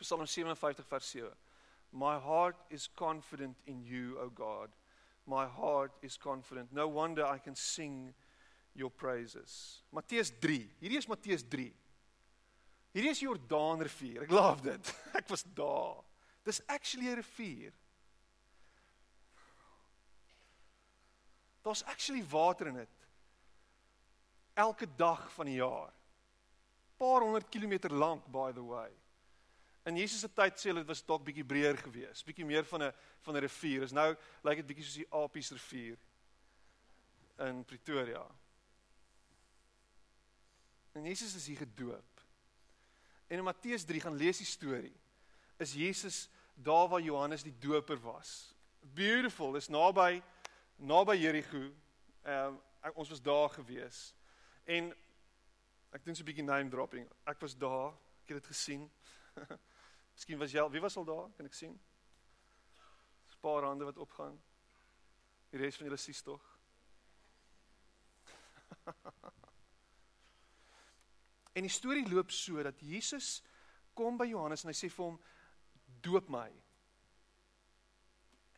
Psalm 0.00 0.26
57 0.26 0.84
vers 0.84 1.10
7. 1.10 1.30
My 1.90 2.18
heart 2.18 2.56
is 2.70 2.88
confident 2.94 3.56
in 3.66 3.82
you, 3.82 4.18
O 4.20 4.28
God. 4.28 4.68
My 5.26 5.46
heart 5.46 5.92
is 6.02 6.16
confident. 6.16 6.72
No 6.72 6.88
wonder 6.88 7.24
I 7.24 7.38
can 7.38 7.54
sing 7.54 8.14
your 8.74 8.90
praises. 8.90 9.82
Matteus 9.92 10.30
3. 10.40 10.68
Hierdie 10.80 10.98
is 10.98 11.08
Matteus 11.08 11.42
3. 11.42 11.72
Hierdie 12.94 13.10
is 13.10 13.20
Jordaanrivier. 13.20 14.22
Ek 14.24 14.32
love 14.32 14.62
dit. 14.64 14.92
Ek 15.18 15.28
was 15.28 15.44
daar. 15.56 16.00
Dis 16.44 16.62
actually 16.66 17.10
'n 17.10 17.20
rivier. 17.20 17.74
Daar's 21.62 21.84
actually 21.84 22.24
water 22.30 22.68
in 22.68 22.74
dit. 22.80 22.94
Elke 24.54 24.88
dag 24.96 25.26
van 25.32 25.46
die 25.46 25.58
jaar. 25.58 25.92
Paar 26.96 27.20
honderd 27.20 27.50
kilometer 27.52 27.92
lank 27.92 28.24
by 28.32 28.52
the 28.52 28.64
way. 28.64 28.90
In 29.86 29.96
Jesus 29.96 30.20
se 30.20 30.28
tyd 30.28 30.58
sê 30.58 30.70
hulle 30.70 30.82
dit 30.82 30.90
was 30.90 31.04
dalk 31.06 31.24
bietjie 31.24 31.44
breër 31.44 31.76
geweest, 31.76 32.26
bietjie 32.26 32.44
meer 32.44 32.64
van 32.64 32.82
'n 32.82 32.92
van 33.20 33.36
'n 33.36 33.40
rivier. 33.40 33.82
Is 33.82 33.92
nou 33.92 34.10
lyk 34.10 34.44
like 34.44 34.62
dit 34.62 34.66
bietjie 34.66 34.84
soos 34.84 35.02
die 35.02 35.12
Apies 35.12 35.50
rivier 35.50 35.98
in 37.38 37.64
Pretoria. 37.64 38.26
En 40.92 41.04
Jesus 41.04 41.34
is 41.34 41.46
hier 41.46 41.56
gedoop. 41.56 42.20
En 43.26 43.38
in 43.38 43.44
Matteus 43.44 43.84
3 43.84 44.00
gaan 44.00 44.16
lees 44.16 44.36
die 44.36 44.46
storie. 44.46 44.96
Is 45.56 45.72
Jesus 45.72 46.28
daar 46.54 46.88
waar 46.88 47.00
Johannes 47.00 47.42
die 47.42 47.58
Doper 47.58 48.00
was? 48.00 48.54
Beautiful, 48.80 49.52
dis 49.52 49.68
naby 49.68 50.22
naby 50.76 51.16
Jerigo. 51.16 51.70
Ehm 52.22 52.54
um, 52.82 52.92
ons 52.94 53.08
was 53.08 53.22
daar 53.22 53.50
gewees. 53.50 54.14
En 54.64 54.94
ek 55.90 56.04
doen 56.04 56.14
so 56.14 56.22
'n 56.22 56.26
bietjie 56.26 56.44
name 56.44 56.70
dropping. 56.70 57.08
Ek 57.24 57.40
was 57.40 57.56
daar, 57.56 57.92
ek 58.22 58.34
het 58.34 58.42
dit 58.42 58.46
gesien. 58.46 58.90
Miskien 60.16 60.38
was 60.40 60.52
jy 60.52 60.60
al, 60.62 60.70
wie 60.70 60.82
was 60.82 60.96
al 60.96 61.04
daar? 61.08 61.30
Kan 61.36 61.46
ek 61.46 61.54
sien? 61.54 61.74
'n 63.28 63.40
Paar 63.40 63.62
hande 63.62 63.84
wat 63.84 63.98
opgaan. 63.98 64.40
Die 65.50 65.60
res 65.60 65.76
van 65.76 65.86
julle 65.86 65.96
sies 65.96 66.22
tog. 66.22 66.42
en 71.56 71.62
die 71.62 71.72
storie 71.72 72.08
loop 72.08 72.30
so 72.30 72.62
dat 72.62 72.80
Jesus 72.80 73.42
kom 73.94 74.16
by 74.18 74.26
Johannes 74.26 74.64
en 74.64 74.72
hy 74.72 74.76
sê 74.76 74.90
vir 74.90 75.04
hom 75.04 75.20
doop 76.02 76.28
my. 76.28 76.48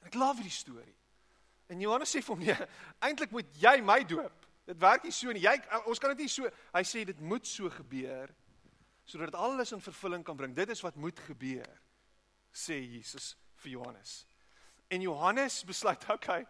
En 0.01 0.07
ek 0.09 0.19
love 0.19 0.41
hierdie 0.41 0.57
storie. 0.57 0.97
En 1.71 1.81
Johannes 1.81 2.11
sê 2.11 2.23
vir 2.25 2.35
hom 2.35 2.43
nee, 2.45 2.57
eintlik 3.05 3.31
moet 3.37 3.49
jy 3.61 3.77
my 3.85 4.01
doop. 4.09 4.47
Dit 4.67 4.81
werk 4.81 5.05
nie 5.05 5.15
so 5.15 5.33
nie. 5.33 5.45
Jy 5.45 5.57
ons 5.85 6.01
kan 6.03 6.13
dit 6.15 6.25
nie 6.25 6.33
so 6.33 6.49
hy 6.75 6.85
sê 6.87 7.05
dit 7.09 7.21
moet 7.21 7.47
so 7.47 7.71
gebeur 7.77 8.33
sodat 9.11 9.35
alles 9.35 9.73
in 9.73 9.83
vervulling 9.83 10.25
kan 10.25 10.37
bring. 10.39 10.55
Dit 10.55 10.71
is 10.71 10.83
wat 10.87 10.95
moet 10.95 11.19
gebeur, 11.27 11.67
sê 12.53 12.79
Jesus 12.79 13.35
vir 13.63 13.75
Johannes. 13.75 14.21
En 14.91 15.03
Johannes 15.03 15.65
besluit, 15.67 16.03
oké, 16.05 16.15
okay, 16.15 16.47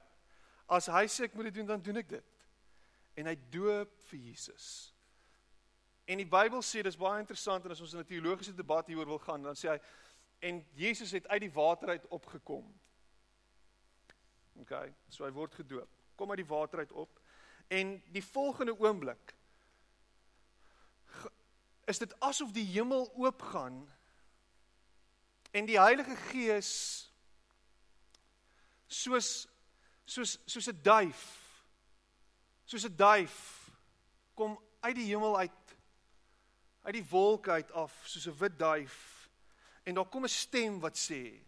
as 0.69 0.91
hy 0.93 1.07
sê 1.09 1.27
ek 1.29 1.37
moet 1.37 1.49
dit 1.51 1.61
doen, 1.61 1.73
dan 1.73 1.85
doen 1.85 2.03
ek 2.03 2.13
dit. 2.13 2.37
En 3.19 3.31
hy 3.31 3.37
doop 3.53 3.97
vir 4.11 4.21
Jesus. 4.31 4.69
En 6.11 6.21
die 6.21 6.29
Bybel 6.29 6.63
sê 6.67 6.83
dis 6.85 6.99
baie 6.99 7.23
interessant 7.23 7.65
en 7.65 7.73
as 7.75 7.81
ons 7.85 7.95
'n 7.95 8.05
teologiese 8.05 8.55
debat 8.57 8.87
hieroor 8.87 9.07
wil 9.17 9.23
gaan, 9.25 9.43
dan 9.43 9.57
sê 9.57 9.73
hy 9.75 9.81
en 10.41 10.63
Jesus 10.75 11.13
het 11.13 11.29
uit 11.29 11.41
die 11.41 11.53
water 11.53 11.89
uit 11.89 12.07
opgekom. 12.09 12.65
OK, 14.61 14.73
so 15.09 15.25
hy 15.25 15.31
word 15.33 15.55
gedoop. 15.55 15.89
Kom 16.17 16.31
uit 16.31 16.41
die 16.41 16.49
water 16.49 16.79
uit 16.79 16.93
op. 16.93 17.21
En 17.69 18.03
die 18.13 18.25
volgende 18.25 18.75
oomblik 18.81 19.35
is 21.91 21.99
dit 21.99 22.15
asof 22.21 22.53
die 22.55 22.67
hemel 22.71 23.09
oopgaan 23.19 23.83
en 25.51 25.67
die 25.67 25.79
Heilige 25.81 26.17
Gees 26.31 26.73
soos 28.87 29.49
soos 30.05 30.39
soos 30.47 30.69
'n 30.71 30.83
duif 30.83 31.25
soos 32.65 32.87
'n 32.87 32.97
duif 32.97 33.39
kom 34.35 34.59
uit 34.81 34.97
die 34.97 35.11
hemel 35.11 35.39
uit 35.39 35.61
uit 36.83 36.95
die 36.95 37.09
wolke 37.11 37.51
uit 37.51 37.73
af 37.73 37.93
soos 38.07 38.27
'n 38.27 38.39
wit 38.39 38.59
duif. 38.59 39.31
En 39.83 39.95
daar 39.95 40.09
kom 40.09 40.25
'n 40.25 40.29
stem 40.29 40.81
wat 40.81 40.99
sê 40.99 41.43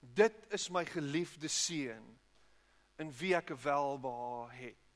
dit 0.00 0.34
is 0.48 0.68
my 0.68 0.84
geliefde 0.86 1.48
seun 1.48 2.18
in 2.96 3.12
wie 3.18 3.34
ek 3.34 3.48
welbehae 3.48 4.50
het 4.50 4.87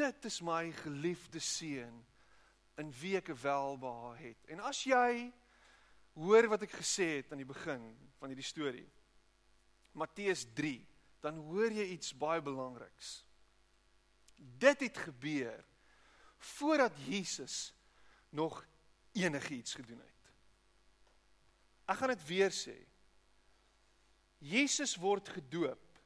dit 0.00 0.24
is 0.30 0.40
my 0.44 0.70
geliefde 0.82 1.40
seun 1.44 2.00
in 2.80 2.92
wie 3.00 3.16
ek 3.18 3.32
welbehae 3.42 4.16
het. 4.30 4.46
En 4.52 4.62
as 4.64 4.82
jy 4.88 5.28
hoor 6.16 6.48
wat 6.52 6.64
ek 6.66 6.78
gesê 6.80 7.20
het 7.20 7.32
aan 7.32 7.42
die 7.42 7.48
begin 7.48 7.84
van 8.20 8.32
hierdie 8.32 8.46
storie. 8.46 8.88
Matteus 9.96 10.46
3, 10.56 10.78
dan 11.20 11.40
hoor 11.50 11.72
jy 11.74 11.90
iets 11.94 12.14
baie 12.16 12.42
belangriks. 12.44 13.20
Dit 14.36 14.86
het 14.86 15.02
gebeur 15.08 15.64
voordat 16.56 16.96
Jesus 17.04 17.74
nog 18.32 18.62
enigiets 19.12 19.74
gedoen 19.76 20.00
het. 20.00 20.30
Ek 21.90 21.98
gaan 22.00 22.14
dit 22.14 22.26
weer 22.28 22.54
sê. 22.54 22.76
Jesus 24.40 24.94
word 24.96 25.28
gedoop 25.28 26.00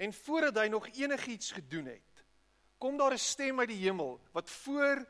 en 0.00 0.14
voordat 0.24 0.56
hy 0.62 0.70
nog 0.72 0.88
enigiets 0.96 1.52
gedoen 1.54 1.92
het, 1.92 2.09
kom 2.80 2.96
daar 2.96 3.12
'n 3.12 3.18
stem 3.18 3.60
uit 3.60 3.68
die 3.68 3.84
hemel 3.84 4.20
wat 4.32 4.50
voor 4.50 5.04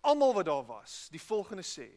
almal 0.00 0.34
wat 0.34 0.44
daar 0.44 0.66
was, 0.66 1.08
die 1.10 1.22
volgende 1.22 1.62
sê: 1.62 1.88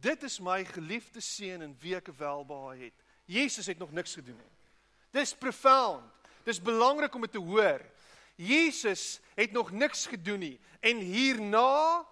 Dit 0.00 0.22
is 0.22 0.40
my 0.40 0.64
geliefde 0.64 1.20
seun 1.20 1.62
in 1.62 1.76
wie 1.80 1.94
ek 1.94 2.08
welbehae 2.18 2.88
het. 2.88 3.04
Jesus 3.24 3.66
het 3.66 3.78
nog 3.78 3.92
niks 3.92 4.14
gedoen 4.14 4.36
nie. 4.36 4.56
Dis 5.10 5.34
profound. 5.34 6.04
Dis 6.44 6.58
belangrik 6.62 7.14
om 7.14 7.20
dit 7.20 7.32
te 7.32 7.38
hoor. 7.38 7.80
Jesus 8.34 9.20
het 9.34 9.52
nog 9.52 9.70
niks 9.70 10.06
gedoen 10.06 10.40
nie 10.42 10.60
en 10.80 10.96
hierna 10.96 12.02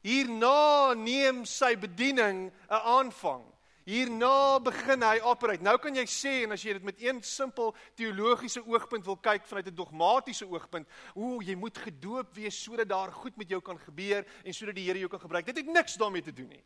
hierna 0.00 0.94
neem 0.94 1.44
sy 1.44 1.74
bediening 1.76 2.52
'n 2.68 2.82
aanvang. 2.96 3.44
Hierna 3.90 4.60
begin 4.62 5.02
hy 5.02 5.16
operate. 5.26 5.64
Nou 5.66 5.74
kan 5.82 5.96
jy 5.98 6.04
sê 6.06 6.34
en 6.44 6.54
as 6.54 6.62
jy 6.62 6.76
dit 6.76 6.84
met 6.86 7.00
een 7.02 7.18
simpel 7.26 7.72
teologiese 7.98 8.62
oogpunt 8.62 9.08
wil 9.08 9.18
kyk 9.18 9.48
vanuit 9.50 9.66
'n 9.66 9.74
dogmatiese 9.74 10.46
oogpunt, 10.46 10.86
o, 11.14 11.40
jy 11.42 11.56
moet 11.58 11.78
gedoop 11.78 12.34
wees 12.34 12.54
sodat 12.62 12.88
daar 12.88 13.12
goed 13.12 13.36
met 13.36 13.48
jou 13.48 13.60
kan 13.60 13.78
gebeur 13.78 14.24
en 14.44 14.54
sodat 14.54 14.74
die 14.74 14.86
Here 14.86 14.98
jou 14.98 15.10
kan 15.10 15.20
gebruik. 15.20 15.46
Dit 15.46 15.56
het 15.56 15.66
niks 15.66 15.94
daarmee 15.94 16.22
te 16.22 16.32
doen 16.32 16.48
nie. 16.48 16.64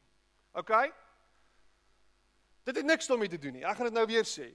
OK? 0.53 0.73
Dit 2.65 2.77
het 2.77 2.85
niks 2.85 3.07
daarmee 3.07 3.29
te 3.29 3.39
doen 3.39 3.53
nie. 3.53 3.65
Ek 3.65 3.77
gaan 3.77 3.87
dit 3.87 3.95
nou 3.95 4.07
weer 4.07 4.25
sê. 4.25 4.53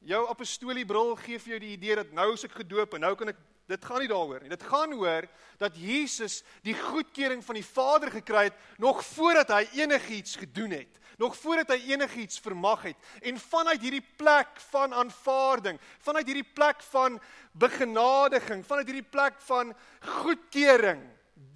Jou 0.00 0.26
apostoliebril 0.30 1.14
gee 1.16 1.38
vir 1.38 1.56
jou 1.56 1.60
die 1.60 1.74
idee 1.76 1.96
dat 1.96 2.12
nou 2.12 2.32
is 2.34 2.44
ek 2.44 2.58
gedoop 2.62 2.94
en 2.94 3.06
nou 3.06 3.14
kan 3.18 3.32
ek 3.32 3.40
dit 3.66 3.84
gaan 3.84 3.98
nie 3.98 4.10
daaroor 4.10 4.42
nie. 4.42 4.52
Dit 4.52 4.62
gaan 4.62 4.92
oor 4.94 5.26
dat 5.58 5.74
Jesus 5.74 6.42
die 6.62 6.76
goedkeuring 6.78 7.42
van 7.44 7.58
die 7.58 7.66
Vader 7.66 8.12
gekry 8.14 8.44
het 8.50 8.60
nog 8.78 9.02
voordat 9.04 9.50
hy 9.50 9.64
enigiets 9.82 10.36
gedoen 10.38 10.76
het 10.76 11.00
nog 11.16 11.36
voordat 11.36 11.72
hy 11.72 11.92
enigiets 11.92 12.40
vermag 12.44 12.82
het 12.90 12.96
en 13.24 13.38
vanuit 13.40 13.80
hierdie 13.80 14.04
plek 14.20 14.60
van 14.70 14.94
aanvaarding, 14.94 15.78
vanuit 16.04 16.28
hierdie 16.28 16.50
plek 16.54 16.82
van 16.90 17.20
begenadiging, 17.56 18.64
vanuit 18.66 18.90
hierdie 18.90 19.10
plek 19.10 19.38
van 19.48 19.72
goedkeuring, 20.20 21.00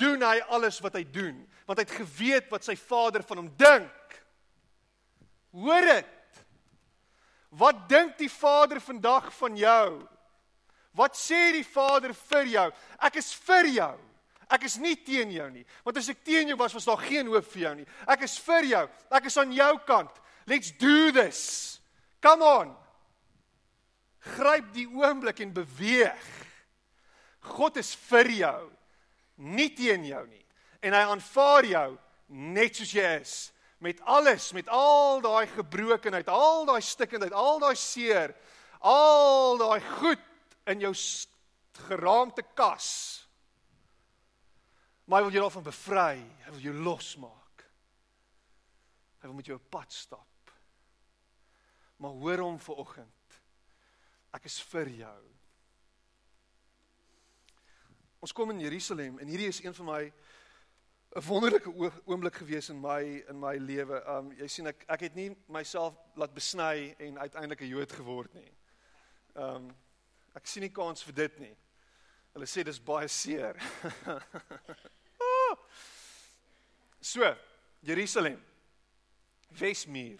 doen 0.01 0.25
hy 0.25 0.39
alles 0.49 0.81
wat 0.85 0.97
hy 0.97 1.05
doen, 1.13 1.43
want 1.69 1.81
hy 1.81 1.85
het 1.85 1.99
geweet 1.99 2.49
wat 2.53 2.65
sy 2.65 2.77
Vader 2.81 3.25
van 3.27 3.43
hom 3.43 3.53
dink. 3.61 4.17
Hoor 5.61 5.93
dit. 5.93 6.17
Wat 7.51 7.89
dink 7.91 8.17
die 8.19 8.31
Vader 8.31 8.81
vandag 8.81 9.31
van 9.35 9.57
jou? 9.59 10.01
Wat 10.95 11.17
sê 11.19 11.51
die 11.55 11.67
Vader 11.67 12.15
vir 12.15 12.51
jou? 12.51 12.69
Ek 13.03 13.19
is 13.21 13.33
vir 13.47 13.71
jou. 13.75 13.95
Ek 14.51 14.67
is 14.67 14.77
nie 14.83 14.97
teen 14.99 15.31
jou 15.35 15.47
nie. 15.51 15.65
Want 15.87 16.01
as 16.01 16.11
ek 16.11 16.25
teen 16.27 16.51
jou 16.51 16.59
was, 16.59 16.75
was 16.75 16.87
daar 16.89 17.03
geen 17.03 17.31
hoop 17.31 17.47
vir 17.53 17.63
jou 17.69 17.75
nie. 17.79 17.89
Ek 18.11 18.27
is 18.27 18.37
vir 18.43 18.67
jou. 18.67 18.85
Ek 19.15 19.27
is 19.31 19.39
aan 19.39 19.55
jou 19.55 19.73
kant. 19.87 20.23
Let's 20.51 20.73
do 20.79 21.11
this. 21.15 21.43
Come 22.23 22.47
on. 22.47 22.73
Gryp 24.35 24.73
die 24.75 24.89
oomblik 24.91 25.43
en 25.45 25.55
beweeg. 25.55 26.31
God 27.41 27.79
is 27.81 27.95
vir 28.11 28.29
jou, 28.37 28.59
nie 29.41 29.71
teen 29.73 30.05
jou 30.05 30.21
nie. 30.27 30.43
En 30.85 30.97
hy 30.97 31.05
aanvaar 31.09 31.69
jou 31.69 31.89
net 32.29 32.77
soos 32.77 32.93
jy 32.95 33.07
is, 33.21 33.35
met 33.81 34.01
alles, 34.05 34.53
met 34.53 34.69
al 34.69 35.23
daai 35.25 35.47
gebrokenheid, 35.49 36.29
al 36.29 36.67
daai 36.69 36.83
stikkendheid, 36.85 37.33
al 37.33 37.59
daai 37.63 37.77
seer, 37.77 38.35
al 38.85 39.57
daai 39.61 39.81
goed 39.81 40.27
in 40.69 40.85
jou 40.85 40.93
geraamte 41.89 42.45
kas. 42.55 42.91
Maar 45.09 45.25
hy 45.25 45.27
wil 45.27 45.35
jou 45.35 45.45
daarvan 45.47 45.67
bevry. 45.67 46.19
Hy 46.45 46.53
wil 46.55 46.65
jou 46.69 46.75
losmaak. 46.85 47.65
Hy 49.21 49.27
wil 49.27 49.39
met 49.41 49.49
jou 49.49 49.57
'n 49.59 49.69
pad 49.69 49.93
stap. 49.93 50.53
Maar 51.97 52.11
hoor 52.11 52.39
hom 52.39 52.59
vir 52.59 52.75
oggend. 52.77 53.41
Ek 54.33 54.45
is 54.45 54.61
vir 54.63 54.89
jou. 54.89 55.21
Ons 58.21 58.33
kom 58.33 58.51
in 58.51 58.61
Jerusalem 58.61 59.19
en 59.19 59.27
hierdie 59.27 59.49
is 59.49 59.63
een 59.65 59.75
van 59.75 59.87
my 59.87 60.13
'n 61.17 61.27
wonderlike 61.27 61.93
oomblik 62.05 62.35
gewees 62.35 62.69
in 62.69 62.81
my 62.81 63.03
in 63.29 63.39
my 63.39 63.57
lewe. 63.57 64.03
Um 64.07 64.33
jy 64.33 64.47
sien 64.47 64.67
ek 64.67 64.85
ek 64.89 65.01
het 65.01 65.15
nie 65.15 65.37
myself 65.49 65.95
laat 66.15 66.35
besny 66.35 66.95
en 66.99 67.19
uiteindelik 67.19 67.61
'n 67.61 67.67
Jood 67.67 67.93
geword 67.93 68.35
nie. 68.35 68.53
Um 69.35 69.77
ek 70.35 70.47
sien 70.47 70.63
nie 70.63 70.73
kans 70.73 71.03
vir 71.03 71.15
dit 71.15 71.39
nie. 71.39 71.57
Hulle 72.33 72.47
sê 72.47 72.63
dis 72.65 72.79
baie 72.79 73.09
seer. 73.09 73.57
So, 77.01 77.37
Jerusalem. 77.81 78.37
Wesmuur. 79.49 80.19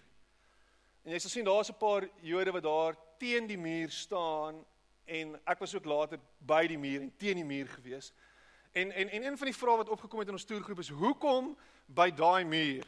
En 1.05 1.13
jy 1.13 1.19
sal 1.21 1.29
sien 1.29 1.45
daar's 1.45 1.69
'n 1.69 1.77
paar 1.77 2.09
Jode 2.21 2.51
wat 2.51 2.63
daar 2.63 2.95
teen 3.17 3.47
die 3.47 3.57
muur 3.57 3.89
staan 3.89 4.65
en 5.05 5.39
ek 5.45 5.59
was 5.59 5.75
ook 5.75 5.85
later 5.85 6.19
by 6.39 6.67
die 6.67 6.77
muur 6.77 7.01
en 7.01 7.13
teen 7.17 7.35
die 7.35 7.45
muur 7.45 7.67
gewees. 7.67 8.11
En 8.71 8.91
en 8.91 9.09
en 9.09 9.23
een 9.23 9.37
van 9.37 9.47
die 9.47 9.55
vrae 9.55 9.77
wat 9.77 9.89
opgekom 9.89 10.19
het 10.19 10.27
in 10.27 10.33
ons 10.33 10.45
toergroep 10.47 10.79
is 10.79 10.89
hoekom 10.89 11.57
by 11.85 12.07
daai 12.15 12.45
muur? 12.45 12.87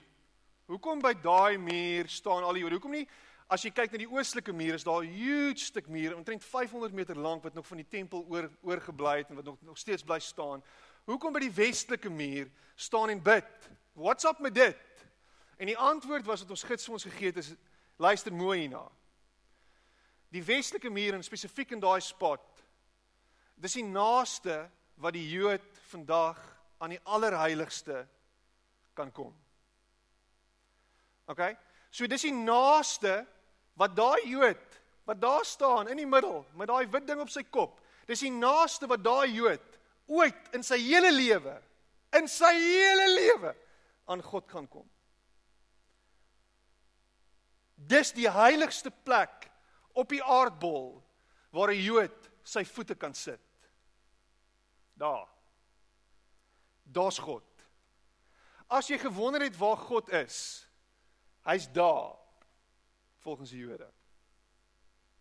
Hoekom 0.65 1.02
by 1.04 1.12
daai 1.13 1.58
muur 1.58 2.08
staan 2.10 2.43
al 2.43 2.56
die 2.56 2.63
Jode? 2.63 2.78
Hoekom 2.80 2.96
nie 2.96 3.08
as 3.52 3.65
jy 3.65 3.74
kyk 3.76 3.91
na 3.91 4.00
die 4.00 4.10
oostelike 4.10 4.54
muur 4.56 4.78
is 4.78 4.86
daar 4.88 5.04
'n 5.04 5.12
huge 5.12 5.60
stuk 5.60 5.88
muur 5.88 6.15
omtrent 6.15 6.43
500 6.43 6.93
meter 6.93 7.17
lank 7.19 7.43
wat 7.43 7.54
nog 7.54 7.67
van 7.67 7.78
die 7.78 7.88
tempel 7.89 8.26
oor 8.30 8.50
oorgebly 8.62 9.17
het 9.17 9.30
en 9.30 9.36
wat 9.36 9.46
nog 9.46 9.62
nog 9.62 9.78
steeds 9.78 10.04
bly 10.04 10.19
staan. 10.19 10.63
Hoekom 11.06 11.34
by 11.34 11.39
die 11.39 11.52
westelike 11.52 12.10
muur 12.10 12.52
staan 12.76 13.10
en 13.10 13.22
bid? 13.22 13.69
What's 13.93 14.24
up 14.24 14.39
met 14.39 14.56
dit? 14.56 15.06
En 15.58 15.65
die 15.65 15.78
antwoord 15.78 16.26
was 16.26 16.41
wat 16.41 16.50
ons 16.50 16.63
gids 16.63 16.86
vir 16.86 16.93
ons 16.93 17.04
gegee 17.04 17.28
het 17.28 17.38
is 17.38 17.54
luister 17.98 18.34
mooi 18.34 18.60
hierna. 18.60 18.91
Die 20.30 20.43
westelike 20.43 20.89
muur 20.89 21.13
en 21.13 21.24
spesifiek 21.24 21.72
in 21.72 21.80
daai 21.80 22.02
spot. 22.02 22.63
Dis 23.56 23.74
die 23.74 23.84
naaste 23.84 24.69
wat 24.96 25.13
die 25.13 25.30
Jood 25.30 25.72
vandag 25.93 26.39
aan 26.84 26.95
die 26.95 27.01
allerheiligste 27.03 28.03
kan 28.97 29.12
kom. 29.12 29.34
OK? 31.32 31.41
So 31.93 32.08
dis 32.10 32.25
die 32.27 32.36
naaste 32.36 33.21
wat 33.79 33.95
daai 33.97 34.25
Jood 34.27 34.79
wat 35.08 35.19
daar 35.21 35.43
staan 35.45 35.89
in 35.91 35.99
die 35.99 36.08
middel 36.08 36.45
met 36.56 36.69
daai 36.71 36.88
wit 36.91 37.08
ding 37.08 37.21
op 37.21 37.32
sy 37.32 37.43
kop. 37.43 37.79
Dis 38.08 38.23
die 38.23 38.32
naaste 38.32 38.88
wat 38.91 39.03
daai 39.03 39.34
Jood 39.34 39.79
ooit 40.08 40.56
in 40.56 40.63
sy 40.65 40.79
hele 40.84 41.12
lewe 41.12 41.56
in 42.17 42.27
sy 42.29 42.51
hele 42.53 43.08
lewe 43.13 43.53
aan 44.12 44.21
God 44.21 44.49
gaan 44.51 44.67
kom. 44.69 44.86
Dis 47.75 48.13
die 48.15 48.29
heiligste 48.29 48.91
plek 49.03 49.49
op 49.97 50.12
die 50.13 50.23
aardbol 50.23 51.01
waar 51.53 51.71
'n 51.73 51.82
Jood 51.82 52.29
sy 52.43 52.63
voete 52.65 52.95
kan 52.95 53.13
sit. 53.13 53.41
Daar. 54.93 55.27
Daar's 56.93 57.17
God. 57.17 57.45
As 58.69 58.89
jy 58.89 58.97
gewonder 59.01 59.41
het 59.43 59.58
waar 59.58 59.77
God 59.77 60.10
is, 60.13 60.38
hy's 61.45 61.67
daar 61.73 62.15
volgens 63.23 63.51
die 63.53 63.63
Jode. 63.65 63.89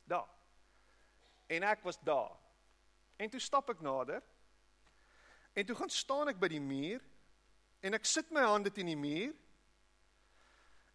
Daar. 0.04 0.28
En 1.46 1.62
ek 1.62 1.82
was 1.82 1.98
daar. 2.04 2.36
En 3.16 3.30
toe 3.30 3.40
stap 3.40 3.70
ek 3.70 3.80
nader. 3.84 4.22
En 5.52 5.66
toe 5.66 5.76
gaan 5.76 5.90
staan 5.92 6.32
ek 6.32 6.40
by 6.40 6.48
die 6.48 6.62
muur 6.62 7.02
en 7.82 7.98
ek 7.98 8.06
sit 8.08 8.30
my 8.32 8.44
hande 8.46 8.70
teen 8.72 8.88
die 8.88 8.98
muur. 8.98 9.34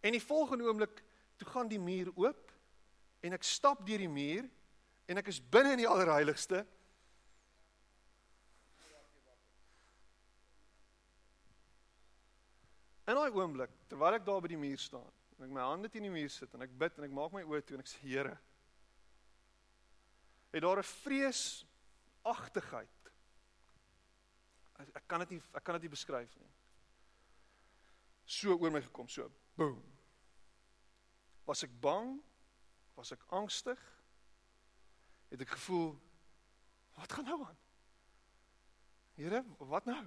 En 0.02 0.14
die 0.14 0.22
volgende 0.22 0.66
oomblik 0.66 1.02
toe 1.38 1.48
gaan 1.52 1.70
die 1.70 1.80
muur 1.80 2.10
oop 2.16 2.52
en 3.22 3.36
ek 3.36 3.46
stap 3.46 3.84
deur 3.86 4.02
die 4.02 4.10
muur 4.10 4.48
en 5.08 5.20
ek 5.20 5.30
is 5.30 5.40
binne 5.40 5.76
in 5.76 5.82
die 5.84 5.90
allerheiligste. 5.90 6.64
En 13.08 13.16
daai 13.16 13.32
oomblik 13.32 13.72
terwyl 13.88 14.16
ek 14.18 14.26
daar 14.26 14.42
by 14.44 14.50
die 14.52 14.60
muur 14.60 14.80
staan 14.82 15.12
en 15.38 15.44
ek 15.46 15.54
my 15.54 15.62
hande 15.64 15.88
teen 15.88 16.04
die 16.04 16.12
muur 16.12 16.32
sit 16.32 16.54
en 16.54 16.64
ek 16.66 16.78
bid 16.78 16.94
en 16.98 17.04
ek 17.08 17.16
maak 17.16 17.32
my 17.32 17.42
oë 17.46 17.62
toe 17.64 17.74
en 17.78 17.84
ek 17.84 17.90
sê 17.90 17.98
Here 18.04 18.36
het 20.52 20.62
daar 20.64 20.80
'n 20.82 20.92
vreesagtigheid 20.92 22.96
ek 24.94 25.04
kan 25.08 25.20
dit 25.24 25.30
nie 25.30 25.42
ek 25.54 25.64
kan 25.64 25.74
dit 25.78 25.84
nie 25.88 25.96
beskryf 25.96 26.32
nie 26.36 26.52
so 28.28 28.52
oor 28.52 28.70
my 28.70 28.82
gekom, 28.84 29.08
so 29.08 29.24
boom. 29.56 29.80
Was 31.48 31.64
ek 31.64 31.72
bang? 31.80 32.18
Was 32.98 33.14
ek 33.16 33.24
angstig? 33.32 33.80
Het 35.32 35.44
ek 35.44 35.56
gevoel 35.56 35.96
wat 36.98 37.12
gaan 37.14 37.28
nou 37.30 37.38
aan? 37.46 37.58
Here, 39.18 39.42
wat 39.70 39.86
nou? 39.88 40.04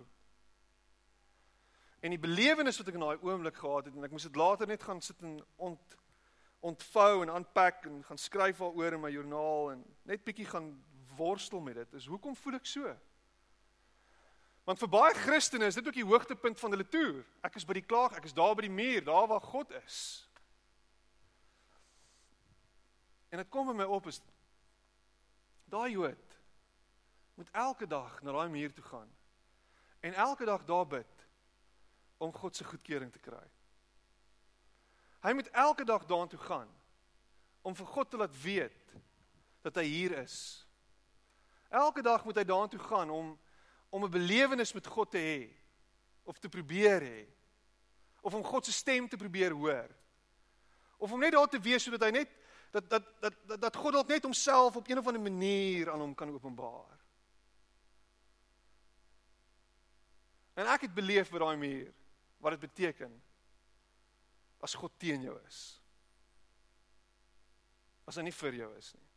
En 2.02 2.14
die 2.14 2.22
belewenis 2.22 2.80
wat 2.82 2.90
ek 2.90 2.98
in 2.98 3.06
daai 3.06 3.22
oomblik 3.22 3.60
gehad 3.62 3.90
het 3.90 3.98
en 3.98 4.08
ek 4.08 4.14
moes 4.14 4.26
dit 4.26 4.40
later 4.40 4.70
net 4.70 4.84
gaan 4.84 5.02
sit 5.06 5.22
en 5.22 5.38
ont 5.62 5.98
ontvou 6.62 7.24
en 7.24 7.32
unpack 7.36 7.86
en 7.90 8.04
gaan 8.06 8.20
skryf 8.22 8.60
daaroor 8.62 8.98
in 8.98 9.02
my 9.02 9.10
joernaal 9.10 9.72
en 9.72 9.80
net 10.10 10.24
bietjie 10.26 10.46
gaan 10.46 10.70
worstel 11.18 11.62
met 11.62 11.80
dit. 11.80 11.94
Is 11.98 12.10
hoekom 12.10 12.36
voel 12.38 12.60
ek 12.60 12.70
so? 12.70 12.92
Want 14.70 14.82
vir 14.82 14.92
baie 14.94 15.14
Christene 15.18 15.66
is 15.70 15.78
dit 15.78 15.88
ook 15.88 15.98
die 15.98 16.06
hoogtepunt 16.06 16.60
van 16.62 16.76
hulle 16.76 16.86
toer. 16.86 17.24
Ek 17.46 17.58
is 17.58 17.66
by 17.66 17.80
die 17.80 17.86
klaag, 17.86 18.14
ek 18.20 18.30
is 18.30 18.38
daar 18.38 18.54
by 18.58 18.68
die 18.68 18.74
muur, 18.74 19.02
daar 19.06 19.26
waar 19.30 19.42
God 19.42 19.74
is. 19.82 19.98
En 23.34 23.42
dit 23.42 23.50
kom 23.50 23.70
in 23.74 23.80
my 23.82 23.88
op 23.90 24.10
is 24.12 24.22
daai 25.72 25.94
Jood 25.94 26.38
moet 27.40 27.50
elke 27.56 27.88
dag 27.88 28.22
na 28.22 28.34
daai 28.36 28.50
muur 28.52 28.74
toe 28.76 28.84
gaan 28.84 29.12
en 30.04 30.14
elke 30.14 30.46
dag 30.46 30.66
daar 30.68 30.88
bid 30.88 31.21
om 32.22 32.34
God 32.34 32.56
se 32.56 32.68
goedkeuring 32.68 33.12
te 33.12 33.22
kry. 33.22 33.46
Hy 35.26 35.34
moet 35.34 35.50
elke 35.58 35.86
dag 35.86 36.06
daartoe 36.06 36.40
gaan 36.42 36.70
om 37.62 37.78
vir 37.78 37.90
God 37.94 38.10
te 38.10 38.18
laat 38.18 38.36
weet 38.42 38.94
dat 39.66 39.78
hy 39.78 39.86
hier 39.86 40.18
is 40.22 40.66
Elke 41.72 42.02
dag 42.02 42.26
moet 42.28 42.36
hy 42.36 42.44
daartoe 42.44 42.80
gaan 42.80 43.10
om 43.10 43.40
om 43.90 44.04
'n 44.04 44.10
belewenis 44.10 44.74
met 44.74 44.88
God 44.88 45.12
te 45.12 45.18
hê 45.18 45.52
of 46.24 46.40
te 46.40 46.50
probeer 46.50 47.02
hê. 47.02 47.28
Of 48.22 48.34
om 48.34 48.44
God 48.44 48.66
se 48.66 48.72
stem 48.72 49.08
te 49.08 49.18
probeer 49.18 49.52
hoor. 49.52 49.90
Of 50.98 51.12
om 51.12 51.20
net 51.20 51.32
daar 51.32 51.48
te 51.48 51.60
wees 51.60 51.84
sodat 51.84 52.02
hy 52.02 52.10
net 52.10 52.30
dat 52.72 52.90
dat 52.90 53.22
dat 53.22 53.34
dat, 53.48 53.62
dat 53.62 53.76
God 53.76 53.94
dalk 53.94 54.08
net 54.08 54.24
homself 54.24 54.76
op 54.76 54.88
een 54.88 54.98
of 54.98 55.08
ander 55.08 55.22
manier 55.22 55.92
aan 55.92 56.00
hom 56.00 56.16
kan 56.16 56.30
openbaar. 56.30 57.00
En 60.54 60.66
ek 60.66 60.82
het 60.82 60.94
beleef 60.94 61.30
by 61.30 61.38
daai 61.38 61.58
muur 61.58 61.94
wat 62.42 62.56
dit 62.56 62.66
beteken 62.66 63.14
as 64.62 64.74
God 64.78 64.94
teen 64.98 65.24
jou 65.26 65.38
is. 65.46 65.62
As 68.10 68.18
hy 68.18 68.26
nie 68.26 68.36
vir 68.36 68.58
jou 68.62 68.70
is 68.78 68.94
nie. 68.98 69.08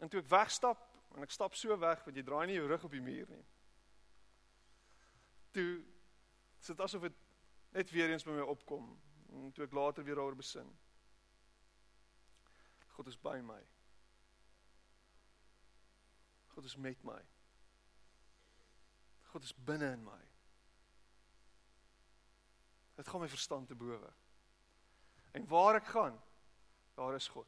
En 0.00 0.08
toe 0.08 0.22
ek 0.22 0.30
wegstap 0.30 0.86
en 1.16 1.26
ek 1.26 1.34
stap 1.34 1.56
so 1.58 1.74
weg 1.82 2.04
want 2.06 2.16
jy 2.16 2.24
draai 2.24 2.46
nie 2.48 2.56
jou 2.56 2.68
rug 2.70 2.86
op 2.86 2.94
die 2.94 3.04
muur 3.04 3.28
nie. 3.30 3.42
Toe 5.54 5.68
sit 6.62 6.80
asof 6.80 7.08
dit 7.08 7.18
net 7.74 7.90
weer 7.94 8.12
eens 8.14 8.24
by 8.26 8.36
my 8.38 8.46
opkom 8.46 8.88
en 9.34 9.50
toe 9.54 9.66
ek 9.66 9.74
later 9.76 10.06
weer 10.06 10.18
daaroor 10.18 10.38
besin. 10.38 10.70
God 12.96 13.10
is 13.10 13.18
by 13.18 13.38
my. 13.44 13.60
God 16.54 16.66
is 16.66 16.76
met 16.76 17.04
my. 17.06 17.20
God 19.32 19.46
is 19.46 19.54
binne 19.54 19.92
in 19.92 20.02
my. 20.04 20.18
Dit 22.98 23.08
gaan 23.08 23.22
my 23.22 23.28
verstand 23.28 23.68
te 23.68 23.74
bowe. 23.78 24.12
En 25.32 25.46
waar 25.46 25.78
ek 25.78 25.86
gaan, 25.94 26.18
daar 26.94 27.14
is 27.14 27.28
God. 27.28 27.46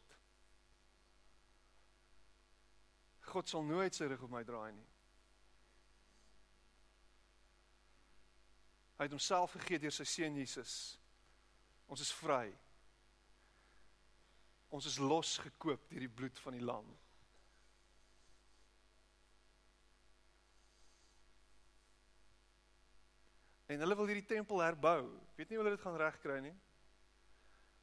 God 3.32 3.48
sal 3.48 3.64
nooit 3.66 3.94
sy 3.96 4.06
rug 4.10 4.22
op 4.22 4.30
my 4.32 4.42
draai 4.46 4.72
nie. 4.76 4.88
Hy 8.98 9.08
het 9.08 9.14
homself 9.16 9.56
gegee 9.58 9.80
deur 9.82 9.94
sy 9.94 10.06
seun 10.06 10.36
Jesus. 10.38 10.74
Ons 11.90 12.04
is 12.04 12.12
vry. 12.14 12.46
Ons 14.72 14.86
is 14.86 15.00
losgekoop 15.02 15.88
deur 15.90 16.04
die 16.06 16.14
bloed 16.20 16.38
van 16.44 16.54
die 16.54 16.62
lam. 16.64 16.86
En 23.72 23.80
hulle 23.80 23.96
wil 23.96 24.10
hierdie 24.10 24.28
tempel 24.28 24.60
herbou. 24.60 25.06
Weet 25.38 25.48
nie 25.48 25.56
hoe 25.56 25.64
hulle 25.64 25.76
dit 25.76 25.84
gaan 25.84 25.96
regkry 26.00 26.40
nie. 26.44 26.54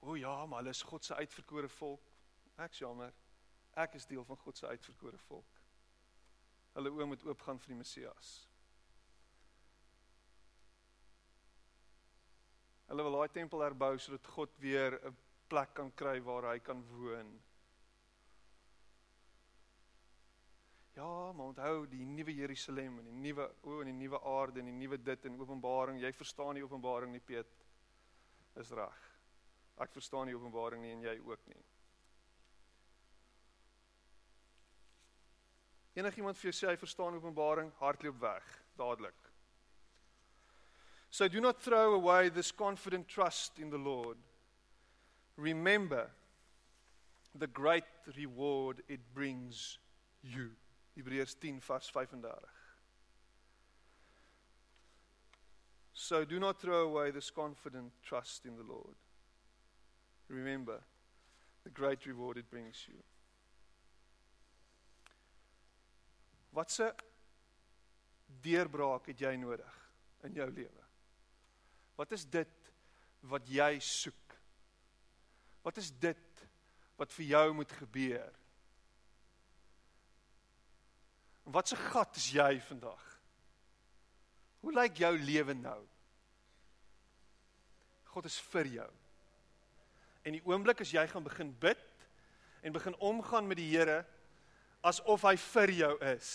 O 0.06 0.15
ja, 0.15 0.34
maar 0.45 0.62
hulle 0.62 0.75
is 0.75 0.84
God 0.86 1.06
se 1.06 1.15
uitverkore 1.15 1.69
volk. 1.80 2.12
Ek 2.62 2.78
jammer. 2.78 3.15
Ek 3.80 3.95
is 3.97 4.06
deel 4.06 4.25
van 4.28 4.38
God 4.43 4.60
se 4.60 4.67
uitverkore 4.67 5.17
volk. 5.25 5.58
Hulle 6.78 6.91
oë 6.93 7.08
moet 7.10 7.25
oop 7.25 7.41
gaan 7.41 7.60
vir 7.63 7.73
die 7.73 7.80
Messias. 7.80 8.30
Hulle 12.89 13.06
wil 13.06 13.17
daai 13.17 13.34
tempel 13.34 13.65
herbou 13.65 13.95
sodat 14.02 14.30
God 14.36 14.56
weer 14.62 14.99
'n 15.10 15.17
plek 15.49 15.73
kan 15.73 15.91
kry 15.95 16.19
waar 16.21 16.52
hy 16.54 16.60
kan 16.60 16.84
woon. 16.93 17.39
Ja, 21.00 21.32
maar 21.32 21.46
onthou 21.46 21.88
die 21.88 22.06
nuwe 22.06 22.34
Jerusalem 22.36 22.98
en 23.00 23.06
die 23.06 23.14
nuwe 23.14 23.46
o 23.64 23.78
en 23.80 23.88
die 23.88 23.96
nuwe 23.96 24.20
aarde 24.20 24.60
en 24.60 24.68
die 24.68 24.76
nuwe 24.76 24.98
dit 25.00 25.26
en 25.30 25.38
Openbaring. 25.40 26.02
Jy 26.02 26.12
verstaan 26.12 26.60
die 26.60 26.64
Openbaring 26.66 27.14
nie, 27.16 27.22
Piet. 27.24 27.54
Is 28.60 28.74
reg. 28.76 28.98
Ek 29.80 29.96
verstaan 29.96 30.28
die 30.28 30.36
Openbaring 30.36 30.84
nie 30.84 30.92
en 30.98 31.08
jy 31.08 31.16
ook 31.24 31.48
nie. 31.48 31.64
Enigiemand 36.04 36.38
vir 36.42 36.50
jou 36.50 36.56
sê 36.58 36.74
hy 36.74 36.76
verstaan 36.84 37.16
Openbaring, 37.16 37.72
hardloop 37.80 38.20
weg 38.20 38.54
dadelik. 38.76 39.16
So 41.10 41.32
do 41.32 41.40
not 41.40 41.64
throw 41.64 41.96
away 41.96 42.30
this 42.30 42.52
confident 42.52 43.08
trust 43.08 43.58
in 43.60 43.72
the 43.72 43.80
Lord. 43.80 44.18
Remember 45.38 46.10
the 47.34 47.48
great 47.48 47.88
reward 48.18 48.84
it 48.90 49.14
brings 49.14 49.78
you. 50.22 50.58
Hebreërs 51.00 51.38
10 51.40 51.62
vers 51.64 51.90
35. 51.96 52.60
So 55.94 56.26
do 56.26 56.40
not 56.40 56.60
throw 56.60 56.88
away 56.88 57.12
this 57.12 57.30
confident 57.32 57.92
trust 58.04 58.46
in 58.46 58.56
the 58.56 58.64
Lord. 58.64 58.96
Remember 60.28 60.80
the 61.64 61.70
great 61.70 62.06
reward 62.06 62.38
it 62.38 62.50
brings 62.50 62.86
you. 62.88 63.00
Wat 66.52 66.72
se 66.72 66.88
deurbraak 68.42 69.12
het 69.12 69.22
jy 69.22 69.36
nodig 69.38 69.76
in 70.24 70.38
jou 70.40 70.48
lewe? 70.50 70.86
Wat 72.00 72.12
is 72.16 72.26
dit 72.26 72.72
wat 73.30 73.48
jy 73.52 73.74
soek? 73.84 74.36
Wat 75.64 75.78
is 75.78 75.92
dit 75.92 76.46
wat 77.00 77.12
vir 77.16 77.26
jou 77.34 77.46
moet 77.60 77.72
gebeur? 77.82 78.32
Wat 81.50 81.68
se 81.68 81.78
gat 81.90 82.16
is 82.20 82.30
jy 82.36 82.60
vandag? 82.68 83.06
Hoe 84.60 84.74
lyk 84.76 85.02
jou 85.02 85.14
lewe 85.18 85.56
nou? 85.58 85.80
God 88.14 88.26
is 88.30 88.38
vir 88.52 88.70
jou. 88.76 88.90
En 90.28 90.36
die 90.36 90.44
oomblik 90.46 90.84
as 90.84 90.94
jy 90.94 91.06
gaan 91.10 91.26
begin 91.26 91.52
bid 91.62 91.86
en 92.62 92.76
begin 92.76 92.98
omgaan 93.00 93.48
met 93.48 93.58
die 93.58 93.70
Here 93.72 94.04
asof 94.86 95.26
hy 95.28 95.36
vir 95.40 95.74
jou 95.80 95.94
is, 96.12 96.30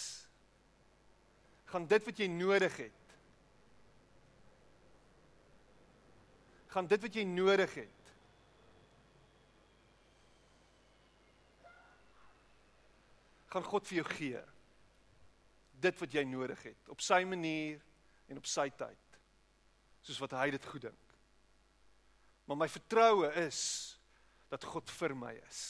gaan 1.75 1.87
dit 1.91 2.05
wat 2.07 2.21
jy 2.23 2.29
nodig 2.31 2.77
het 2.79 3.01
gaan 6.75 6.89
dit 6.91 7.03
wat 7.07 7.17
jy 7.19 7.25
nodig 7.27 7.75
het 7.79 8.11
gaan 13.55 13.67
God 13.67 13.87
vir 13.91 14.01
jou 14.01 14.07
gee 14.13 14.43
dit 15.85 16.01
wat 16.01 16.17
jy 16.17 16.25
nodig 16.29 16.63
het 16.71 16.93
op 16.93 17.03
sy 17.05 17.21
manier 17.29 17.83
en 18.31 18.41
op 18.41 18.49
sy 18.49 18.69
tyd 18.73 19.21
soos 20.05 20.21
wat 20.21 20.35
hy 20.37 20.51
dit 20.53 20.67
goed 20.69 20.85
dink. 20.85 21.13
Maar 22.45 22.59
my 22.61 22.69
vertroue 22.69 23.31
is 23.41 23.61
dat 24.53 24.67
God 24.69 24.91
vir 24.99 25.15
my 25.17 25.33
is. 25.47 25.63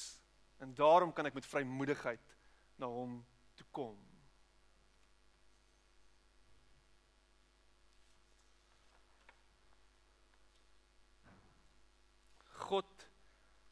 En 0.59 0.74
daarom 0.74 1.12
kan 1.14 1.29
ek 1.29 1.37
met 1.38 1.46
vrymoedigheid 1.46 2.35
na 2.83 2.88
hom 2.90 3.20
toe 3.55 3.66
kom. 3.70 3.94
God 12.64 13.07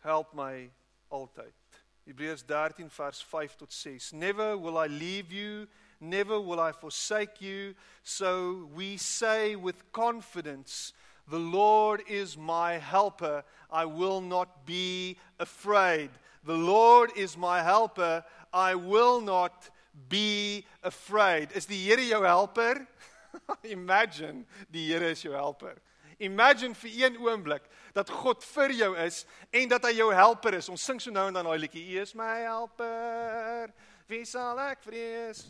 help 0.04 0.34
my 0.36 0.70
altyd. 1.08 1.58
Hebreërs 2.06 2.44
13 2.46 2.90
vers 2.90 3.22
5 3.24 3.56
tot 3.56 3.72
6. 3.72 4.12
Never 4.12 4.54
will 4.60 4.78
I 4.78 4.86
leave 4.86 5.34
you 5.34 5.66
Never 6.02 6.40
will 6.40 6.58
I 6.58 6.72
forsake 6.72 7.40
you. 7.40 7.74
So 8.02 8.68
we 8.74 8.96
say 8.96 9.54
with 9.54 9.92
confidence, 9.92 10.92
The 11.28 11.38
Lord 11.38 12.02
is 12.08 12.36
my 12.36 12.72
helper. 12.72 13.44
I 13.70 13.84
will 13.84 14.20
not 14.20 14.66
be 14.66 15.16
afraid. 15.38 16.10
The 16.44 16.56
Lord 16.56 17.12
is 17.16 17.36
my 17.36 17.62
helper. 17.62 18.24
I 18.52 18.74
will 18.74 19.20
not 19.20 19.70
be 20.08 20.66
afraid. 20.82 21.52
Is 21.54 21.66
die 21.66 21.76
Here 21.76 22.02
jou 22.02 22.24
helper? 22.24 22.86
Imagine 23.62 24.44
die 24.70 24.88
Here 24.88 25.10
is 25.10 25.22
jou 25.22 25.32
helper. 25.32 25.78
Imagine 26.18 26.74
vir 26.74 26.90
een 27.06 27.16
oomblik 27.22 27.62
dat 27.94 28.10
God 28.10 28.44
vir 28.44 28.74
jou 28.74 28.92
is 28.98 29.24
en 29.50 29.70
dat 29.70 29.86
hy 29.86 29.96
jou 29.96 30.10
helper 30.14 30.58
is. 30.58 30.68
Ons 30.68 30.82
sing 30.82 31.00
so 31.00 31.14
nou 31.14 31.28
en 31.30 31.34
dan 31.38 31.46
daai 31.46 31.62
liedjie: 31.62 31.86
U 31.94 32.02
is 32.02 32.14
my 32.18 32.42
helper. 32.42 33.72
Wie 34.10 34.24
sal 34.26 34.58
ek 34.66 34.82
vrees? 34.82 35.46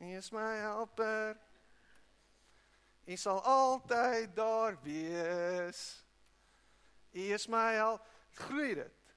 U 0.00 0.16
is 0.16 0.30
my 0.32 0.56
helper. 0.56 1.36
U 3.06 3.16
sal 3.16 3.42
altyd 3.42 4.36
daar 4.36 4.78
wees. 4.82 6.04
U 7.12 7.20
is 7.20 7.46
my 7.46 7.72
help. 7.74 8.06
Groei 8.30 8.74
dit. 8.74 9.14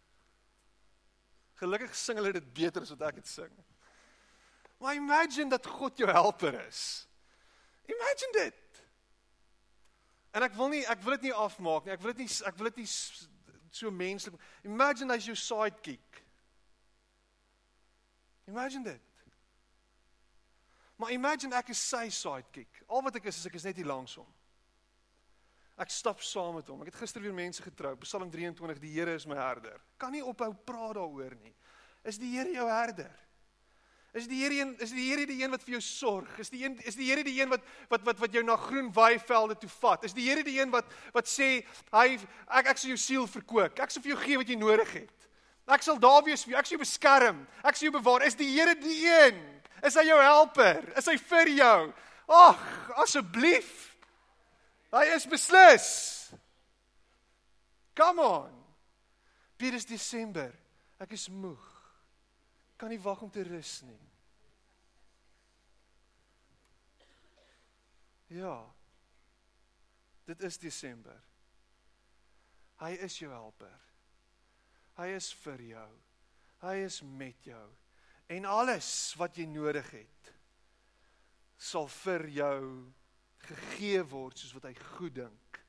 Gelukkig 1.62 1.96
sing 1.96 2.20
hulle 2.20 2.34
dit 2.36 2.50
beter 2.54 2.84
as 2.84 2.92
wat 2.96 3.06
ek 3.12 3.22
dit 3.22 3.30
sing. 3.30 3.54
Maar 4.84 4.98
imagine 5.00 5.50
dat 5.50 5.66
God 5.66 5.98
jou 5.98 6.10
helper 6.12 6.58
is. 6.66 7.08
Imagine 7.88 8.32
dit. 8.32 8.84
En 10.34 10.44
ek 10.44 10.58
wil 10.58 10.74
nie 10.74 10.82
ek 10.90 11.00
wil 11.06 11.16
dit 11.16 11.30
nie 11.30 11.38
afmaak 11.38 11.86
nie. 11.86 11.94
Ek 11.96 12.02
wil 12.04 12.12
dit 12.12 12.26
nie 12.26 12.32
ek 12.50 12.60
wil 12.60 12.72
dit 12.72 12.84
nie 12.84 12.90
so 12.90 13.92
menslik. 13.94 14.36
Imagine 14.68 15.16
as 15.16 15.30
jou 15.30 15.38
sidekick. 15.40 16.24
Imagine 18.52 18.84
dit. 18.84 19.13
Maar 21.04 21.12
imagine 21.12 21.56
ek 21.60 21.74
is 21.74 21.82
sy 21.84 22.06
sidekick. 22.16 22.78
Al 22.88 23.02
wat 23.04 23.18
ek 23.20 23.26
is 23.28 23.42
is 23.42 23.48
ek 23.50 23.58
is 23.60 23.66
net 23.68 23.76
hier 23.76 23.90
langs 23.90 24.14
hom. 24.16 24.28
Ek 25.84 25.90
stap 25.92 26.22
saam 26.24 26.54
met 26.56 26.70
hom. 26.72 26.80
Ek 26.86 26.94
het 26.94 27.02
gister 27.02 27.20
weer 27.20 27.34
mense 27.36 27.60
getrou. 27.66 27.92
Psalm 28.06 28.30
23: 28.32 28.80
Die 28.80 28.94
Here 28.94 29.18
is 29.18 29.26
my 29.28 29.36
herder. 29.36 29.82
Kan 30.00 30.16
nie 30.16 30.24
ophou 30.24 30.54
praat 30.56 30.96
daaroor 30.96 31.36
nie. 31.42 31.52
is 32.08 32.20
die 32.20 32.30
Here 32.38 32.52
jou 32.56 32.70
herder. 32.70 33.12
Is 34.14 34.30
die 34.32 34.40
Here 34.44 34.62
een 34.62 34.72
is 34.80 34.92
die 34.96 35.10
Here 35.10 35.26
die 35.28 35.42
een 35.44 35.52
wat 35.52 35.64
vir 35.64 35.76
jou 35.76 35.82
sorg? 35.84 36.40
Is 36.40 36.52
die 36.54 36.64
een 36.64 36.80
is 36.88 36.96
die 36.96 37.10
Here 37.10 37.24
die 37.24 37.36
een 37.42 37.52
wat 37.52 37.68
wat 37.90 38.06
wat 38.08 38.20
wat 38.24 38.32
jou 38.32 38.44
na 38.44 38.56
groen 38.56 38.92
waaivelde 38.94 39.58
toe 39.60 39.70
vat? 39.82 40.04
Is 40.08 40.16
die 40.16 40.30
Here 40.30 40.44
die 40.44 40.60
een 40.62 40.72
wat 40.72 40.88
wat 41.12 41.28
sê 41.28 41.66
hy 41.92 42.20
ek 42.48 42.70
ek 42.76 42.78
sal 42.78 42.94
jou 42.94 43.00
siel 43.00 43.28
verkoop. 43.28 43.76
Ek 43.76 43.92
sal 43.92 44.04
vir 44.06 44.16
jou 44.16 44.22
gee 44.24 44.40
wat 44.40 44.48
jy 44.48 44.56
nodig 44.56 44.94
het. 45.02 45.28
Ek 45.68 45.84
sal 45.84 46.00
daar 46.00 46.24
wees 46.24 46.44
vir 46.48 46.56
jou. 46.56 46.60
Ek 46.60 46.70
sal 46.70 46.78
jou 46.78 46.86
beskerm. 46.86 47.44
Ek 47.60 47.76
sal 47.76 47.90
jou 47.90 47.98
bewaar. 48.00 48.24
Is 48.24 48.40
die 48.40 48.54
Here 48.56 48.76
die 48.80 49.04
een? 49.04 49.44
Is 49.84 49.98
hy 50.00 50.06
jou 50.08 50.20
helper? 50.22 50.86
Is 50.98 51.10
hy 51.12 51.18
vir 51.20 51.52
jou? 51.58 51.80
Ag, 52.32 52.62
asseblief. 53.04 53.72
Hy 54.94 55.04
is 55.16 55.26
beslis. 55.28 55.88
Come 57.98 58.24
on. 58.24 58.54
Dit 59.60 59.76
is 59.76 59.86
Desember. 59.90 60.54
Ek 61.04 61.16
is 61.18 61.28
moeg. 61.30 61.68
Kan 62.80 62.94
nie 62.94 63.02
wag 63.04 63.22
om 63.26 63.32
te 63.32 63.44
rus 63.48 63.82
nie. 63.88 64.00
Ja. 68.40 68.56
Dit 70.26 70.42
is 70.48 70.58
Desember. 70.58 71.20
Hy 72.82 72.96
is 73.06 73.20
jou 73.20 73.32
helper. 73.32 73.76
Hy 74.98 75.12
is 75.18 75.30
vir 75.44 75.62
jou. 75.74 75.90
Hy 76.64 76.76
is 76.86 77.02
met 77.04 77.48
jou. 77.48 77.68
En 78.34 78.46
alles 78.50 78.90
wat 79.20 79.38
jy 79.38 79.46
nodig 79.50 79.90
het 79.94 80.34
sal 81.64 81.88
vir 82.04 82.26
jou 82.34 82.60
gegee 83.48 84.02
word 84.10 84.40
soos 84.40 84.56
wat 84.58 84.68
hy 84.68 84.74
goed 84.96 85.16
dink. 85.22 85.60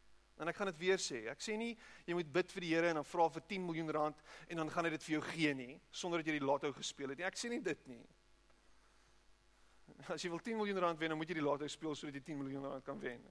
En 0.43 0.51
ek 0.51 0.57
gaan 0.59 0.71
dit 0.73 0.81
weer 0.83 0.99
sê. 0.99 1.21
Ek 1.31 1.43
sê 1.45 1.55
nie 1.59 1.73
jy 2.09 2.17
moet 2.19 2.31
bid 2.35 2.51
vir 2.57 2.67
die 2.67 2.73
Here 2.73 2.91
en 2.91 2.99
dan 2.99 3.07
vra 3.07 3.29
vir 3.37 3.45
10 3.53 3.67
miljoen 3.69 3.93
rand 3.95 4.23
en 4.49 4.63
dan 4.63 4.73
gaan 4.73 4.89
hy 4.89 4.95
dit 4.97 5.07
vir 5.07 5.17
jou 5.17 5.23
gee 5.29 5.55
nie 5.59 5.75
sonder 5.95 6.23
dat 6.23 6.31
jy 6.31 6.41
die 6.41 6.47
lotto 6.47 6.73
gespeel 6.75 7.15
het 7.15 7.21
nie. 7.21 7.29
Ek 7.29 7.39
sê 7.39 7.51
nie 7.53 7.63
dit 7.63 7.87
nie. 7.91 8.03
As 10.11 10.25
jy 10.25 10.33
wil 10.33 10.43
10 10.43 10.59
miljoen 10.59 10.81
rand 10.83 11.01
wen, 11.01 11.13
dan 11.13 11.21
moet 11.21 11.31
jy 11.31 11.39
die 11.39 11.45
lotto 11.45 11.69
speel 11.71 11.95
sodat 11.95 12.19
jy 12.19 12.25
10 12.33 12.41
miljoen 12.41 12.67
rand 12.67 12.87
kan 12.87 12.99
wen. 13.01 13.23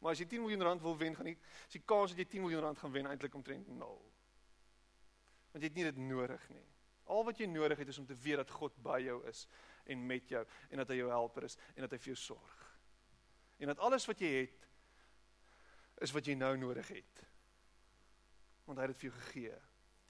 Maar 0.00 0.16
as 0.16 0.22
jy 0.22 0.26
10 0.32 0.42
miljoen 0.46 0.64
rand 0.64 0.82
wil 0.82 0.96
wen, 0.98 1.14
gaan 1.14 1.28
die 1.28 1.36
as 1.38 1.76
die 1.76 1.84
kans 1.84 2.14
dat 2.14 2.24
jy 2.24 2.28
10 2.38 2.46
miljoen 2.46 2.64
rand 2.64 2.80
gaan 2.80 2.94
wen 2.94 3.08
eintlik 3.10 3.36
omtrent 3.36 3.68
0. 3.68 3.96
Want 5.52 5.62
jy 5.62 5.68
het 5.68 5.78
nie 5.78 5.86
dit 5.90 6.02
nodig 6.08 6.46
nie. 6.54 6.66
Al 7.10 7.24
wat 7.26 7.40
jy 7.40 7.48
nodig 7.50 7.80
het 7.82 7.90
is 7.90 7.98
om 7.98 8.06
te 8.06 8.16
weet 8.22 8.40
dat 8.42 8.52
God 8.54 8.76
by 8.84 9.00
jou 9.04 9.18
is 9.28 9.46
en 9.90 10.06
met 10.06 10.28
jou 10.30 10.44
en 10.70 10.82
dat 10.82 10.92
hy 10.92 11.00
jou 11.00 11.10
helper 11.10 11.48
is 11.48 11.58
en 11.74 11.84
dat 11.84 11.96
hy 11.96 11.98
vir 11.98 12.12
jou 12.12 12.20
sorg. 12.22 12.60
En 13.60 13.72
dat 13.72 13.82
alles 13.82 14.06
wat 14.08 14.22
jy 14.22 14.30
het 14.38 14.68
is 16.06 16.14
wat 16.16 16.26
jy 16.26 16.36
nou 16.38 16.54
nodig 16.56 16.88
het. 16.94 17.24
Want 18.64 18.78
hy 18.78 18.86
het 18.86 18.94
dit 18.94 19.02
vir 19.02 19.10
jou 19.10 19.18
gegee 19.18 19.58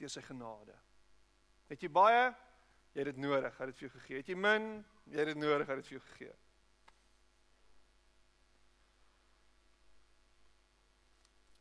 deur 0.00 0.12
sy 0.12 0.22
genade. 0.24 0.76
Het 1.70 1.82
jy 1.84 1.90
baie? 1.92 2.30
Jy 2.94 3.02
het 3.02 3.10
dit 3.12 3.18
nodig, 3.22 3.56
hy 3.56 3.66
het 3.66 3.72
dit 3.72 3.80
vir 3.80 3.86
jou 3.86 3.96
gegee. 3.96 4.20
Het 4.22 4.30
jy 4.32 4.36
min? 4.38 4.70
Jy 5.10 5.18
het 5.20 5.30
dit 5.32 5.40
nodig, 5.40 5.66
hy 5.66 5.76
het 5.76 5.82
dit 5.82 5.90
vir 5.90 5.96
jou 5.98 6.06
gegee. 6.06 6.32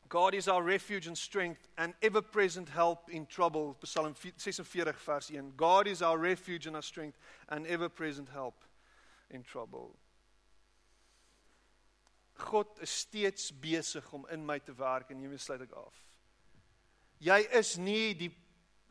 God 0.10 0.34
is 0.34 0.48
our 0.48 0.64
refuge 0.64 1.06
and 1.06 1.18
strength 1.18 1.68
and 1.78 1.94
ever 2.02 2.22
present 2.22 2.68
help 2.70 3.10
in 3.10 3.28
trouble. 3.28 3.78
Psalm 3.84 4.16
46 4.16 4.60
vers 5.06 5.30
1. 5.32 5.54
God 5.56 5.88
is 5.88 6.02
our 6.02 6.18
refuge 6.18 6.66
and 6.66 6.76
our 6.76 6.82
strength 6.82 7.18
and 7.48 7.68
ever 7.68 7.90
present 7.90 8.28
help 8.30 8.56
in 9.30 9.44
trouble. 9.44 9.96
God 12.38 12.66
is 12.82 12.90
steeds 12.90 13.52
besig 13.52 14.14
om 14.14 14.26
in 14.32 14.46
my 14.46 14.60
te 14.60 14.74
werk 14.74 15.12
en 15.12 15.20
hiermee 15.20 15.38
sluit 15.38 15.62
ek 15.62 15.74
af. 15.78 15.96
Jy 17.20 17.40
is 17.60 17.76
nie 17.78 18.14
die 18.18 18.32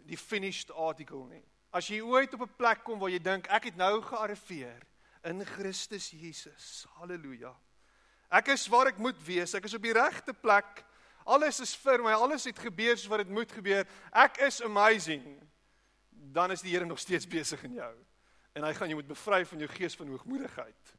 die 0.08 0.16
finished 0.16 0.70
article 0.72 1.26
nie. 1.28 1.42
As 1.74 1.88
jy 1.90 1.98
ooit 2.00 2.32
op 2.34 2.42
'n 2.46 2.56
plek 2.56 2.84
kom 2.84 2.98
waar 2.98 3.10
jy 3.10 3.18
dink 3.18 3.48
ek 3.48 3.64
het 3.64 3.76
nou 3.76 4.00
gearriveer 4.00 4.86
in 5.24 5.44
Christus 5.44 6.10
Jesus. 6.10 6.86
Halleluja. 6.96 7.54
Ek 8.30 8.48
is 8.48 8.68
waar 8.68 8.86
ek 8.86 8.98
moet 8.98 9.18
wees. 9.26 9.54
Ek 9.54 9.64
is 9.64 9.74
op 9.74 9.82
die 9.82 9.92
regte 9.92 10.32
plek. 10.32 10.84
Alles 11.28 11.60
is 11.60 11.74
vir 11.76 12.02
my. 12.02 12.14
Alles 12.16 12.46
het 12.48 12.58
gebeur 12.58 12.96
soos 12.96 13.10
wat 13.12 13.24
dit 13.24 13.32
moet 13.36 13.52
gebeur. 13.52 13.84
Ek 14.16 14.40
is 14.46 14.62
amazing. 14.64 15.26
Dan 16.10 16.54
is 16.54 16.64
die 16.64 16.72
Here 16.72 16.88
nog 16.88 17.00
steeds 17.00 17.28
besig 17.28 17.62
in 17.68 17.76
jou. 17.76 17.92
En 18.56 18.64
hy 18.64 18.72
gaan 18.74 18.88
jou 18.88 18.96
moet 18.98 19.10
bevry 19.10 19.42
van 19.46 19.60
jou 19.60 19.68
gees 19.70 19.96
van 19.96 20.08
hoogmoedigheid. 20.08 20.94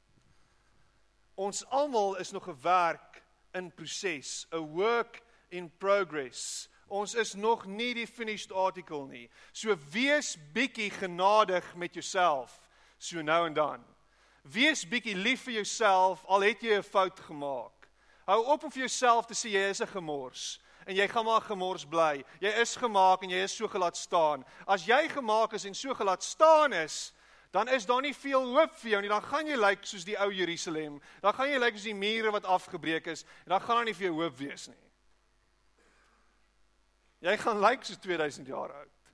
Ons 1.40 1.64
almal 1.74 2.18
is 2.22 2.32
nog 2.32 2.48
'n 2.48 2.62
werk 2.62 3.24
in 3.54 3.72
proses, 3.72 4.46
a 4.54 4.60
work 4.60 5.22
in 5.50 5.72
progress. 5.78 6.70
Ons 6.88 7.14
is 7.14 7.34
nog 7.34 7.66
nie 7.66 7.94
die 7.94 8.08
finished 8.08 8.52
article 8.52 9.08
nie. 9.08 9.30
So 9.52 9.78
wees 9.92 10.38
bietjie 10.54 10.90
genadig 10.90 11.76
met 11.76 11.94
jouself 11.94 12.70
so 12.98 13.22
nou 13.22 13.46
en 13.48 13.54
dan. 13.54 13.86
Wees 14.44 14.88
bietjie 14.88 15.16
lief 15.16 15.44
vir 15.48 15.54
jouself 15.54 16.26
al 16.26 16.42
het 16.42 16.62
jy 16.62 16.78
'n 16.78 16.84
fout 16.84 17.20
gemaak. 17.20 17.79
Hou 18.30 18.44
op 18.46 18.64
om 18.64 18.72
vir 18.72 18.84
jouself 18.86 19.26
te 19.26 19.34
sê 19.34 19.50
jy 19.56 19.70
is 19.72 19.82
'n 19.82 19.90
gemors 19.90 20.60
en 20.86 20.96
jy 20.96 21.08
gaan 21.08 21.26
maar 21.26 21.42
gemors 21.42 21.86
bly. 21.86 22.24
Jy 22.42 22.52
is 22.62 22.76
gemaak 22.76 23.24
en 23.24 23.30
jy 23.30 23.42
is 23.44 23.56
so 23.56 23.68
gelaat 23.68 23.98
staan. 23.98 24.46
As 24.68 24.86
jy 24.86 25.10
gemaak 25.10 25.54
is 25.54 25.66
en 25.66 25.74
so 25.74 25.94
gelaat 25.94 26.24
staan 26.24 26.74
is, 26.74 27.14
dan 27.52 27.68
is 27.68 27.86
daar 27.86 28.02
nie 28.02 28.14
veel 28.14 28.44
hoop 28.46 28.76
vir 28.76 28.92
jou 28.92 29.02
nie. 29.02 29.10
Dan 29.10 29.22
gaan 29.22 29.48
jy 29.48 29.56
lyk 29.56 29.70
like 29.70 29.88
soos 29.88 30.06
die 30.06 30.18
ou 30.18 30.30
Jerusalem. 30.32 31.02
Dan 31.22 31.34
gaan 31.34 31.50
jy 31.50 31.58
lyk 31.58 31.64
like 31.64 31.78
soos 31.78 31.84
die 31.84 31.94
mure 31.94 32.32
wat 32.32 32.46
afgebreek 32.46 33.08
is 33.08 33.24
en 33.46 33.50
dan 33.50 33.62
gaan 33.62 33.76
daar 33.76 33.86
nie 33.86 33.94
vir 33.94 34.08
jou 34.08 34.22
hoop 34.22 34.38
wees 34.38 34.68
nie. 34.68 34.86
Jy 37.22 37.38
gaan 37.38 37.60
lyk 37.60 37.70
like 37.70 37.86
soos 37.86 37.98
2000 37.98 38.48
jaar 38.48 38.74
oud. 38.74 39.12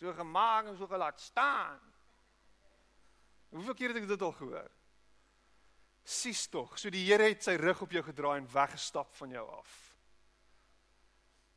So 0.00 0.12
gemaak 0.12 0.66
en 0.66 0.76
so 0.76 0.86
gelaat 0.86 1.20
staan. 1.20 1.78
Hoeveel 3.50 3.74
keer 3.74 3.88
het 3.88 4.02
ek 4.02 4.08
dit 4.08 4.22
al 4.22 4.32
gehoor? 4.32 4.70
Sies 6.10 6.48
tog, 6.50 6.74
so 6.74 6.90
die 6.90 7.04
Here 7.06 7.28
het 7.30 7.44
sy 7.46 7.54
rug 7.60 7.84
op 7.86 7.92
jou 7.94 8.02
gedraai 8.02 8.40
en 8.40 8.48
weggestap 8.50 9.12
van 9.20 9.30
jou 9.30 9.44
af. 9.54 9.74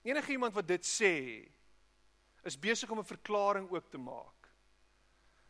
Enige 0.06 0.36
iemand 0.36 0.54
wat 0.54 0.68
dit 0.70 0.86
sê, 0.86 1.16
is 2.46 2.60
besig 2.60 2.92
om 2.92 3.00
'n 3.00 3.14
verklaring 3.16 3.72
ook 3.72 3.90
te 3.90 3.98
maak. 3.98 4.50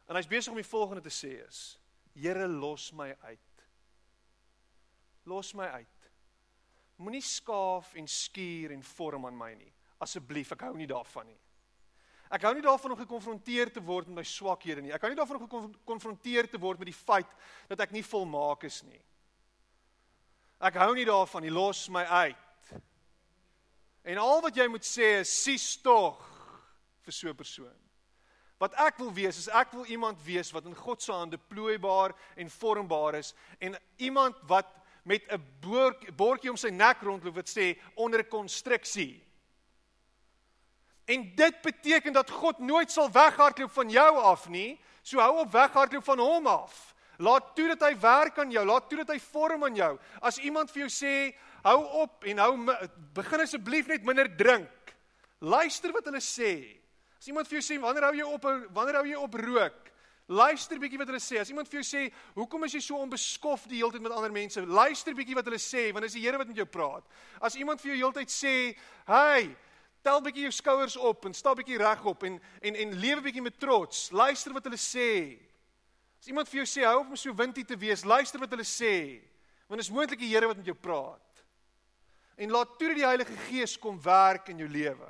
En 0.07 0.15
hy's 0.15 0.27
besig 0.27 0.51
om 0.51 0.61
die 0.61 0.71
volgende 0.71 1.01
te 1.01 1.09
sê 1.09 1.47
is: 1.47 1.79
Here, 2.13 2.47
los 2.47 2.91
my 2.91 3.15
uit. 3.21 3.67
Los 5.23 5.53
my 5.53 5.65
uit. 5.65 6.11
Moenie 6.95 7.21
skaaf 7.21 7.93
en 7.93 8.07
skuur 8.07 8.71
en 8.71 8.83
vorm 8.83 9.25
aan 9.25 9.37
my 9.37 9.53
nie. 9.53 9.73
Asseblief, 9.97 10.51
ek 10.51 10.61
hou 10.61 10.75
nie 10.77 10.87
daarvan 10.87 11.25
nie. 11.25 11.39
Ek 12.29 12.41
hou 12.47 12.53
nie 12.53 12.65
daarvan 12.65 12.91
om 12.91 12.97
gekonfronteer 12.97 13.71
te 13.73 13.81
word 13.83 14.07
met 14.07 14.15
my 14.15 14.23
swakhede 14.23 14.81
nie. 14.81 14.93
Ek 14.93 15.01
hou 15.01 15.09
nie 15.09 15.19
daarvan 15.19 15.41
om 15.41 15.73
gekonfronteer 15.73 16.49
te 16.49 16.59
word 16.59 16.79
met 16.79 16.89
die 16.89 16.97
feit 16.97 17.29
dat 17.69 17.79
ek 17.79 17.91
nie 17.91 18.03
volmaak 18.03 18.63
is 18.63 18.81
nie. 18.83 19.01
Ek 20.63 20.79
hou 20.79 20.93
nie 20.95 21.05
daarvan 21.05 21.43
nie. 21.43 21.51
Los 21.51 21.89
my 21.89 22.03
uit. 22.03 22.73
En 24.03 24.19
al 24.19 24.41
wat 24.43 24.55
jy 24.55 24.67
moet 24.67 24.83
sê 24.83 25.19
is: 25.21 25.31
"Sies 25.43 25.77
tog 25.81 26.19
vir 27.03 27.13
so 27.13 27.29
'n 27.29 27.35
persoon." 27.35 27.79
Wat 28.59 28.73
ek 28.79 28.97
wil 28.97 29.11
wees 29.13 29.37
is 29.37 29.49
ek 29.49 29.71
wil 29.71 29.85
iemand 29.85 30.21
wees 30.23 30.51
wat 30.51 30.65
in 30.65 30.75
God 30.75 31.01
se 31.01 31.11
hande 31.11 31.37
plooibaar 31.37 32.13
en 32.35 32.49
vormbaar 32.49 33.15
is 33.15 33.33
en 33.59 33.75
iemand 33.97 34.35
wat 34.47 34.69
met 35.03 35.23
'n 35.27 35.41
bordjie 36.15 36.49
om 36.49 36.57
sy 36.57 36.69
nek 36.69 37.01
rondloop 37.01 37.35
wat 37.35 37.49
sê 37.49 37.77
onder 37.95 38.23
konstruksie. 38.23 39.21
En 41.05 41.35
dit 41.35 41.61
beteken 41.61 42.13
dat 42.13 42.29
God 42.29 42.59
nooit 42.59 42.91
sal 42.91 43.11
weghardloop 43.11 43.71
van 43.71 43.89
jou 43.89 44.17
af 44.17 44.49
nie. 44.49 44.79
So 45.03 45.19
hou 45.19 45.37
op 45.43 45.51
weghardloop 45.51 46.03
van 46.03 46.19
hom 46.19 46.47
af. 46.47 46.93
Laat 47.17 47.55
toe 47.55 47.67
dat 47.75 47.83
hy 47.89 47.93
werk 47.99 48.39
aan 48.39 48.51
jou, 48.51 48.63
laat 48.65 48.87
toe 48.89 49.03
dat 49.03 49.11
hy 49.13 49.19
vorm 49.21 49.67
aan 49.67 49.75
jou. 49.77 49.91
As 50.21 50.39
iemand 50.41 50.71
vir 50.73 50.85
jou 50.85 50.91
sê 50.91 51.13
hou 51.63 51.79
op 52.03 52.25
en 52.27 52.41
hou 52.41 52.53
begin 53.15 53.43
asseblief 53.45 53.87
net 53.91 54.07
minder 54.07 54.27
drink. 54.37 54.95
Luister 55.43 55.93
wat 55.93 56.07
hulle 56.09 56.23
sê. 56.23 56.53
As 57.19 57.29
iemand 57.29 57.47
vir 57.47 57.59
jou 57.59 57.65
sê 57.67 57.79
wanneer 57.79 58.07
hou 58.09 58.15
jy 58.17 58.27
op 58.27 58.47
wanneer 58.75 59.01
hou 59.01 59.07
jy 59.07 59.19
op 59.19 59.37
rook? 59.43 59.91
Luister 60.31 60.79
bietjie 60.79 60.97
wat 61.01 61.09
hulle 61.11 61.21
sê. 61.21 61.41
As 61.41 61.51
iemand 61.51 61.67
vir 61.67 61.81
jou 61.81 61.87
sê, 61.87 62.11
"Hoekom 62.35 62.63
is 62.63 62.73
jy 62.73 62.79
so 62.81 62.95
onbeskof 62.95 63.67
die 63.67 63.77
hele 63.77 63.91
tyd 63.91 64.01
met 64.01 64.11
ander 64.11 64.31
mense?" 64.31 64.65
Luister 64.65 65.13
bietjie 65.13 65.35
wat 65.35 65.45
hulle 65.45 65.59
sê, 65.59 65.91
want 65.91 66.03
dis 66.03 66.13
die 66.13 66.21
Here 66.21 66.37
wat 66.37 66.47
met 66.47 66.55
jou 66.55 66.65
praat. 66.65 67.03
As 67.41 67.55
iemand 67.55 67.81
vir 67.81 67.95
jou 67.95 67.97
heeltyd 67.97 68.29
sê, 68.29 68.75
"Hey, 69.05 69.55
tel 70.03 70.21
bietjie 70.21 70.45
jou 70.47 70.51
skouers 70.51 70.97
op 70.99 71.25
en 71.25 71.33
sta 71.33 71.53
bietjie 71.55 71.79
regop 71.81 72.23
en 72.27 72.39
en 72.61 72.75
en 72.75 72.93
lewe 72.99 73.21
bietjie 73.21 73.41
met 73.41 73.59
trots." 73.59 74.11
Luister 74.11 74.53
wat 74.53 74.63
hulle 74.63 74.79
sê. 74.79 75.39
As 76.19 76.27
iemand 76.27 76.49
vir 76.49 76.63
jou 76.63 76.67
sê, 76.67 76.85
"Hou 76.85 76.99
op 76.99 77.09
om 77.09 77.15
so 77.15 77.33
windie 77.33 77.65
te 77.65 77.77
wees," 77.77 78.05
luister 78.05 78.39
wat 78.39 78.49
hulle 78.49 78.63
sê. 78.63 79.21
Want 79.67 79.81
dis 79.81 79.89
moontlik 79.89 80.19
die 80.19 80.29
Here 80.29 80.47
wat 80.47 80.57
met 80.57 80.65
jou 80.65 80.75
praat. 80.75 81.43
En 82.35 82.49
laat 82.49 82.77
toe 82.79 82.87
dat 82.87 82.97
die 82.97 83.05
Heilige 83.05 83.37
Gees 83.47 83.77
kom 83.79 84.01
werk 84.01 84.47
in 84.49 84.57
jou 84.57 84.69
lewe. 84.69 85.09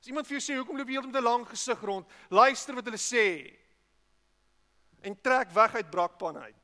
As 0.00 0.06
iemand 0.06 0.26
vir 0.26 0.38
jou 0.38 0.44
sê 0.44 0.56
hoekom 0.56 0.76
loop 0.76 0.88
jy 0.88 0.96
heeltemal 0.96 1.12
met 1.12 1.22
'n 1.22 1.24
lang 1.24 1.48
gesig 1.48 1.80
rond, 1.80 2.06
luister 2.30 2.74
wat 2.74 2.84
hulle 2.84 2.96
sê. 2.96 3.56
En 5.02 5.20
trek 5.20 5.50
weg 5.50 5.74
uit 5.74 5.90
brakpan 5.90 6.36
uit. 6.36 6.59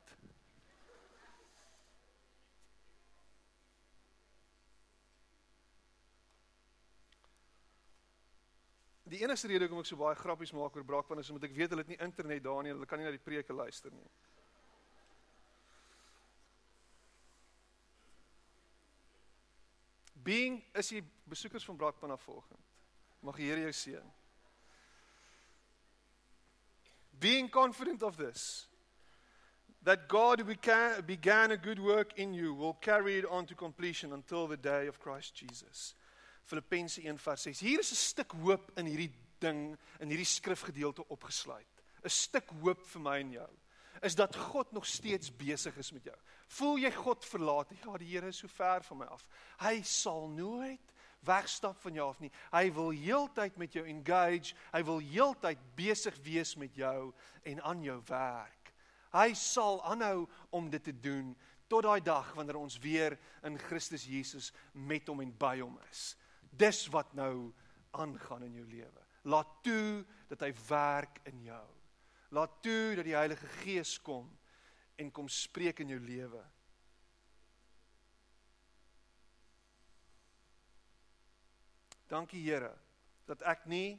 Die 9.07 9.21
enigste 9.23 9.47
rede 9.47 9.65
hoekom 9.65 9.79
ek 9.83 9.87
so 9.87 9.99
baie 9.99 10.15
grappies 10.19 10.51
maak 10.51 10.75
oor 10.75 10.83
braakpan 10.87 11.21
is 11.21 11.29
omdat 11.31 11.47
ek 11.47 11.55
weet 11.55 11.71
hulle 11.71 11.85
het 11.85 11.91
nie 11.93 12.01
internet 12.03 12.43
daar 12.43 12.63
nie, 12.63 12.73
hulle 12.75 12.87
kan 12.89 12.99
nie 12.99 13.07
na 13.07 13.13
die 13.15 13.23
preke 13.23 13.55
luister 13.55 13.93
nie. 13.93 14.09
Being 20.27 20.59
is 20.75 20.91
die 20.91 21.03
besoekers 21.23 21.65
van 21.65 21.77
braakpan 21.79 22.11
af 22.11 22.25
volgende. 22.27 22.59
Mag 23.23 23.37
die 23.39 23.47
Here 23.47 23.61
jou 23.63 23.71
seën. 23.71 24.09
Being 27.19 27.47
confident 27.49 28.03
of 28.03 28.17
this 28.17 28.67
that 29.83 30.09
God 30.09 30.41
who 30.41 30.45
began 31.05 31.51
a 31.51 31.57
good 31.57 31.79
work 31.79 32.19
in 32.19 32.33
you 32.33 32.53
will 32.53 32.73
carry 32.73 33.17
it 33.17 33.25
on 33.25 33.45
to 33.45 33.55
completion 33.55 34.11
until 34.11 34.47
the 34.47 34.57
day 34.57 34.87
of 34.87 34.99
Christ 34.99 35.33
Jesus. 35.33 35.95
Filippense 36.47 37.01
1:6. 37.01 37.59
Hier 37.59 37.79
is 37.79 37.91
'n 37.91 37.95
stuk 37.95 38.31
hoop 38.31 38.71
in 38.79 38.85
hierdie 38.85 39.11
ding 39.39 39.77
in 39.99 40.09
hierdie 40.09 40.25
skrifgedeelte 40.25 41.07
opgesluit. 41.07 41.83
'n 42.03 42.09
Stuk 42.09 42.49
hoop 42.61 42.85
vir 42.87 43.01
my 43.01 43.19
en 43.19 43.31
jou 43.31 43.49
is 44.01 44.15
dat 44.15 44.35
God 44.35 44.71
nog 44.71 44.85
steeds 44.85 45.35
besig 45.35 45.77
is 45.77 45.91
met 45.91 46.03
jou. 46.03 46.15
Voel 46.47 46.77
jy 46.77 46.91
God 46.91 47.25
verlaat? 47.25 47.71
Ja, 47.83 47.97
die 47.97 48.07
Here 48.07 48.27
is 48.27 48.37
so 48.37 48.47
ver 48.47 48.83
van 48.83 48.97
my 48.97 49.05
af. 49.05 49.27
Hy 49.59 49.81
sal 49.81 50.27
nooit 50.29 50.93
wegstap 51.25 51.79
van 51.81 51.93
jou 51.93 52.09
af 52.09 52.19
nie. 52.19 52.31
Hy 52.51 52.71
wil 52.73 52.89
heeltyd 52.89 53.57
met 53.57 53.73
jou 53.73 53.85
engage. 53.85 54.53
Hy 54.71 54.83
wil 54.83 54.99
heeltyd 54.99 55.57
besig 55.75 56.15
wees 56.23 56.55
met 56.55 56.75
jou 56.75 57.13
en 57.43 57.61
aan 57.61 57.83
jou 57.83 58.01
werk. 58.05 58.73
Hy 59.11 59.33
sal 59.33 59.81
aanhou 59.83 60.27
om 60.49 60.69
dit 60.69 60.83
te 60.83 60.93
doen 60.93 61.35
tot 61.67 61.83
daai 61.83 62.01
dag 62.03 62.29
wanneer 62.35 62.59
ons 62.59 62.77
weer 62.79 63.17
in 63.43 63.57
Christus 63.59 64.05
Jesus 64.05 64.51
met 64.71 65.07
hom 65.07 65.21
en 65.21 65.33
by 65.37 65.57
hom 65.59 65.79
is. 65.89 66.15
Dis 66.51 66.85
wat 66.93 67.13
nou 67.13 67.53
aangaan 67.91 68.43
in 68.43 68.59
jou 68.59 68.65
lewe. 68.67 69.05
Laat 69.27 69.49
toe 69.63 70.05
dat 70.29 70.43
hy 70.45 70.51
werk 70.67 71.19
in 71.27 71.41
jou. 71.47 71.65
Laat 72.35 72.61
toe 72.63 72.95
dat 72.95 73.07
die 73.07 73.15
Heilige 73.15 73.47
Gees 73.61 73.97
kom 74.01 74.29
en 74.95 75.11
kom 75.11 75.29
spreek 75.31 75.79
in 75.83 75.95
jou 75.95 75.99
lewe. 75.99 76.43
Dankie 82.07 82.43
Here 82.43 82.73
dat 83.27 83.41
ek 83.43 83.65
nie 83.67 83.97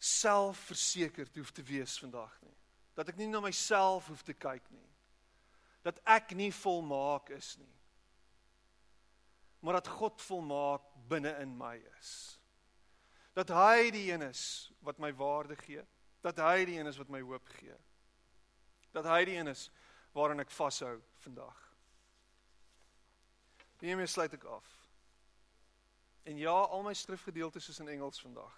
selfversekerd 0.00 1.36
hoef 1.36 1.50
te 1.52 1.64
wees 1.64 1.98
vandag 2.00 2.32
nie 2.40 2.54
dat 2.94 3.10
ek 3.10 3.18
nie 3.18 3.28
na 3.30 3.42
myself 3.42 4.08
hoef 4.08 4.22
te 4.22 4.34
kyk 4.34 4.64
nie. 4.70 4.90
Dat 5.84 5.98
ek 6.08 6.32
nie 6.38 6.52
volmaak 6.54 7.32
is 7.34 7.54
nie. 7.58 7.73
Maar 9.64 9.80
dat 9.80 9.88
God 9.88 10.22
volmaak 10.22 10.82
binne 11.08 11.32
in 11.40 11.56
my 11.56 11.78
is. 11.98 12.38
Dat 13.32 13.48
hy 13.48 13.90
die 13.90 14.12
een 14.12 14.22
is 14.28 14.72
wat 14.84 15.00
my 15.00 15.10
waarde 15.16 15.56
gee, 15.56 15.82
dat 16.20 16.36
hy 16.38 16.64
die 16.68 16.78
een 16.78 16.86
is 16.86 17.00
wat 17.00 17.08
my 17.08 17.22
hoop 17.24 17.48
gee. 17.56 17.76
Dat 18.92 19.08
hy 19.08 19.24
die 19.24 19.38
een 19.40 19.48
is 19.50 19.70
waaraan 20.12 20.44
ek 20.44 20.52
vashou 20.52 20.98
vandag. 21.24 21.56
Hiermee 23.80 24.06
sluit 24.06 24.36
ek 24.36 24.44
af. 24.44 24.68
En 26.24 26.38
ja, 26.40 26.52
al 26.52 26.84
my 26.84 26.94
skrifgedeeltes 26.94 27.68
is 27.68 27.80
in 27.80 27.88
Engels 27.88 28.20
vandag. 28.20 28.52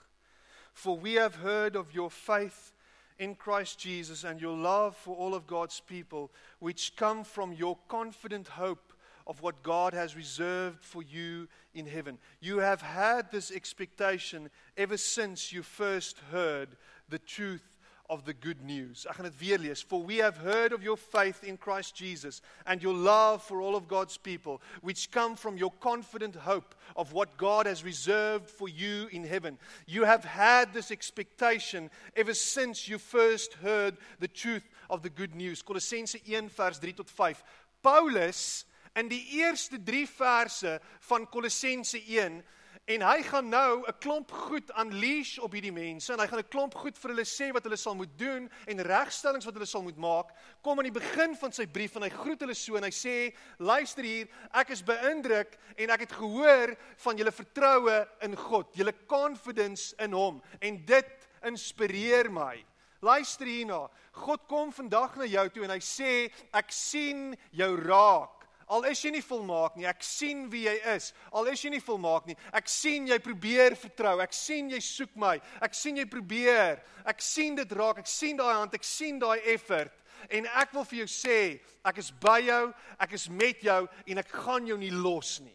For 0.72 1.00
we 1.00 1.16
have 1.18 1.38
heard 1.40 1.76
of 1.76 1.90
your 1.92 2.10
faith 2.10 2.72
in 3.16 3.34
Christ 3.34 3.80
Jesus 3.80 4.24
and 4.24 4.40
your 4.40 4.54
love 4.54 4.96
for 4.96 5.16
all 5.16 5.34
of 5.34 5.46
God's 5.46 5.80
people, 5.80 6.30
which 6.58 6.94
come 6.94 7.24
from 7.24 7.52
your 7.52 7.78
confident 7.86 8.48
hope 8.48 8.85
of 9.26 9.42
what 9.42 9.62
God 9.62 9.92
has 9.92 10.16
reserved 10.16 10.84
for 10.84 11.02
you 11.02 11.48
in 11.74 11.86
heaven. 11.86 12.18
You 12.40 12.58
have 12.58 12.80
had 12.80 13.30
this 13.30 13.50
expectation 13.50 14.50
ever 14.76 14.96
since 14.96 15.52
you 15.52 15.62
first 15.62 16.18
heard 16.30 16.76
the 17.08 17.18
truth 17.18 17.62
of 18.08 18.24
the 18.24 18.34
good 18.34 18.62
news. 18.62 19.06
Ek 19.08 19.16
gaan 19.18 19.26
dit 19.26 19.38
weer 19.40 19.58
lees. 19.58 19.82
For 19.82 20.02
we 20.02 20.18
have 20.18 20.36
heard 20.38 20.72
of 20.72 20.82
your 20.82 20.96
faith 20.96 21.42
in 21.42 21.56
Christ 21.56 21.96
Jesus 21.96 22.40
and 22.64 22.82
your 22.82 22.94
love 22.94 23.42
for 23.42 23.60
all 23.60 23.74
of 23.74 23.88
God's 23.88 24.16
people, 24.16 24.60
which 24.80 25.10
come 25.10 25.36
from 25.36 25.56
your 25.56 25.72
confident 25.80 26.36
hope 26.36 26.74
of 26.94 27.12
what 27.12 27.36
God 27.36 27.66
has 27.66 27.84
reserved 27.84 28.48
for 28.48 28.68
you 28.68 29.08
in 29.10 29.24
heaven. 29.24 29.58
You 29.86 30.04
have 30.04 30.24
had 30.24 30.72
this 30.72 30.90
expectation 30.90 31.90
ever 32.14 32.34
since 32.34 32.88
you 32.88 32.98
first 32.98 33.54
heard 33.54 33.96
the 34.20 34.28
truth 34.28 34.68
of 34.88 35.02
the 35.02 35.10
good 35.10 35.34
news. 35.34 35.62
Kolossense 35.62 36.16
1 36.28 36.48
vers 36.48 36.78
3 36.78 36.92
tot 36.92 37.10
5. 37.10 37.44
Paulus 37.82 38.64
in 38.96 39.08
die 39.08 39.22
eerste 39.38 39.78
3 39.82 40.06
verse 40.08 40.80
van 41.08 41.28
Kolossense 41.28 42.00
1 42.00 42.42
En 42.86 43.02
hy 43.02 43.22
gaan 43.26 43.48
nou 43.50 43.82
'n 43.82 43.98
klomp 43.98 44.30
goed 44.30 44.70
unleash 44.78 45.38
op 45.42 45.52
hierdie 45.52 45.72
mense 45.72 46.12
en 46.12 46.20
hy 46.20 46.26
gaan 46.26 46.38
'n 46.38 46.48
klomp 46.48 46.74
goed 46.74 46.98
vir 46.98 47.10
hulle 47.10 47.24
sê 47.24 47.50
wat 47.52 47.64
hulle 47.64 47.76
sal 47.76 47.94
moet 47.94 48.18
doen 48.18 48.50
en 48.66 48.82
regstellings 48.82 49.44
wat 49.44 49.54
hulle 49.54 49.66
sal 49.66 49.82
moet 49.82 49.96
maak. 49.96 50.30
Kom 50.62 50.78
aan 50.78 50.86
die 50.92 51.00
begin 51.00 51.34
van 51.34 51.52
sy 51.52 51.66
brief 51.66 51.96
en 51.96 52.02
hy 52.02 52.08
groet 52.08 52.40
hulle 52.40 52.54
so 52.54 52.76
en 52.76 52.84
hy 52.84 52.90
sê: 52.90 53.34
"Luister 53.58 54.04
hier, 54.04 54.28
ek 54.54 54.70
is 54.70 54.82
beïndruk 54.82 55.58
en 55.76 55.90
ek 55.90 56.00
het 56.00 56.12
gehoor 56.12 56.76
van 56.96 57.16
julle 57.16 57.32
vertroue 57.32 58.08
in 58.22 58.36
God, 58.36 58.74
julle 58.76 58.94
confidence 59.08 59.94
in 59.98 60.12
hom 60.12 60.42
en 60.60 60.84
dit 60.86 61.28
inspireer 61.42 62.30
my." 62.30 62.64
Luister 63.02 63.46
hierna. 63.46 63.90
God 64.12 64.46
kom 64.46 64.72
vandag 64.72 65.16
na 65.16 65.24
jou 65.24 65.48
toe 65.48 65.64
en 65.64 65.70
hy 65.70 65.80
sê: 65.80 66.30
"Ek 66.54 66.70
sien 66.70 67.36
jou 67.50 67.76
raak." 67.76 68.35
Al 68.66 68.82
is 68.90 68.98
jy 69.04 69.12
nie 69.14 69.22
volmaak 69.22 69.76
nie, 69.78 69.86
ek 69.86 70.02
sien 70.02 70.48
wie 70.50 70.64
jy 70.64 70.74
is. 70.96 71.12
Al 71.30 71.46
is 71.52 71.60
jy 71.62 71.70
nie 71.76 71.82
volmaak 71.82 72.24
nie, 72.26 72.34
ek 72.50 72.66
sien 72.70 73.04
jy 73.06 73.18
probeer 73.22 73.76
vertrou. 73.78 74.16
Ek 74.24 74.34
sien 74.34 74.72
jy 74.72 74.80
soek 74.82 75.12
my. 75.22 75.36
Ek 75.62 75.76
sien 75.76 76.00
jy 76.00 76.06
probeer. 76.10 76.82
Ek 77.06 77.22
sien 77.22 77.54
dit 77.54 77.76
raak. 77.78 78.00
Ek 78.02 78.10
sien 78.10 78.38
daai 78.40 78.56
hand, 78.56 78.74
ek 78.74 78.86
sien 78.86 79.20
daai 79.22 79.38
effort. 79.54 79.94
En 80.34 80.48
ek 80.58 80.74
wil 80.74 80.86
vir 80.88 81.04
jou 81.04 81.08
sê, 81.12 81.38
ek 81.86 82.00
is 82.02 82.10
by 82.10 82.40
jou, 82.42 82.64
ek 82.98 83.14
is 83.14 83.28
met 83.30 83.62
jou 83.62 83.84
en 83.86 84.22
ek 84.22 84.34
gaan 84.34 84.66
jou 84.66 84.78
nie 84.80 84.90
los 84.90 85.36
nie. 85.44 85.54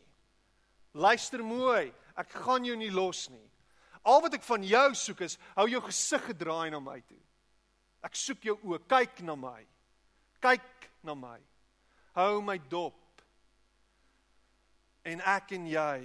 Luister 0.96 1.44
mooi, 1.44 1.90
ek 2.20 2.32
gaan 2.46 2.64
jou 2.68 2.78
nie 2.80 2.92
los 2.94 3.26
nie. 3.34 3.44
Al 4.08 4.24
wat 4.24 4.40
ek 4.40 4.48
van 4.48 4.64
jou 4.64 4.88
soek 4.96 5.26
is, 5.28 5.36
hou 5.58 5.68
jou 5.68 5.84
gesig 5.90 6.24
gedraai 6.32 6.72
na 6.72 6.80
my 6.80 7.02
toe. 7.04 7.20
Ek 8.08 8.16
soek 8.16 8.48
jou 8.48 8.56
oë, 8.64 8.80
kyk 8.88 9.20
na 9.28 9.36
my. 9.36 9.60
Kyk 10.42 10.90
na 11.04 11.18
my. 11.18 11.38
Hou 12.16 12.40
my 12.46 12.56
dop 12.72 13.01
en 15.08 15.24
ek 15.34 15.56
en 15.58 15.68
jy 15.70 15.98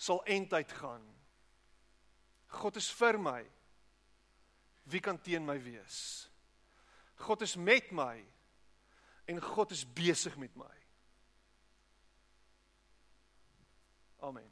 sal 0.00 0.22
eintyd 0.26 0.72
gaan. 0.80 1.04
God 2.60 2.76
is 2.80 2.90
vir 2.98 3.18
my. 3.20 3.40
Wie 4.90 5.00
kan 5.00 5.20
teen 5.22 5.46
my 5.46 5.58
wees? 5.62 6.28
God 7.20 7.42
is 7.42 7.56
met 7.56 7.92
my 7.92 8.16
en 9.30 9.40
God 9.40 9.70
is 9.70 9.84
besig 9.84 10.36
met 10.40 10.56
my. 10.58 10.72
Amen. 14.20 14.48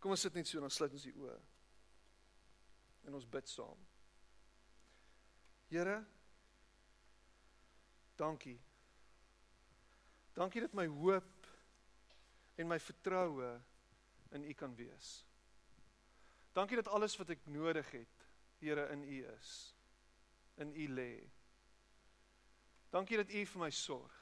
Kom 0.00 0.16
ons 0.16 0.24
sit 0.24 0.34
net 0.34 0.48
so 0.48 0.58
en 0.58 0.66
ons 0.66 0.80
sluit 0.80 0.96
ons 0.96 1.04
die 1.06 1.14
oë. 1.14 1.36
En 3.08 3.16
ons 3.16 3.28
bid 3.32 3.48
saam. 3.48 3.78
Here, 5.70 6.00
dankie. 8.18 8.58
Dankie 10.34 10.64
dat 10.64 10.74
my 10.74 10.88
hoop 10.90 11.39
en 12.60 12.68
my 12.68 12.78
vertroue 12.82 13.50
in 14.36 14.44
U 14.44 14.54
kan 14.54 14.74
wees. 14.76 15.10
Dankie 16.52 16.76
dat 16.76 16.90
alles 16.92 17.16
wat 17.16 17.32
ek 17.32 17.46
nodig 17.48 17.90
het, 17.94 18.26
Here, 18.60 18.88
in 18.92 19.02
U 19.08 19.20
is. 19.32 19.50
In 20.60 20.74
U 20.76 20.88
lê. 20.92 21.12
Dankie 22.92 23.16
dat 23.16 23.30
U 23.32 23.44
vir 23.46 23.62
my 23.62 23.70
sorg. 23.72 24.19